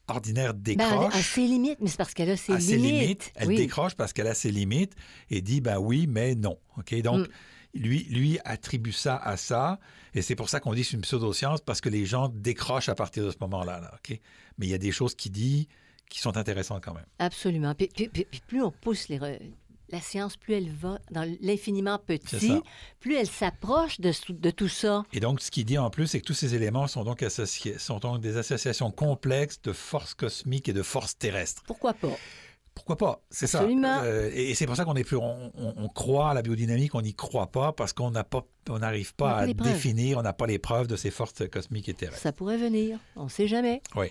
ordinaire 0.08 0.54
Ben, 0.54 0.78
décroche. 0.78 1.14
à 1.14 1.22
ses 1.22 1.42
limites, 1.42 1.80
mais 1.82 1.90
c'est 1.90 1.98
parce 1.98 2.14
qu'elle 2.14 2.30
a 2.30 2.38
ses 2.38 2.54
à 2.54 2.60
ses 2.62 2.78
limites. 2.78 3.02
limites, 3.02 3.32
elle 3.36 3.48
oui. 3.50 3.56
décroche 3.58 3.94
parce 3.96 4.14
qu'elle 4.14 4.28
a 4.28 4.34
ses 4.34 4.52
limites 4.52 4.94
et 5.30 5.42
dit 5.42 5.60
ben 5.60 5.78
oui, 5.78 6.08
mais 6.08 6.34
non. 6.36 6.58
OK? 6.78 6.96
Donc, 7.02 7.28
Mm. 7.28 7.32
lui, 7.74 8.04
lui 8.06 8.40
attribue 8.46 8.94
ça 8.94 9.18
à 9.18 9.36
ça 9.36 9.80
et 10.14 10.22
c'est 10.22 10.36
pour 10.36 10.50
ça 10.50 10.62
qu'on 10.62 10.74
dit 10.74 10.82
que 10.84 10.88
c'est 10.88 10.96
une 10.96 11.02
pseudoscience 11.02 11.60
parce 11.60 11.82
que 11.82 11.90
les 11.90 12.06
gens 12.06 12.30
décrochent 12.30 12.88
à 12.88 12.96
partir 12.96 13.26
de 13.26 13.32
ce 13.32 13.38
moment-là. 13.42 13.82
là, 13.82 13.92
OK? 13.96 14.18
Mais 14.58 14.68
il 14.68 14.70
y 14.70 14.74
a 14.74 14.78
des 14.78 14.94
choses 14.94 15.14
qu'il 15.14 15.34
dit 15.34 15.68
qui 16.10 16.20
sont 16.20 16.38
intéressantes 16.38 16.84
quand 16.84 16.94
même. 16.94 17.06
Absolument. 17.20 17.74
Puis, 17.76 17.90
puis- 17.94 18.08
puis- 18.10 18.26
puis 18.30 18.42
plus 18.48 18.62
on 18.62 18.72
pousse 18.72 19.10
les 19.10 19.20
la 19.90 20.02
science, 20.02 20.36
plus 20.36 20.54
elle 20.56 20.70
va 20.70 21.00
dans 21.12 21.24
l'infiniment 21.40 21.98
petit, 21.98 22.62
plus 23.00 23.16
elle 23.16 23.28
s'approche 23.28 24.02
de, 24.02 24.12
tout 24.52 24.68
ça. 24.68 25.04
Et 25.14 25.22
donc, 25.22 25.40
ce 25.42 25.50
qu'il 25.50 25.64
dit 25.64 25.78
en 25.78 25.90
plus, 25.90 26.08
c'est 26.08 26.20
que 26.20 26.26
tous 26.26 26.34
ces 26.34 26.56
éléments 26.56 26.88
sont 26.88 27.06
donc, 27.06 27.24
associés, 27.24 27.78
sont 27.78 28.00
donc 28.00 28.20
des 28.20 28.36
associations 28.36 28.92
complexes 28.92 29.62
de 29.62 29.72
forces 29.72 30.14
cosmiques 30.14 30.68
et 30.68 30.74
de 30.74 30.82
forces 30.84 31.18
terrestres. 31.18 31.64
Pourquoi 31.66 31.94
pas? 31.94 32.16
Pourquoi 32.76 32.98
pas? 32.98 33.22
C'est 33.32 33.48
ça. 33.48 33.64
Euh, 33.64 34.30
et 34.34 34.54
c'est 34.54 34.66
pour 34.68 34.76
ça 34.76 34.84
qu'on 34.86 34.96
est 34.96 35.04
plus, 35.06 35.16
on, 35.18 35.52
on- 35.56 35.74
on 35.78 35.88
croit 35.88 36.32
à 36.32 36.34
la 36.34 36.42
biodynamique, 36.42 36.94
on 36.94 37.02
n'y 37.02 37.16
croit 37.16 37.48
pas 37.48 37.72
parce 37.72 37.94
qu'on 37.94 38.12
n'a 38.12 38.24
pas, 38.26 38.46
on 38.70 38.80
n'arrive 38.80 39.16
pas 39.16 39.36
pas 39.36 39.38
à 39.38 39.48
définir, 39.54 40.18
on 40.18 40.22
n'a 40.22 40.34
pas 40.34 40.48
les 40.48 40.60
preuves 40.60 40.88
de 40.88 40.96
ces 40.98 41.10
forces 41.12 41.48
cosmiques 41.50 41.88
et 41.90 41.94
terrestres. 41.94 42.22
Ça 42.22 42.34
pourrait 42.34 42.58
venir. 42.58 43.00
On 43.16 43.24
ne 43.24 43.30
sait 43.30 43.48
jamais. 43.48 43.82
Oui. 43.96 44.08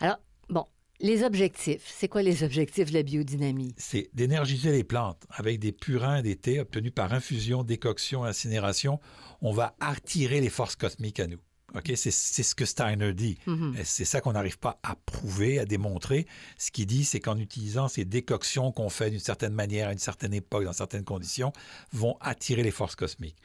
Alors, 0.00 0.18
bon, 0.48 0.64
les 1.00 1.22
objectifs. 1.22 1.92
C'est 1.94 2.08
quoi 2.08 2.22
les 2.22 2.42
objectifs 2.42 2.90
de 2.90 2.94
la 2.94 3.02
biodynamie? 3.02 3.74
C'est 3.76 4.08
d'énergiser 4.14 4.72
les 4.72 4.84
plantes 4.84 5.24
avec 5.30 5.58
des 5.58 5.72
purins 5.72 6.18
et 6.18 6.22
des 6.22 6.36
thés 6.36 6.60
obtenus 6.60 6.92
par 6.94 7.12
infusion, 7.12 7.62
décoction, 7.62 8.24
incinération. 8.24 9.00
On 9.40 9.52
va 9.52 9.76
attirer 9.80 10.40
les 10.40 10.50
forces 10.50 10.76
cosmiques 10.76 11.20
à 11.20 11.26
nous. 11.26 11.38
OK? 11.74 11.92
C'est 11.94 12.10
ce 12.10 12.54
que 12.54 12.64
Steiner 12.64 13.12
dit. 13.12 13.38
Mhm. 13.46 13.76
Et 13.78 13.84
C'est 13.84 14.04
ça 14.04 14.20
qu'on 14.20 14.32
n'arrive 14.32 14.58
pas 14.58 14.78
à 14.82 14.96
prouver, 14.96 15.58
à 15.58 15.64
démontrer. 15.66 16.26
Ce 16.58 16.70
qu'il 16.70 16.86
dit, 16.86 17.04
c'est 17.04 17.20
qu'en 17.20 17.38
utilisant 17.38 17.88
ces 17.88 18.04
décoctions 18.04 18.72
qu'on 18.72 18.88
fait 18.88 19.10
d'une 19.10 19.20
certaine 19.20 19.52
manière, 19.52 19.88
à 19.88 19.92
une 19.92 19.98
certaine 19.98 20.32
époque, 20.32 20.64
dans 20.64 20.72
certaines 20.72 21.04
conditions, 21.04 21.52
vont 21.92 22.16
attirer 22.20 22.62
les 22.62 22.70
forces 22.70 22.96
cosmiques. 22.96 23.36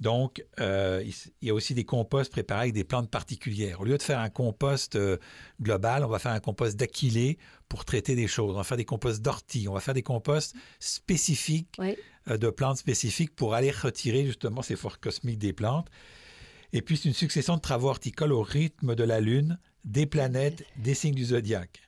Donc, 0.00 0.44
euh, 0.58 1.04
il 1.04 1.46
y 1.46 1.50
a 1.50 1.54
aussi 1.54 1.74
des 1.74 1.84
composts 1.84 2.32
préparés 2.32 2.62
avec 2.62 2.74
des 2.74 2.82
plantes 2.84 3.08
particulières. 3.10 3.80
Au 3.80 3.84
lieu 3.84 3.96
de 3.96 4.02
faire 4.02 4.18
un 4.18 4.30
compost 4.30 4.96
euh, 4.96 5.16
global, 5.60 6.04
on 6.04 6.08
va 6.08 6.18
faire 6.18 6.32
un 6.32 6.40
compost 6.40 6.76
d'aquilée 6.76 7.38
pour 7.68 7.84
traiter 7.84 8.16
des 8.16 8.26
choses. 8.26 8.54
On 8.54 8.58
va 8.58 8.64
faire 8.64 8.76
des 8.76 8.84
composts 8.84 9.22
d'ortie. 9.22 9.68
On 9.68 9.74
va 9.74 9.80
faire 9.80 9.94
des 9.94 10.02
composts 10.02 10.56
spécifiques 10.80 11.74
Oui. 11.78 11.96
euh, 12.28 12.36
de 12.36 12.50
plantes 12.50 12.78
spécifiques 12.78 13.34
pour 13.34 13.54
aller 13.54 13.70
retirer 13.70 14.26
justement 14.26 14.62
ces 14.62 14.76
forces 14.76 14.96
cosmiques 14.96 15.38
des 15.38 15.52
plantes. 15.52 15.88
Et 16.72 16.82
puis, 16.82 16.96
c'est 16.96 17.08
une 17.08 17.14
succession 17.14 17.56
de 17.56 17.60
travaux 17.60 17.88
horticoles 17.88 18.32
au 18.32 18.42
rythme 18.42 18.94
de 18.94 19.04
la 19.04 19.20
Lune, 19.20 19.58
des 19.84 20.06
planètes, 20.06 20.64
des 20.78 20.94
signes 20.94 21.14
du 21.14 21.26
zodiaque. 21.26 21.82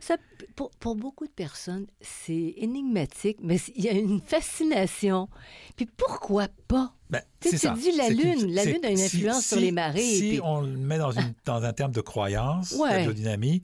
Ça, 0.00 0.16
pour, 0.54 0.70
pour 0.78 0.94
beaucoup 0.94 1.26
de 1.26 1.32
personnes, 1.32 1.86
c'est 2.00 2.54
énigmatique, 2.58 3.38
mais 3.42 3.56
il 3.74 3.84
y 3.84 3.88
a 3.88 3.92
une 3.92 4.20
fascination. 4.20 5.28
Puis 5.76 5.86
pourquoi 5.86 6.46
pas? 6.68 6.94
Ben, 7.10 7.22
Tu 7.40 7.48
sais, 7.50 7.56
c'est 7.56 7.60
tu 7.74 7.74
ça. 7.74 7.90
dis 7.90 7.96
la 7.96 8.08
Lune. 8.10 8.48
une- 8.48 8.54
La 8.54 8.64
Lune 8.64 8.84
a 8.84 8.90
une 8.90 8.96
si- 8.98 9.04
influence 9.16 9.46
sur 9.46 9.58
les 9.58 9.72
marées, 9.72 10.00
Si 10.00 10.28
puis- 10.28 10.40
on 10.42 10.60
le 10.60 10.76
met 10.76 10.98
dans, 10.98 11.12
une, 11.12 11.32
dans 11.46 11.62
un 11.62 11.72
terme 11.72 11.92
de 11.92 12.00
croyance, 12.02 12.72
Ouais. 12.72 12.90
la 12.90 13.02
biodynamie, 13.04 13.62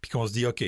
puis 0.00 0.10
qu'on 0.10 0.26
se 0.26 0.32
dit, 0.32 0.46
OK, 0.46 0.64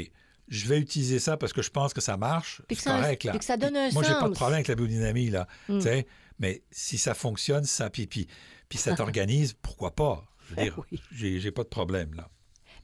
je 0.49 0.67
vais 0.67 0.79
utiliser 0.81 1.19
ça 1.21 1.37
parce 1.37 1.53
que 1.53 1.63
je 1.63 1.71
pense 1.71 1.95
que 1.95 2.01
ça 2.01 2.17
marche, 2.17 2.61
Puis 2.67 2.77
que 2.77 2.83
c'est 2.83 2.89
ça- 2.91 2.97
correct, 3.01 3.25
là. 3.25 3.31
puis 3.33 3.39
que 3.39 3.45
ça 3.45 3.57
donne 3.57 3.77
un 3.77 3.91
Moi, 3.93 4.03
j'ai 4.03 4.15
pas 4.15 4.23
de 4.23 4.29
sens. 4.29 4.37
problème 4.39 4.55
avec 4.57 4.69
la 4.69 4.75
biodynamie, 4.75 5.31
là. 5.31 5.47
Mm. 5.69 5.77
Tu 5.79 5.83
sais, 5.83 6.07
mais 6.41 6.63
si 6.71 6.99
ça 6.99 7.15
fonctionne, 7.15 7.65
ça, 7.65 7.89
puis, 7.91 8.07
puis, 8.09 8.27
puis 8.69 8.79
ça 8.79 8.95
t'organise, 8.97 9.53
pourquoi 9.61 9.95
pas? 9.95 10.25
Je 10.51 10.55
veux 10.57 10.63
dire, 10.63 10.75
Ben 10.77 10.85
oui. 10.91 11.01
j'ai 11.13 11.39
j'ai 11.41 11.51
pas 11.53 11.63
de 11.63 11.69
problème, 11.69 12.15
là. 12.15 12.29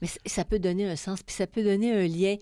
Mais 0.05 0.29
ça 0.29 0.45
peut 0.45 0.59
donner 0.59 0.85
un 0.87 0.95
sens, 0.95 1.23
puis 1.23 1.35
ça 1.35 1.47
peut 1.47 1.63
donner 1.63 1.91
un 1.93 2.07
lien. 2.07 2.35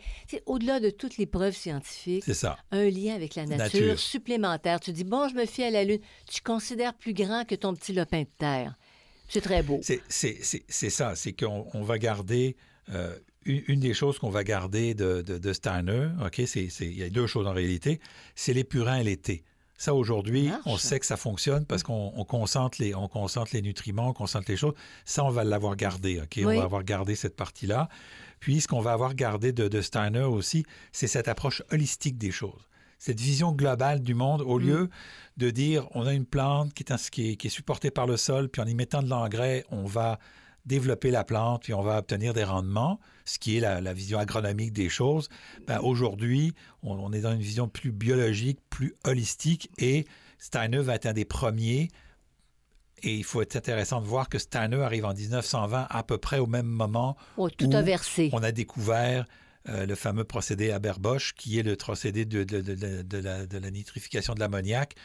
Au-delà 0.45 0.79
de 0.79 0.89
toutes 0.89 1.17
les 1.17 1.25
preuves 1.25 1.55
scientifiques, 1.55 2.23
ça. 2.33 2.57
un 2.71 2.89
lien 2.89 3.15
avec 3.15 3.35
la 3.35 3.45
nature, 3.45 3.79
Nature. 3.81 3.99
supplémentaire. 3.99 4.79
Tu 4.79 4.91
dis, 4.91 5.03
bon, 5.03 5.27
je 5.29 5.35
me 5.35 5.45
fie 5.45 5.63
à 5.63 5.69
la 5.69 5.83
Lune. 5.83 5.99
Tu 6.29 6.41
considères 6.41 6.93
plus 6.93 7.13
grand 7.13 7.45
que 7.45 7.55
ton 7.55 7.73
petit 7.73 7.93
lopin 7.93 8.21
de 8.21 8.27
terre. 8.37 8.73
C'est 9.29 9.41
très 9.41 9.63
beau. 9.63 9.79
C'est- 9.81 10.01
ça, 10.89 11.15
c'est 11.15 11.33
qu'on 11.33 11.67
on 11.73 11.83
va 11.83 11.97
garder 11.97 12.55
euh, 12.93 13.17
une, 13.45 13.79
des 13.79 13.93
choses 13.93 14.19
qu'on 14.19 14.29
va 14.29 14.43
garder 14.43 14.93
de, 14.93 15.21
de, 15.21 15.37
de 15.37 15.53
Steiner, 15.53 16.09
OK, 16.25 16.39
il 16.39 16.97
y 16.97 17.03
a 17.03 17.09
deux 17.09 17.27
choses 17.27 17.47
en 17.47 17.53
réalité, 17.53 17.99
c'est 18.35 18.53
les 18.53 18.63
purins 18.63 18.99
et 19.05 19.17
thés. 19.17 19.43
Ça, 19.83 19.93
aujourd'hui, 19.93 20.49
on 20.65 20.77
sait 20.77 20.97
que 20.99 21.05
ça 21.05 21.17
fonctionne 21.17 21.65
parce 21.65 21.83
qu'on 21.83 22.13
on 22.15 22.23
concentre, 22.23 22.77
les, 22.81 22.95
on 22.95 23.09
concentre 23.09 23.51
les 23.53 23.61
nutriments, 23.61 24.07
on 24.09 24.13
concentre 24.13 24.45
les 24.49 24.55
choses. 24.55 24.75
Ça, 25.03 25.25
on 25.25 25.29
va 25.29 25.43
l'avoir 25.43 25.75
gardé, 25.75 26.21
OK? 26.21 26.39
On 26.43 26.55
va 26.55 26.63
avoir 26.63 26.83
gardé 26.85 27.15
cette 27.15 27.35
partie-là. 27.35 27.89
Puis, 28.39 28.61
ce 28.61 28.67
qu'on 28.69 28.79
va 28.79 28.93
avoir 28.93 29.13
gardé 29.13 29.51
de, 29.51 29.67
de 29.67 29.81
Steiner 29.81 30.23
aussi, 30.23 30.65
c'est 30.93 31.07
cette 31.07 31.27
approche 31.27 31.63
holistique 31.71 32.17
des 32.17 32.31
choses. 32.31 32.67
Cette 32.97 33.19
vision 33.19 33.51
globale 33.51 34.01
du 34.01 34.13
monde, 34.13 34.41
au 34.41 34.57
Mm. 34.57 34.63
lieu 34.63 34.89
de 35.35 35.49
dire 35.49 35.85
on 35.91 36.05
a 36.07 36.13
une 36.13 36.25
plante 36.25 36.73
qui 36.73 36.83
est, 36.83 36.91
un- 36.93 36.97
qui 37.11 37.31
est- 37.31 37.35
qui 37.35 37.47
est 37.47 37.49
supportée 37.49 37.91
par 37.91 38.07
le 38.07 38.15
sol, 38.15 38.47
puis 38.47 38.61
en 38.61 38.65
y 38.65 38.75
mettant 38.75 39.03
de 39.03 39.09
l'engrais, 39.09 39.65
on 39.69 39.83
va 39.83 40.17
développer 40.65 41.11
la 41.11 41.23
plante, 41.23 41.63
puis 41.63 41.73
on 41.73 41.81
va 41.81 41.97
obtenir 41.97 42.33
des 42.33 42.43
rendements, 42.43 42.99
ce 43.25 43.37
qui 43.39 43.57
est 43.57 43.59
la, 43.59 43.81
la 43.81 43.93
vision 43.93 44.17
agronomique 44.19 44.71
des 44.73 44.89
choses. 44.89 45.27
Ben, 45.67 45.79
Aujourd'hui, 45.81 46.53
on, 46.83 46.93
on 46.93 47.11
est 47.11 47.21
dans 47.21 47.33
une 47.33 47.41
vision 47.41 47.67
plus 47.67 47.91
biologique, 47.91 48.59
plus 48.69 48.95
holistique, 49.03 49.69
et 49.77 50.05
Steiner 50.37 50.79
va 50.79 50.95
être 50.95 51.05
un 51.05 51.13
des 51.13 51.25
premiers. 51.25 51.89
Et 53.05 53.15
il 53.15 53.23
faut 53.25 53.41
être 53.41 53.55
intéressant 53.57 53.99
de 54.01 54.05
voir 54.07 54.29
que 54.29 54.39
Steiner 54.39 54.81
arrive 54.81 55.03
en 55.05 55.13
1920 55.13 55.87
à 55.89 56.03
peu 56.03 56.17
près 56.17 56.39
au 56.39 56.47
même 56.47 56.65
moment 56.67 57.17
Oh, 57.35 57.49
tout 57.49 57.67
où 57.67 57.75
a 57.75 57.81
versé. 57.81 58.29
on 58.31 58.41
a 58.43 58.53
découvert 58.53 59.25
euh, 59.69 59.85
le 59.85 59.95
fameux 59.95 60.23
procédé 60.23 60.71
Haber-Bosch, 60.71 61.33
qui 61.35 61.59
est 61.59 61.63
le 61.63 61.75
procédé 61.75 62.23
de, 62.25 62.43
de- 62.45 62.61
de- 62.61 62.75
de- 62.75 63.01
de 63.01 63.17
la, 63.17 63.45
de 63.45 63.57
la 63.57 63.71
nitrification 63.71 64.33
de 64.33 64.39
l'ammoniac, 64.39 64.95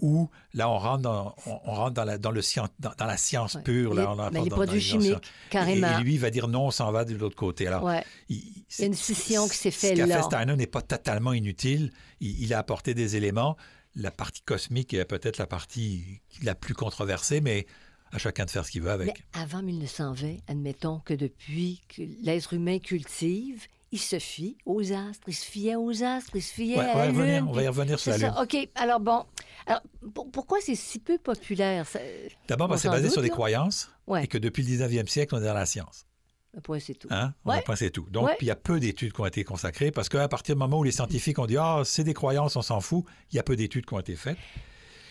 où 0.00 0.28
là, 0.54 0.68
on 0.68 0.78
rentre 0.78 1.02
dans, 1.02 1.34
on, 1.46 1.60
on 1.64 1.74
rentre 1.74 1.94
dans, 1.94 2.04
la, 2.04 2.18
dans, 2.18 2.30
le 2.32 2.40
scien- 2.42 2.68
dans, 2.80 2.92
dans 2.98 3.06
la 3.06 3.16
science 3.16 3.54
Ouais. 3.54 3.62
pure. 3.62 3.94
Là, 3.94 4.10
on 4.10 4.16
mais 4.16 4.22
apporte 4.24 4.44
les 4.44 4.50
produits 4.50 4.80
chimiques, 4.80 5.14
carrément. 5.50 5.96
Et, 5.98 6.00
et 6.00 6.04
lui, 6.04 6.14
il 6.14 6.20
va 6.20 6.30
dire 6.30 6.48
non, 6.48 6.66
on 6.66 6.70
s'en 6.70 6.90
va 6.92 7.04
de 7.04 7.14
l'autre 7.14 7.36
côté. 7.36 7.66
Alors, 7.66 7.84
Ouais. 7.84 8.04
il, 8.28 8.36
Il 8.36 8.64
y 8.80 8.82
a 8.82 8.86
une 8.86 8.94
scission 8.94 9.48
qui 9.48 9.56
s'est 9.56 9.70
Ce 9.70 9.78
faite 9.78 9.96
qu'a 9.96 10.06
là. 10.06 10.16
fait 10.16 10.22
Steiner 10.24 10.56
n'est 10.56 10.66
pas 10.66 10.82
totalement 10.82 11.32
inutile. 11.32 11.92
Il, 12.20 12.42
il 12.42 12.52
a 12.54 12.58
apporté 12.58 12.94
des 12.94 13.16
éléments. 13.16 13.56
La 13.94 14.10
partie 14.10 14.42
cosmique 14.42 14.92
est 14.94 15.04
peut-être 15.04 15.38
la 15.38 15.46
partie 15.46 16.20
la 16.42 16.56
plus 16.56 16.74
controversée, 16.74 17.40
mais 17.40 17.66
à 18.10 18.18
chacun 18.18 18.44
de 18.44 18.50
faire 18.50 18.66
ce 18.66 18.72
qu'il 18.72 18.82
veut 18.82 18.90
avec. 18.90 19.06
Mais 19.08 19.40
avant 19.40 19.62
1920, 19.62 20.36
admettons 20.48 20.98
que 21.00 21.14
depuis 21.14 21.80
que 21.88 22.02
l'être 22.22 22.52
humain 22.54 22.78
cultive, 22.80 23.66
il 23.94 23.98
se 24.00 24.18
fie 24.18 24.58
aux 24.66 24.92
astres, 24.92 25.22
il 25.28 25.34
se 25.34 25.44
fiait 25.44 25.76
aux 25.76 26.02
astres, 26.02 26.32
il 26.34 26.42
se 26.42 26.52
fiait 26.52 26.76
Ouais, 26.78 26.84
à 26.84 26.90
on, 26.90 26.94
va 26.98 27.04
la 27.06 27.12
revenir, 27.12 27.40
Lune. 27.40 27.46
on 27.48 27.52
va 27.52 27.62
y 27.62 27.68
revenir 27.68 27.98
sur 28.00 28.12
C'est 28.12 28.18
la 28.18 28.26
Lune. 28.28 28.36
ça, 28.36 28.42
OK. 28.42 28.68
Alors 28.74 28.98
bon, 29.00 29.24
alors, 29.66 29.80
pour- 30.12 30.30
pourquoi 30.32 30.58
c'est 30.60 30.74
si 30.74 30.98
peu 30.98 31.16
populaire? 31.16 31.86
D'abord, 32.48 32.68
parce 32.68 32.82
que 32.82 32.88
c'est 32.88 32.92
basé 32.92 33.04
doute, 33.04 33.12
sur 33.12 33.22
des 33.22 33.28
là? 33.28 33.34
croyances 33.34 33.90
Ouais. 34.08 34.24
et 34.24 34.26
que 34.26 34.36
depuis 34.36 34.62
le 34.64 34.68
19e 34.68 35.06
siècle, 35.06 35.34
on 35.36 35.38
est 35.40 35.44
dans 35.44 35.54
la 35.54 35.64
science. 35.66 36.06
Un 36.56 36.60
point, 36.60 36.78
c'est 36.80 36.94
tout. 36.94 37.08
Hein? 37.10 37.34
On 37.44 37.50
Ouais. 37.50 37.58
a 37.58 37.62
pensé 37.62 37.90
tout. 37.90 38.06
Donc, 38.10 38.28
il 38.40 38.46
y 38.46 38.50
a 38.50 38.56
peu 38.56 38.78
d'études 38.80 39.12
qui 39.12 39.20
ont 39.20 39.26
été 39.26 39.42
consacrées 39.44 39.90
parce 39.90 40.08
qu'à 40.08 40.26
partir 40.28 40.54
du 40.56 40.58
moment 40.58 40.78
où 40.78 40.84
les 40.84 40.92
scientifiques 40.92 41.38
ont 41.38 41.46
dit 41.46 41.56
Ah, 41.56 41.82
c'est 41.84 42.04
des 42.04 42.14
croyances, 42.14 42.56
on 42.56 42.62
s'en 42.62 42.80
fout, 42.80 43.04
il 43.32 43.36
y 43.36 43.38
a 43.38 43.42
peu 43.42 43.56
d'études 43.56 43.86
qui 43.86 43.94
ont 43.94 44.00
été 44.00 44.16
faites. 44.16 44.38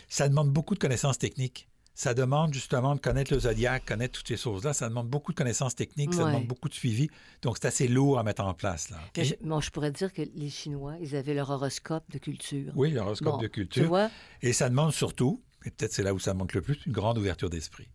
Ça 0.10 0.28
demande 0.30 0.52
beaucoup 0.52 0.74
de 0.76 0.80
connaissances 0.80 1.18
techniques. 1.18 1.68
Ça 1.96 2.14
demande 2.16 2.54
justement 2.54 2.96
de 2.96 3.00
connaître 3.00 3.32
le 3.34 3.40
zodiaque, 3.42 3.86
connaître 3.86 4.18
toutes 4.18 4.28
ces 4.28 4.38
choses-là. 4.38 4.74
Ça 4.74 4.90
demande 4.90 5.08
beaucoup 5.10 5.32
de 5.32 5.38
connaissances 5.38 5.76
techniques, 5.76 6.14
ça 6.14 6.26
demande 6.26 6.48
beaucoup 6.48 6.68
de 6.70 6.74
suivi. 6.74 7.10
Donc, 7.44 7.58
c'est 7.62 7.68
assez 7.68 7.88
lourd 7.88 8.18
à 8.18 8.24
mettre 8.24 8.44
en 8.44 8.54
place. 8.56 8.90
Là, 8.90 8.98
je, 9.16 9.34
moi, 9.42 9.60
je 9.62 9.70
pourrais 9.70 9.92
dire 9.92 10.12
que 10.12 10.24
les 10.34 10.50
Chinois, 10.50 10.96
ils 11.02 11.16
avaient 11.16 11.36
leur 11.36 11.52
horoscope 11.52 12.04
de 12.12 12.18
culture. 12.18 12.72
Oui, 12.76 12.92
l'horoscope 12.92 13.34
Bon, 13.34 13.38
de 13.38 13.46
Tu 13.48 13.52
culture. 13.52 13.88
vois? 13.88 14.10
Et 14.42 14.54
ça 14.54 14.70
demande 14.70 14.92
surtout, 14.92 15.44
et 15.66 15.70
peut-être 15.72 15.94
c'est 15.94 16.04
là 16.04 16.14
où 16.16 16.20
ça 16.20 16.34
manque 16.34 16.54
le 16.54 16.62
plus, 16.62 16.84
une 16.88 16.94
grande 16.94 17.18
ouverture 17.20 17.50
d'esprit. 17.50 17.90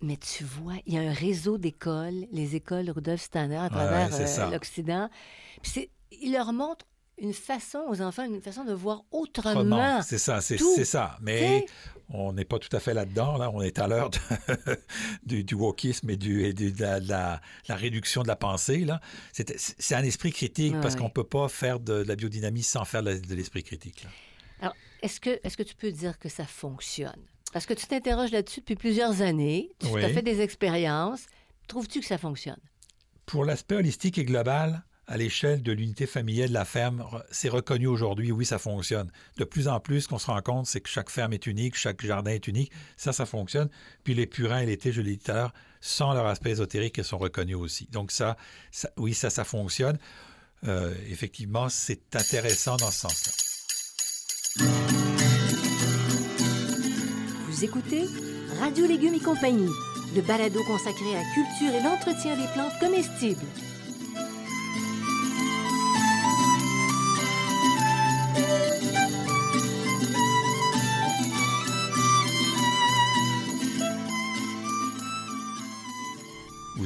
Mais 0.00 0.16
tu 0.16 0.44
vois, 0.44 0.74
il 0.86 0.94
y 0.94 0.98
a 0.98 1.00
un 1.00 1.12
réseau 1.12 1.58
d'écoles, 1.58 2.26
les 2.30 2.54
écoles 2.54 2.88
Rudolf 2.88 3.20
Steiner 3.20 3.56
à 3.56 3.68
travers 3.68 4.10
euh, 4.14 4.50
l'Occident. 4.52 5.10
Puis 5.62 5.90
il 6.12 6.32
leur 6.32 6.52
montre 6.52 6.86
une 7.20 7.32
façon 7.34 7.80
aux 7.88 8.00
enfants, 8.00 8.24
une 8.24 8.40
façon 8.40 8.64
de 8.64 8.72
voir 8.72 9.02
autrement. 9.10 9.60
Autrement, 9.60 10.02
C'est 10.02 10.18
ça, 10.18 10.40
c'est 10.40 10.58
ça. 10.84 11.16
Mais 11.20 11.66
on 12.10 12.32
n'est 12.32 12.44
pas 12.44 12.58
tout 12.58 12.74
à 12.74 12.80
fait 12.80 12.94
là-dedans. 12.94 13.36
Là. 13.38 13.50
On 13.52 13.60
est 13.60 13.78
à 13.78 13.86
l'heure 13.88 14.10
du, 15.24 15.44
du 15.44 15.54
wokisme 15.54 16.10
et, 16.10 16.16
du, 16.16 16.44
et 16.44 16.52
de, 16.52 16.80
la, 16.80 17.00
la- 17.00 17.40
la 17.68 17.74
réduction 17.76 18.22
de 18.22 18.28
la 18.28 18.36
pensée. 18.36 18.86
C'est 19.32 19.94
un 19.94 20.02
esprit 20.04 20.32
critique 20.32 20.74
Ouais, 20.74 20.80
parce 20.80 20.94
ouais. 20.94 21.00
qu'on 21.00 21.06
ne 21.08 21.12
peut 21.12 21.24
pas 21.24 21.48
faire 21.48 21.80
de, 21.80 21.92
la 21.94 22.16
biodynamie 22.16 22.62
sans 22.62 22.84
faire 22.84 23.02
de, 23.02 23.20
l'esprit 23.34 23.62
critique. 23.62 24.04
là. 24.04 24.10
Alors, 24.60 24.74
est-ce 25.02 25.20
que, 25.20 25.30
est 25.42 25.56
que 25.56 25.62
tu 25.62 25.74
peux 25.74 25.92
dire 25.92 26.18
que 26.18 26.28
ça 26.28 26.44
fonctionne? 26.44 27.20
Parce 27.52 27.64
que 27.66 27.74
tu 27.74 27.86
t'interroges 27.86 28.30
là-dessus 28.32 28.60
depuis 28.60 28.76
plusieurs 28.76 29.22
années, 29.22 29.70
tu 29.78 29.86
Oui. 29.88 30.04
as 30.04 30.08
fait 30.10 30.22
des 30.22 30.40
expériences. 30.40 31.26
Trouves-tu 31.66 32.00
que 32.00 32.06
ça 32.06 32.18
fonctionne? 32.18 32.58
Pour 33.26 33.44
l'aspect 33.44 33.76
holistique 33.76 34.18
et 34.18 34.24
global, 34.24 34.82
à 35.08 35.16
l'échelle 35.16 35.62
de 35.62 35.72
l'unité 35.72 36.06
familiale 36.06 36.50
de 36.50 36.54
la 36.54 36.66
ferme, 36.66 37.04
c'est 37.30 37.48
reconnu 37.48 37.86
aujourd'hui, 37.86 38.30
oui, 38.30 38.44
ça 38.44 38.58
fonctionne. 38.58 39.10
De 39.38 39.44
plus 39.44 39.66
en 39.66 39.80
plus, 39.80 40.02
ce 40.02 40.08
qu'on 40.08 40.18
se 40.18 40.26
rend 40.26 40.42
compte, 40.42 40.66
c'est 40.66 40.82
que 40.82 40.88
chaque 40.88 41.08
ferme 41.08 41.32
est 41.32 41.46
unique, 41.46 41.76
chaque 41.76 42.04
jardin 42.04 42.32
est 42.32 42.46
unique. 42.46 42.70
Ça, 42.98 43.14
ça 43.14 43.24
fonctionne. 43.24 43.70
Puis 44.04 44.12
les 44.14 44.26
purins 44.26 44.60
et 44.60 44.66
l'été, 44.66 44.92
je 44.92 45.00
l'ai 45.00 45.12
dit 45.12 45.18
tout 45.18 45.32
à 45.32 45.34
l'heure, 45.34 45.54
sans 45.80 46.12
leur 46.12 46.26
aspect 46.26 46.50
ésotérique, 46.50 46.98
ils 46.98 47.04
sont 47.04 47.16
reconnus 47.16 47.56
aussi. 47.56 47.88
Donc 47.90 48.12
ça, 48.12 48.36
oui, 48.98 49.14
ça, 49.14 49.30
ça 49.30 49.44
fonctionne. 49.44 49.98
Euh, 50.66 50.94
effectivement, 51.08 51.70
c'est 51.70 52.14
intéressant 52.14 52.76
dans 52.76 52.90
ce 52.90 53.00
sens-là. 53.00 53.32
Vous 57.48 57.64
écoutez 57.64 58.04
Radio 58.60 58.86
Légumes 58.86 59.14
et 59.14 59.20
compagnie, 59.20 59.70
le 60.14 60.20
balado 60.20 60.62
consacré 60.64 61.16
à 61.16 61.22
la 61.22 61.24
culture 61.32 61.74
et 61.74 61.82
l'entretien 61.82 62.36
des 62.36 62.52
plantes 62.52 62.78
comestibles. 62.78 63.46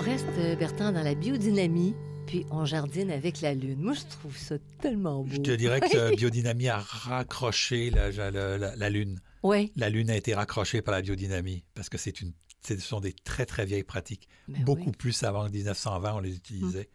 Reste, 0.00 0.26
euh, 0.38 0.56
Bertrand, 0.56 0.92
dans 0.92 1.02
la 1.02 1.14
biodynamie, 1.14 1.94
puis 2.26 2.46
on 2.50 2.64
jardine 2.64 3.10
avec 3.10 3.40
la 3.42 3.54
Lune. 3.54 3.80
Moi, 3.80 3.92
je 3.92 4.00
trouve 4.16 4.36
ça 4.36 4.56
tellement 4.80 5.22
beau. 5.22 5.30
Je 5.30 5.40
te 5.40 5.50
dirais 5.50 5.80
que 5.80 5.96
la 5.96 6.10
biodynamie 6.10 6.68
a 6.68 6.78
raccroché 6.78 7.90
la, 7.90 8.10
la, 8.10 8.56
la, 8.76 8.90
Lune. 8.90 9.20
Oui. 9.42 9.72
La 9.76 9.90
Lune 9.90 10.10
a 10.10 10.16
été 10.16 10.34
raccrochée 10.34 10.80
par 10.80 10.92
la 10.92 11.02
biodynamie 11.02 11.64
parce 11.74 11.88
que 11.88 11.98
c'est 11.98 12.20
une, 12.20 12.32
ce 12.66 12.78
sont 12.78 13.00
des 13.00 13.12
très, 13.12 13.44
très 13.44 13.66
vieilles 13.66 13.84
pratiques. 13.84 14.28
Ben 14.48 14.64
Beaucoup 14.64 14.92
plus 14.92 15.22
avant 15.22 15.48
1920, 15.48 16.14
on 16.14 16.20
les 16.20 16.34
utilisait. 16.34 16.88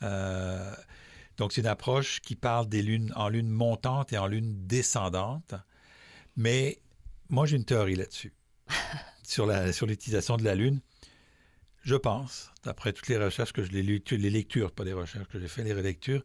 Hum. 0.00 0.08
Euh, 0.08 0.74
donc, 1.36 1.52
c'est 1.52 1.60
une 1.60 1.66
approche 1.68 2.20
qui 2.20 2.34
parle 2.34 2.68
des 2.68 2.82
lunes 2.82 3.12
en 3.14 3.28
lune 3.28 3.48
montante 3.48 4.12
et 4.12 4.18
en 4.18 4.26
lune 4.26 4.66
descendante. 4.66 5.54
Mais 6.36 6.82
moi, 7.28 7.46
j'ai 7.46 7.56
une 7.56 7.64
théorie 7.64 7.94
là-dessus, 7.94 8.32
sur 9.22 9.46
l'utilisation 9.46 10.34
sur 10.34 10.38
de 10.38 10.44
la 10.44 10.54
Lune. 10.54 10.80
Je 11.82 11.96
pense, 11.96 12.52
d'après 12.64 12.92
toutes 12.92 13.08
les 13.08 13.16
recherches 13.16 13.52
que 13.52 13.64
je 13.64 13.72
l'ai 13.72 13.82
lues, 13.82 14.02
les 14.10 14.30
lectures, 14.30 14.70
pas 14.70 14.84
les 14.84 14.92
recherches 14.92 15.26
que 15.28 15.40
j'ai 15.40 15.48
fait, 15.48 15.64
les 15.64 15.74
relectures, 15.74 16.22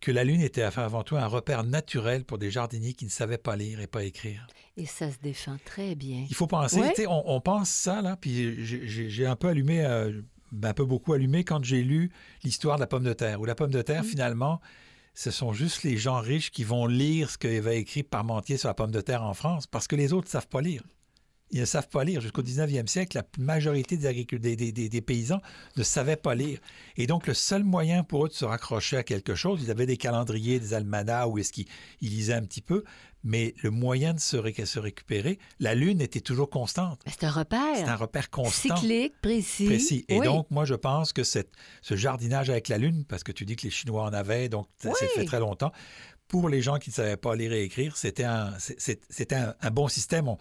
que 0.00 0.10
la 0.10 0.24
Lune 0.24 0.40
était 0.40 0.62
avant 0.62 1.02
tout 1.02 1.16
un 1.16 1.26
repère 1.26 1.64
naturel 1.64 2.24
pour 2.24 2.38
des 2.38 2.50
jardiniers 2.50 2.94
qui 2.94 3.04
ne 3.04 3.10
savaient 3.10 3.38
pas 3.38 3.56
lire 3.56 3.80
et 3.80 3.86
pas 3.86 4.04
écrire. 4.04 4.46
Et 4.76 4.86
ça 4.86 5.10
se 5.10 5.18
défend 5.18 5.56
très 5.64 5.94
bien. 5.94 6.24
Il 6.28 6.34
faut 6.34 6.46
penser, 6.46 6.80
on, 7.06 7.22
on, 7.26 7.40
pense 7.40 7.68
ça, 7.68 8.00
là, 8.00 8.16
puis 8.16 8.64
j'ai 8.64 9.26
un 9.26 9.36
peu 9.36 9.48
allumé, 9.48 9.84
euh, 9.84 10.22
ben, 10.52 10.70
un 10.70 10.74
peu 10.74 10.84
beaucoup 10.84 11.12
allumé 11.12 11.44
quand 11.44 11.62
j'ai 11.64 11.82
lu 11.82 12.10
l'histoire 12.44 12.76
de 12.76 12.80
la 12.80 12.86
pomme 12.86 13.04
de 13.04 13.12
terre, 13.12 13.40
où 13.40 13.44
la 13.44 13.56
pomme 13.56 13.72
de 13.72 13.82
terre, 13.82 14.04
mm. 14.04 14.06
finalement, 14.06 14.60
ce 15.14 15.30
sont 15.30 15.52
juste 15.52 15.82
les 15.82 15.96
gens 15.96 16.20
riches 16.20 16.50
qui 16.50 16.64
vont 16.64 16.86
lire 16.86 17.28
ce 17.28 17.36
qu'avait 17.36 17.78
écrit 17.78 18.04
Parmentier 18.04 18.56
sur 18.56 18.68
la 18.68 18.74
pomme 18.74 18.92
de 18.92 19.00
terre 19.00 19.24
en 19.24 19.34
France, 19.34 19.66
parce 19.66 19.88
que 19.88 19.96
les 19.96 20.12
autres 20.12 20.28
ne 20.28 20.30
savent 20.30 20.48
pas 20.48 20.62
lire 20.62 20.82
ils 21.50 21.60
ne 21.60 21.64
savent 21.64 21.88
pas 21.88 22.04
lire. 22.04 22.20
Jusqu'au 22.20 22.42
19e 22.42 22.86
siècle, 22.86 23.16
la 23.16 23.24
majorité 23.42 23.96
des, 23.96 24.88
des, 24.88 25.00
paysans 25.00 25.40
ne 25.76 25.82
savaient 25.82 26.16
pas 26.16 26.34
lire. 26.34 26.58
Et 26.96 27.06
donc, 27.06 27.26
le 27.26 27.34
seul 27.34 27.64
moyen 27.64 28.04
pour 28.04 28.26
eux 28.26 28.28
de 28.28 28.34
se 28.34 28.44
raccrocher 28.44 28.98
à 28.98 29.02
quelque 29.02 29.34
chose, 29.34 29.60
ils 29.62 29.70
avaient 29.70 29.86
des 29.86 29.96
calendriers, 29.96 30.60
des 30.60 30.74
almanachs, 30.74 31.28
où 31.28 31.38
est-ce 31.38 31.52
qu'ils 31.52 31.66
lisaient 32.00 32.34
un 32.34 32.42
petit 32.42 32.60
peu, 32.60 32.84
mais 33.24 33.54
le 33.62 33.70
moyen 33.70 34.14
de 34.14 34.20
se, 34.20 34.36
se 34.64 34.78
récupérer, 34.78 35.38
la 35.58 35.74
Lune 35.74 36.00
était 36.00 36.20
toujours 36.20 36.50
constante. 36.50 37.00
C'est 37.06 37.24
un 37.24 37.30
repère. 37.30 37.76
C'est 37.76 37.84
un 37.84 37.96
repère 37.96 38.30
constant. 38.30 38.76
Cyclique, 38.76 39.14
précis. 39.20 39.66
Précis. 39.66 40.04
Et 40.08 40.20
donc, 40.20 40.50
moi, 40.50 40.64
je 40.64 40.74
pense 40.74 41.12
que 41.12 41.24
cette, 41.24 41.50
ce 41.82 41.96
jardinage 41.96 42.50
avec 42.50 42.68
la 42.68 42.78
Lune, 42.78 43.04
parce 43.06 43.24
que 43.24 43.32
tu 43.32 43.44
dis 43.44 43.56
que 43.56 43.62
les 43.62 43.70
Chinois 43.70 44.04
en 44.04 44.12
avaient, 44.12 44.48
donc 44.48 44.66
ça 44.78 44.92
s'est 44.94 45.08
fait 45.08 45.24
très 45.24 45.40
longtemps, 45.40 45.72
pour 46.28 46.50
les 46.50 46.60
gens 46.60 46.78
qui 46.78 46.90
ne 46.90 46.94
savaient 46.94 47.16
pas 47.16 47.34
lire 47.34 47.52
et 47.52 47.62
écrire, 47.62 47.96
c'était 47.96 48.24
un, 48.24 48.52
un, 48.52 49.54
un, 49.62 49.70
bon 49.70 49.88
système 49.88 50.28
on 50.28 50.36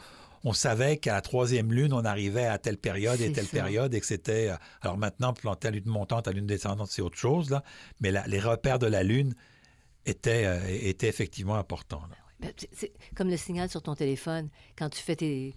savait 0.54 0.98
qu'à 0.98 1.14
la 1.14 1.22
troisième 1.22 1.72
lune, 1.74 1.94
on 1.94 2.06
arrivait 2.06 2.46
à 2.46 2.58
telle 2.58 2.78
période 2.78 3.20
et 3.22 3.32
telle 3.32 3.46
période 3.46 3.94
et 3.94 4.00
que 4.00 4.06
c'était. 4.06 4.50
Euh, 4.50 4.56
alors 4.82 4.98
maintenant, 4.98 5.34
planter 5.34 5.70
à 5.70 5.72
lune 5.72 5.88
montante, 5.88 6.28
à 6.28 6.32
lune 6.32 6.48
descendante, 6.48 6.90
c'est 6.92 7.02
autre 7.02 7.18
chose, 7.18 7.50
là. 7.50 7.64
Mais 8.00 8.12
les 8.28 8.40
repères 8.40 8.80
de 8.80 8.88
la 8.88 9.04
lune 9.04 9.34
étaient, 10.06 10.46
euh, 10.46 10.60
étaient 10.68 11.08
effectivement 11.08 11.56
importants. 11.56 12.02
Ben, 12.40 12.52
c'est 12.72 12.94
comme 13.16 13.30
le 13.30 13.38
signal 13.38 13.70
sur 13.70 13.82
ton 13.82 13.96
téléphone. 13.96 14.50
Quand 14.78 14.90
tu 14.90 15.02
fais 15.02 15.16
tes, 15.16 15.54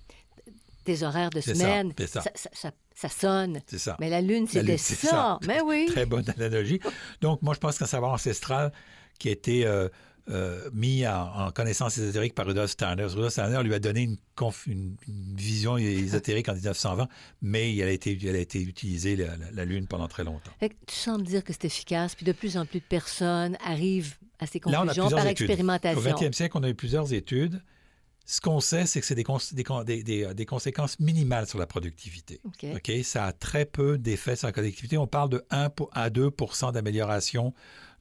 horaires 1.03 1.31
de 1.31 1.41
semaine, 1.41 1.93
ça, 2.07 3.09
sonne. 3.09 3.61
Ça. 3.67 3.97
Mais 4.01 4.11
la 4.11 4.21
lune, 4.21 4.49
c'était 4.49 4.77
ça. 4.77 5.39
Mais 5.47 5.61
oui. 5.61 5.87
Très 5.91 6.07
bonne 6.07 6.29
analogie. 6.37 6.81
Donc, 7.21 7.43
moi, 7.43 7.55
je 7.55 7.61
pense 7.61 7.79
qu'un 7.79 7.87
savoir 7.87 8.13
ancestral 8.13 8.73
qui 9.21 9.29
été 9.29 9.67
euh, 9.67 9.89
euh, 10.29 10.69
mis 10.73 11.07
en, 11.07 11.51
connaissance 11.51 11.99
ésotérique 11.99 12.35
par 12.35 12.47
Rudolf 12.47 12.71
Steiner. 12.71 13.05
Rudolf 13.05 13.33
Steiner 13.33 13.63
lui 13.63 13.75
a 13.75 13.79
donné 13.79 14.03
une, 14.03 14.17
une, 14.67 14.97
vision 15.37 15.77
ésotérique 15.77 16.49
en 16.49 16.55
1920, 16.55 17.09
mais 17.43 17.75
elle 17.77 17.89
a 17.89 17.93
été, 17.93 18.19
elle 18.25 18.37
a 18.37 18.41
été 18.41 18.63
utilisée, 18.63 19.17
la, 19.17 19.65
Lune, 19.65 19.87
pendant 19.87 20.09
très 20.09 20.25
longtemps. 20.25 20.53
tu 20.61 20.95
sembles 20.95 21.25
dire 21.25 21.43
que 21.43 21.53
c'est 21.53 21.65
efficace, 21.65 22.15
puis 22.15 22.25
de 22.25 22.33
plus 22.33 22.57
en 22.57 22.67
plus 22.67 22.81
de 22.81 22.85
personnes 22.85 23.57
arrivent 23.65 24.17
à 24.39 24.47
ces 24.47 24.61
conclusions 24.61 25.09
par 25.09 25.27
expérimentation. 25.27 26.01
Au 26.01 26.03
20e 26.03 26.33
siècle, 26.33 26.57
on 26.59 26.63
a 26.63 26.69
eu 26.69 26.75
plusieurs 26.75 27.13
études. 27.13 27.61
Ce 28.27 28.41
qu'on 28.41 28.61
sait, 28.61 28.87
c'est 28.87 29.01
que 29.01 29.07
c'est 29.07 29.17
des, 29.17 30.03
des, 30.05 30.35
des, 30.35 30.47
conséquences 30.47 31.01
minimales 31.01 31.49
sur 31.49 31.59
la 31.59 31.67
productivité. 31.67 32.41
Ok, 32.45 32.93
Ça 33.03 33.27
a 33.27 33.33
très 33.33 33.65
peu 33.65 33.99
d'effets 33.99 34.37
sur 34.37 34.47
la 34.47 34.53
productivité. 34.53 34.97
On 34.99 35.09
parle 35.09 35.31
de 35.31 35.45
1 35.51 35.71
à 35.93 36.11
2% 36.11 36.73
d'amélioration 36.73 37.53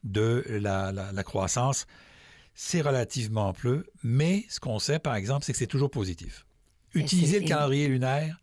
de 0.04 0.44
la, 0.48 0.92
la 0.92 1.22
croissance 1.24 1.86
c'est 2.62 2.82
relativement 2.82 3.54
peu, 3.54 3.84
mais 4.02 4.44
ce 4.50 4.60
qu'on 4.60 4.78
sait, 4.78 4.98
par 4.98 5.14
exemple, 5.14 5.46
c'est 5.46 5.52
que 5.52 5.58
c'est 5.58 5.66
toujours 5.66 5.90
positif. 5.90 6.44
Utilisez 6.92 7.40
le 7.40 7.48
calendrier 7.48 7.88
lunaire, 7.88 8.38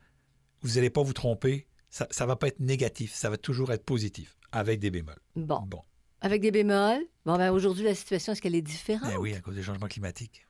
vous 0.63 0.73
n'allez 0.73 0.89
pas 0.89 1.03
vous 1.03 1.13
tromper, 1.13 1.67
ça 1.91 2.07
ne 2.21 2.25
va 2.25 2.35
pas 2.35 2.47
être 2.47 2.59
négatif, 2.59 3.13
ça 3.13 3.29
va 3.29 3.37
toujours 3.37 3.71
être 3.71 3.85
positif, 3.85 4.35
avec 4.51 4.79
des 4.79 4.89
bémols. 4.89 5.19
Bon. 5.35 5.61
bon. 5.67 5.83
Avec 6.19 6.41
des 6.41 6.49
bémols. 6.49 7.05
Bon, 7.27 7.37
ben 7.37 7.51
aujourd'hui, 7.51 7.83
la 7.83 7.93
situation, 7.93 8.33
est-ce 8.33 8.41
qu'elle 8.41 8.55
est 8.55 8.61
différente? 8.63 9.07
Ben 9.07 9.17
oui, 9.19 9.35
à 9.35 9.39
cause 9.39 9.55
des 9.55 9.61
changements 9.61 9.87
climatiques. 9.87 10.46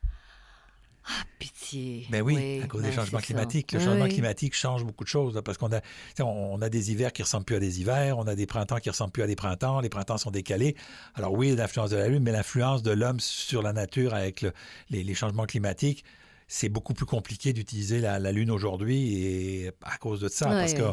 Ah, 1.07 1.23
pitié. 1.39 2.05
Ben 2.09 2.21
oui, 2.21 2.61
à 2.61 2.67
cause 2.67 2.83
des 2.83 2.91
changements 2.91 3.19
climatiques. 3.19 3.71
Le 3.71 3.79
changement 3.79 4.07
climatique 4.07 4.53
change 4.53 4.83
beaucoup 4.83 5.03
de 5.03 5.09
choses 5.09 5.41
parce 5.43 5.57
qu'on 5.57 5.71
a, 5.71 5.81
on 6.23 6.61
a 6.61 6.69
des 6.69 6.91
hivers 6.91 7.13
qui 7.13 7.23
ressemblent 7.23 7.45
plus 7.45 7.55
à 7.55 7.59
des 7.59 7.79
hivers, 7.79 8.17
on 8.17 8.27
a 8.27 8.35
des 8.35 8.45
printemps 8.45 8.77
qui 8.77 8.89
ressemblent 8.89 9.11
plus 9.11 9.23
à 9.23 9.27
des 9.27 9.35
printemps, 9.35 9.79
les 9.79 9.89
printemps 9.89 10.17
sont 10.17 10.31
décalés. 10.31 10.75
Alors 11.15 11.33
oui, 11.33 11.55
l'influence 11.55 11.91
de 11.91 11.97
la 11.97 12.09
Lune, 12.09 12.23
mais 12.23 12.31
l'influence 12.31 12.83
de 12.83 12.91
l'homme 12.91 13.19
sur 13.19 13.61
la 13.61 13.73
nature 13.73 14.13
avec 14.13 14.45
les, 14.89 15.13
changements 15.13 15.45
climatiques, 15.45 16.03
c'est 16.47 16.69
beaucoup 16.69 16.93
plus 16.93 17.05
compliqué 17.05 17.51
d'utiliser 17.53 17.99
la, 17.99 18.31
Lune 18.31 18.51
aujourd'hui 18.51 19.15
et 19.15 19.71
à 19.83 19.97
cause 19.97 20.19
de 20.21 20.29
ça, 20.29 20.47
parce 20.47 20.73
que 20.73 20.83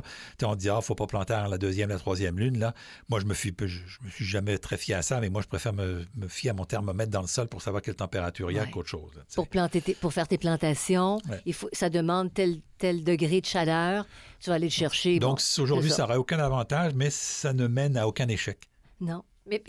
on 0.43 0.55
dit 0.57 0.69
ah 0.69 0.81
faut 0.81 0.95
pas 0.95 1.07
planter 1.07 1.47
la 1.49 1.59
deuxième, 1.59 1.91
la 1.91 1.99
troisième 1.99 2.39
Lune 2.39 2.59
là. 2.59 2.75
Moi 3.09 3.21
je 3.21 3.27
me 3.27 3.35
suis 3.35 3.55
je, 3.59 3.81
me 4.05 4.11
suis 4.11 4.25
jamais 4.25 4.59
très 4.59 4.77
fié 4.77 4.95
à 4.95 5.03
ça, 5.03 5.21
mais 5.21 5.31
moi 5.31 5.43
je 5.43 5.49
préfère 5.49 5.73
me, 5.73 6.05
fier 6.29 6.51
à 6.51 6.55
mon 6.55 6.65
thermomètre 6.65 7.11
dans 7.11 7.21
le 7.21 7.29
sol 7.29 7.47
pour 7.49 7.63
savoir 7.63 7.83
quelle 7.83 7.95
température 7.95 8.51
il 8.51 8.57
y 8.57 8.59
a 8.59 8.67
qu'autre 8.67 8.89
chose. 8.89 9.13
pour 9.35 9.49
planter 9.49 9.81
pour 10.01 10.13
faire 10.13 10.29
tes 10.29 10.39
plantations, 10.39 11.21
il 11.47 11.55
faut 11.55 11.69
ça 11.73 11.89
demande 11.89 12.33
tel 12.35 12.61
tel 12.79 13.05
degré 13.05 13.41
de 13.41 13.47
chaleur, 13.47 14.07
tu 14.41 14.51
vas 14.51 14.57
aller 14.57 14.67
le 14.67 14.73
chercher. 14.73 15.19
Donc 15.19 15.41
aujourd'hui 15.59 15.91
ça 15.91 16.03
n'aurait 16.03 16.17
aucun 16.17 16.39
avantage, 16.39 16.93
mais 16.95 17.11
ça 17.11 17.53
ne 17.53 17.67
mène 17.67 17.97
à 17.97 18.09
aucun 18.09 18.29
échec. 18.29 18.59
Non. 19.01 19.23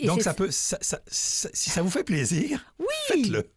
Donc 0.04 0.22
ça 0.22 0.32
peut 0.32 0.48
si 0.50 1.70
ça 1.70 1.82
vous 1.82 1.90
fait 1.90 2.04
plaisir, 2.04 2.64
faites-le. 3.08 3.50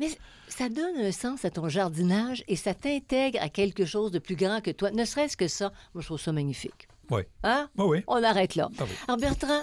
Mais 0.00 0.08
ça 0.48 0.68
donne 0.68 0.96
un 0.98 1.12
sens 1.12 1.44
à 1.44 1.50
ton 1.50 1.68
jardinage 1.68 2.42
et 2.48 2.56
ça 2.56 2.74
t'intègre 2.74 3.38
à 3.40 3.48
quelque 3.48 3.84
chose 3.84 4.10
de 4.10 4.18
plus 4.18 4.36
grand 4.36 4.60
que 4.60 4.70
toi. 4.70 4.90
Ne 4.90 5.04
serait-ce 5.04 5.36
que 5.36 5.46
ça, 5.46 5.72
moi, 5.94 6.00
je 6.02 6.06
trouve 6.06 6.20
ça 6.20 6.32
magnifique. 6.32 6.88
Oui. 7.10 7.22
Hein? 7.42 7.68
Oui, 7.76 7.84
oui. 7.88 8.04
On 8.06 8.22
arrête 8.22 8.54
là. 8.54 8.68
Ah 8.78 8.84
oui. 8.84 8.90
Alors, 9.08 9.18
Bertrand, 9.18 9.62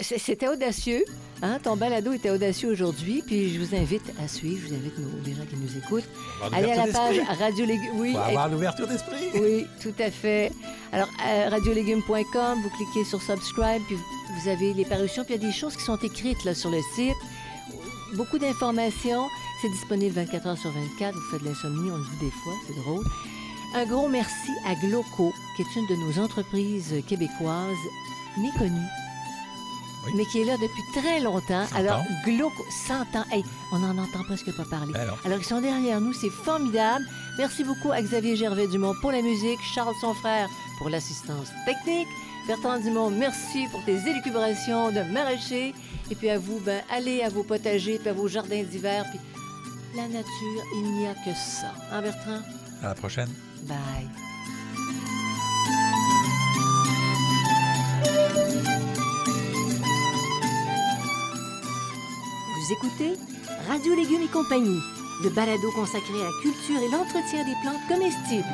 c'était 0.00 0.48
audacieux. 0.48 1.04
Hein? 1.42 1.58
Ton 1.62 1.76
balado 1.76 2.12
était 2.12 2.30
audacieux 2.30 2.70
aujourd'hui. 2.70 3.22
Puis 3.26 3.50
je 3.52 3.60
vous 3.60 3.74
invite 3.74 4.10
à 4.18 4.26
suivre. 4.26 4.60
Je 4.62 4.68
vous 4.68 4.74
invite, 4.74 4.98
nos, 4.98 5.08
les 5.24 5.34
gens 5.34 5.44
qui 5.44 5.56
nous 5.56 5.76
écoutent, 5.76 6.08
allez 6.50 6.72
à 6.72 6.86
la 6.86 6.92
page. 6.92 7.20
Radio 7.38 7.66
Légumes. 7.66 7.90
Oui, 7.94 8.12
Faut 8.12 8.18
avoir 8.18 8.48
l'ouverture 8.48 8.88
d'esprit. 8.88 9.28
oui, 9.34 9.66
tout 9.82 9.94
à 9.98 10.10
fait. 10.10 10.50
Alors, 10.92 11.08
euh, 11.26 11.48
radiolégumes.com, 11.50 12.62
vous 12.62 12.70
cliquez 12.70 13.04
sur 13.04 13.20
Subscribe, 13.20 13.82
puis 13.86 13.96
vous 14.40 14.48
avez 14.48 14.72
les 14.72 14.86
parutions, 14.86 15.24
puis 15.24 15.34
il 15.34 15.42
y 15.42 15.44
a 15.44 15.46
des 15.46 15.54
choses 15.54 15.76
qui 15.76 15.82
sont 15.82 15.98
écrites 15.98 16.42
là, 16.44 16.54
sur 16.54 16.70
le 16.70 16.80
site. 16.94 17.12
Beaucoup 18.14 18.38
d'informations. 18.38 19.26
C'est 19.60 19.68
disponible 19.70 20.14
24 20.14 20.46
heures 20.46 20.58
sur 20.58 20.70
24. 20.70 21.14
Vous 21.14 21.20
faites 21.32 21.42
de 21.42 21.48
l'insomnie, 21.48 21.90
on 21.90 21.96
le 21.96 22.04
dit 22.04 22.26
des 22.26 22.30
fois, 22.30 22.52
c'est 22.66 22.76
drôle. 22.76 23.04
Un 23.74 23.84
gros 23.86 24.08
merci 24.08 24.50
à 24.66 24.74
Gloco, 24.76 25.32
qui 25.56 25.62
est 25.62 25.76
une 25.76 25.86
de 25.88 25.96
nos 25.96 26.22
entreprises 26.22 26.94
québécoises 27.08 27.76
méconnues, 28.40 28.86
Oui. 30.06 30.12
mais 30.16 30.24
qui 30.26 30.40
est 30.40 30.44
là 30.44 30.54
depuis 30.54 31.00
très 31.02 31.18
longtemps. 31.20 31.66
100 31.66 31.76
Alors. 31.76 32.02
Gloco, 32.24 32.64
100 32.86 32.94
ans. 33.16 33.24
Hey, 33.32 33.44
on 33.72 33.80
n'en 33.80 33.98
entend 33.98 34.22
presque 34.24 34.54
pas 34.56 34.64
parler. 34.64 34.92
Ben. 34.92 35.10
Alors, 35.24 35.38
ils 35.38 35.44
sont 35.44 35.60
derrière 35.60 36.00
nous, 36.00 36.12
c'est 36.12 36.30
formidable. 36.30 37.04
Merci 37.36 37.64
beaucoup 37.64 37.90
à 37.90 38.00
Xavier 38.00 38.36
Gervais-Dumont 38.36 38.94
pour 39.00 39.10
la 39.10 39.22
musique, 39.22 39.60
Charles, 39.74 39.94
son 40.00 40.14
frère, 40.14 40.48
pour 40.78 40.88
l'assistance 40.88 41.48
technique. 41.66 42.08
Bertrand 42.46 42.78
Dumont, 42.78 43.10
merci 43.10 43.66
pour 43.72 43.84
tes 43.84 43.96
élucubrations 44.08 44.90
de 44.92 45.00
maraîcher. 45.12 45.74
Et 46.10 46.14
puis 46.14 46.30
à 46.30 46.38
vous, 46.38 46.58
ben, 46.64 46.80
allez 46.90 47.20
à 47.22 47.28
vos 47.28 47.42
potagers, 47.42 47.98
puis 47.98 48.08
à 48.08 48.12
vos 48.14 48.28
jardins 48.28 48.62
d'hiver. 48.62 49.04
Puis 49.10 49.18
la 49.94 50.08
nature, 50.08 50.62
il 50.74 50.92
n'y 50.92 51.06
a 51.06 51.14
que 51.14 51.34
ça. 51.34 51.72
Hein, 51.92 52.02
Bertrand? 52.02 52.40
À 52.82 52.88
la 52.88 52.94
prochaine. 52.94 53.28
Bye. 53.62 54.08
Vous 62.56 62.72
écoutez 62.72 63.16
Radio 63.68 63.94
Légumes 63.94 64.22
et 64.22 64.28
compagnie, 64.28 64.80
le 65.24 65.30
balado 65.30 65.70
consacré 65.72 66.20
à 66.20 66.24
la 66.24 66.30
culture 66.42 66.80
et 66.80 66.90
l'entretien 66.90 67.44
des 67.44 67.54
plantes 67.62 67.86
comestibles. 67.88 68.44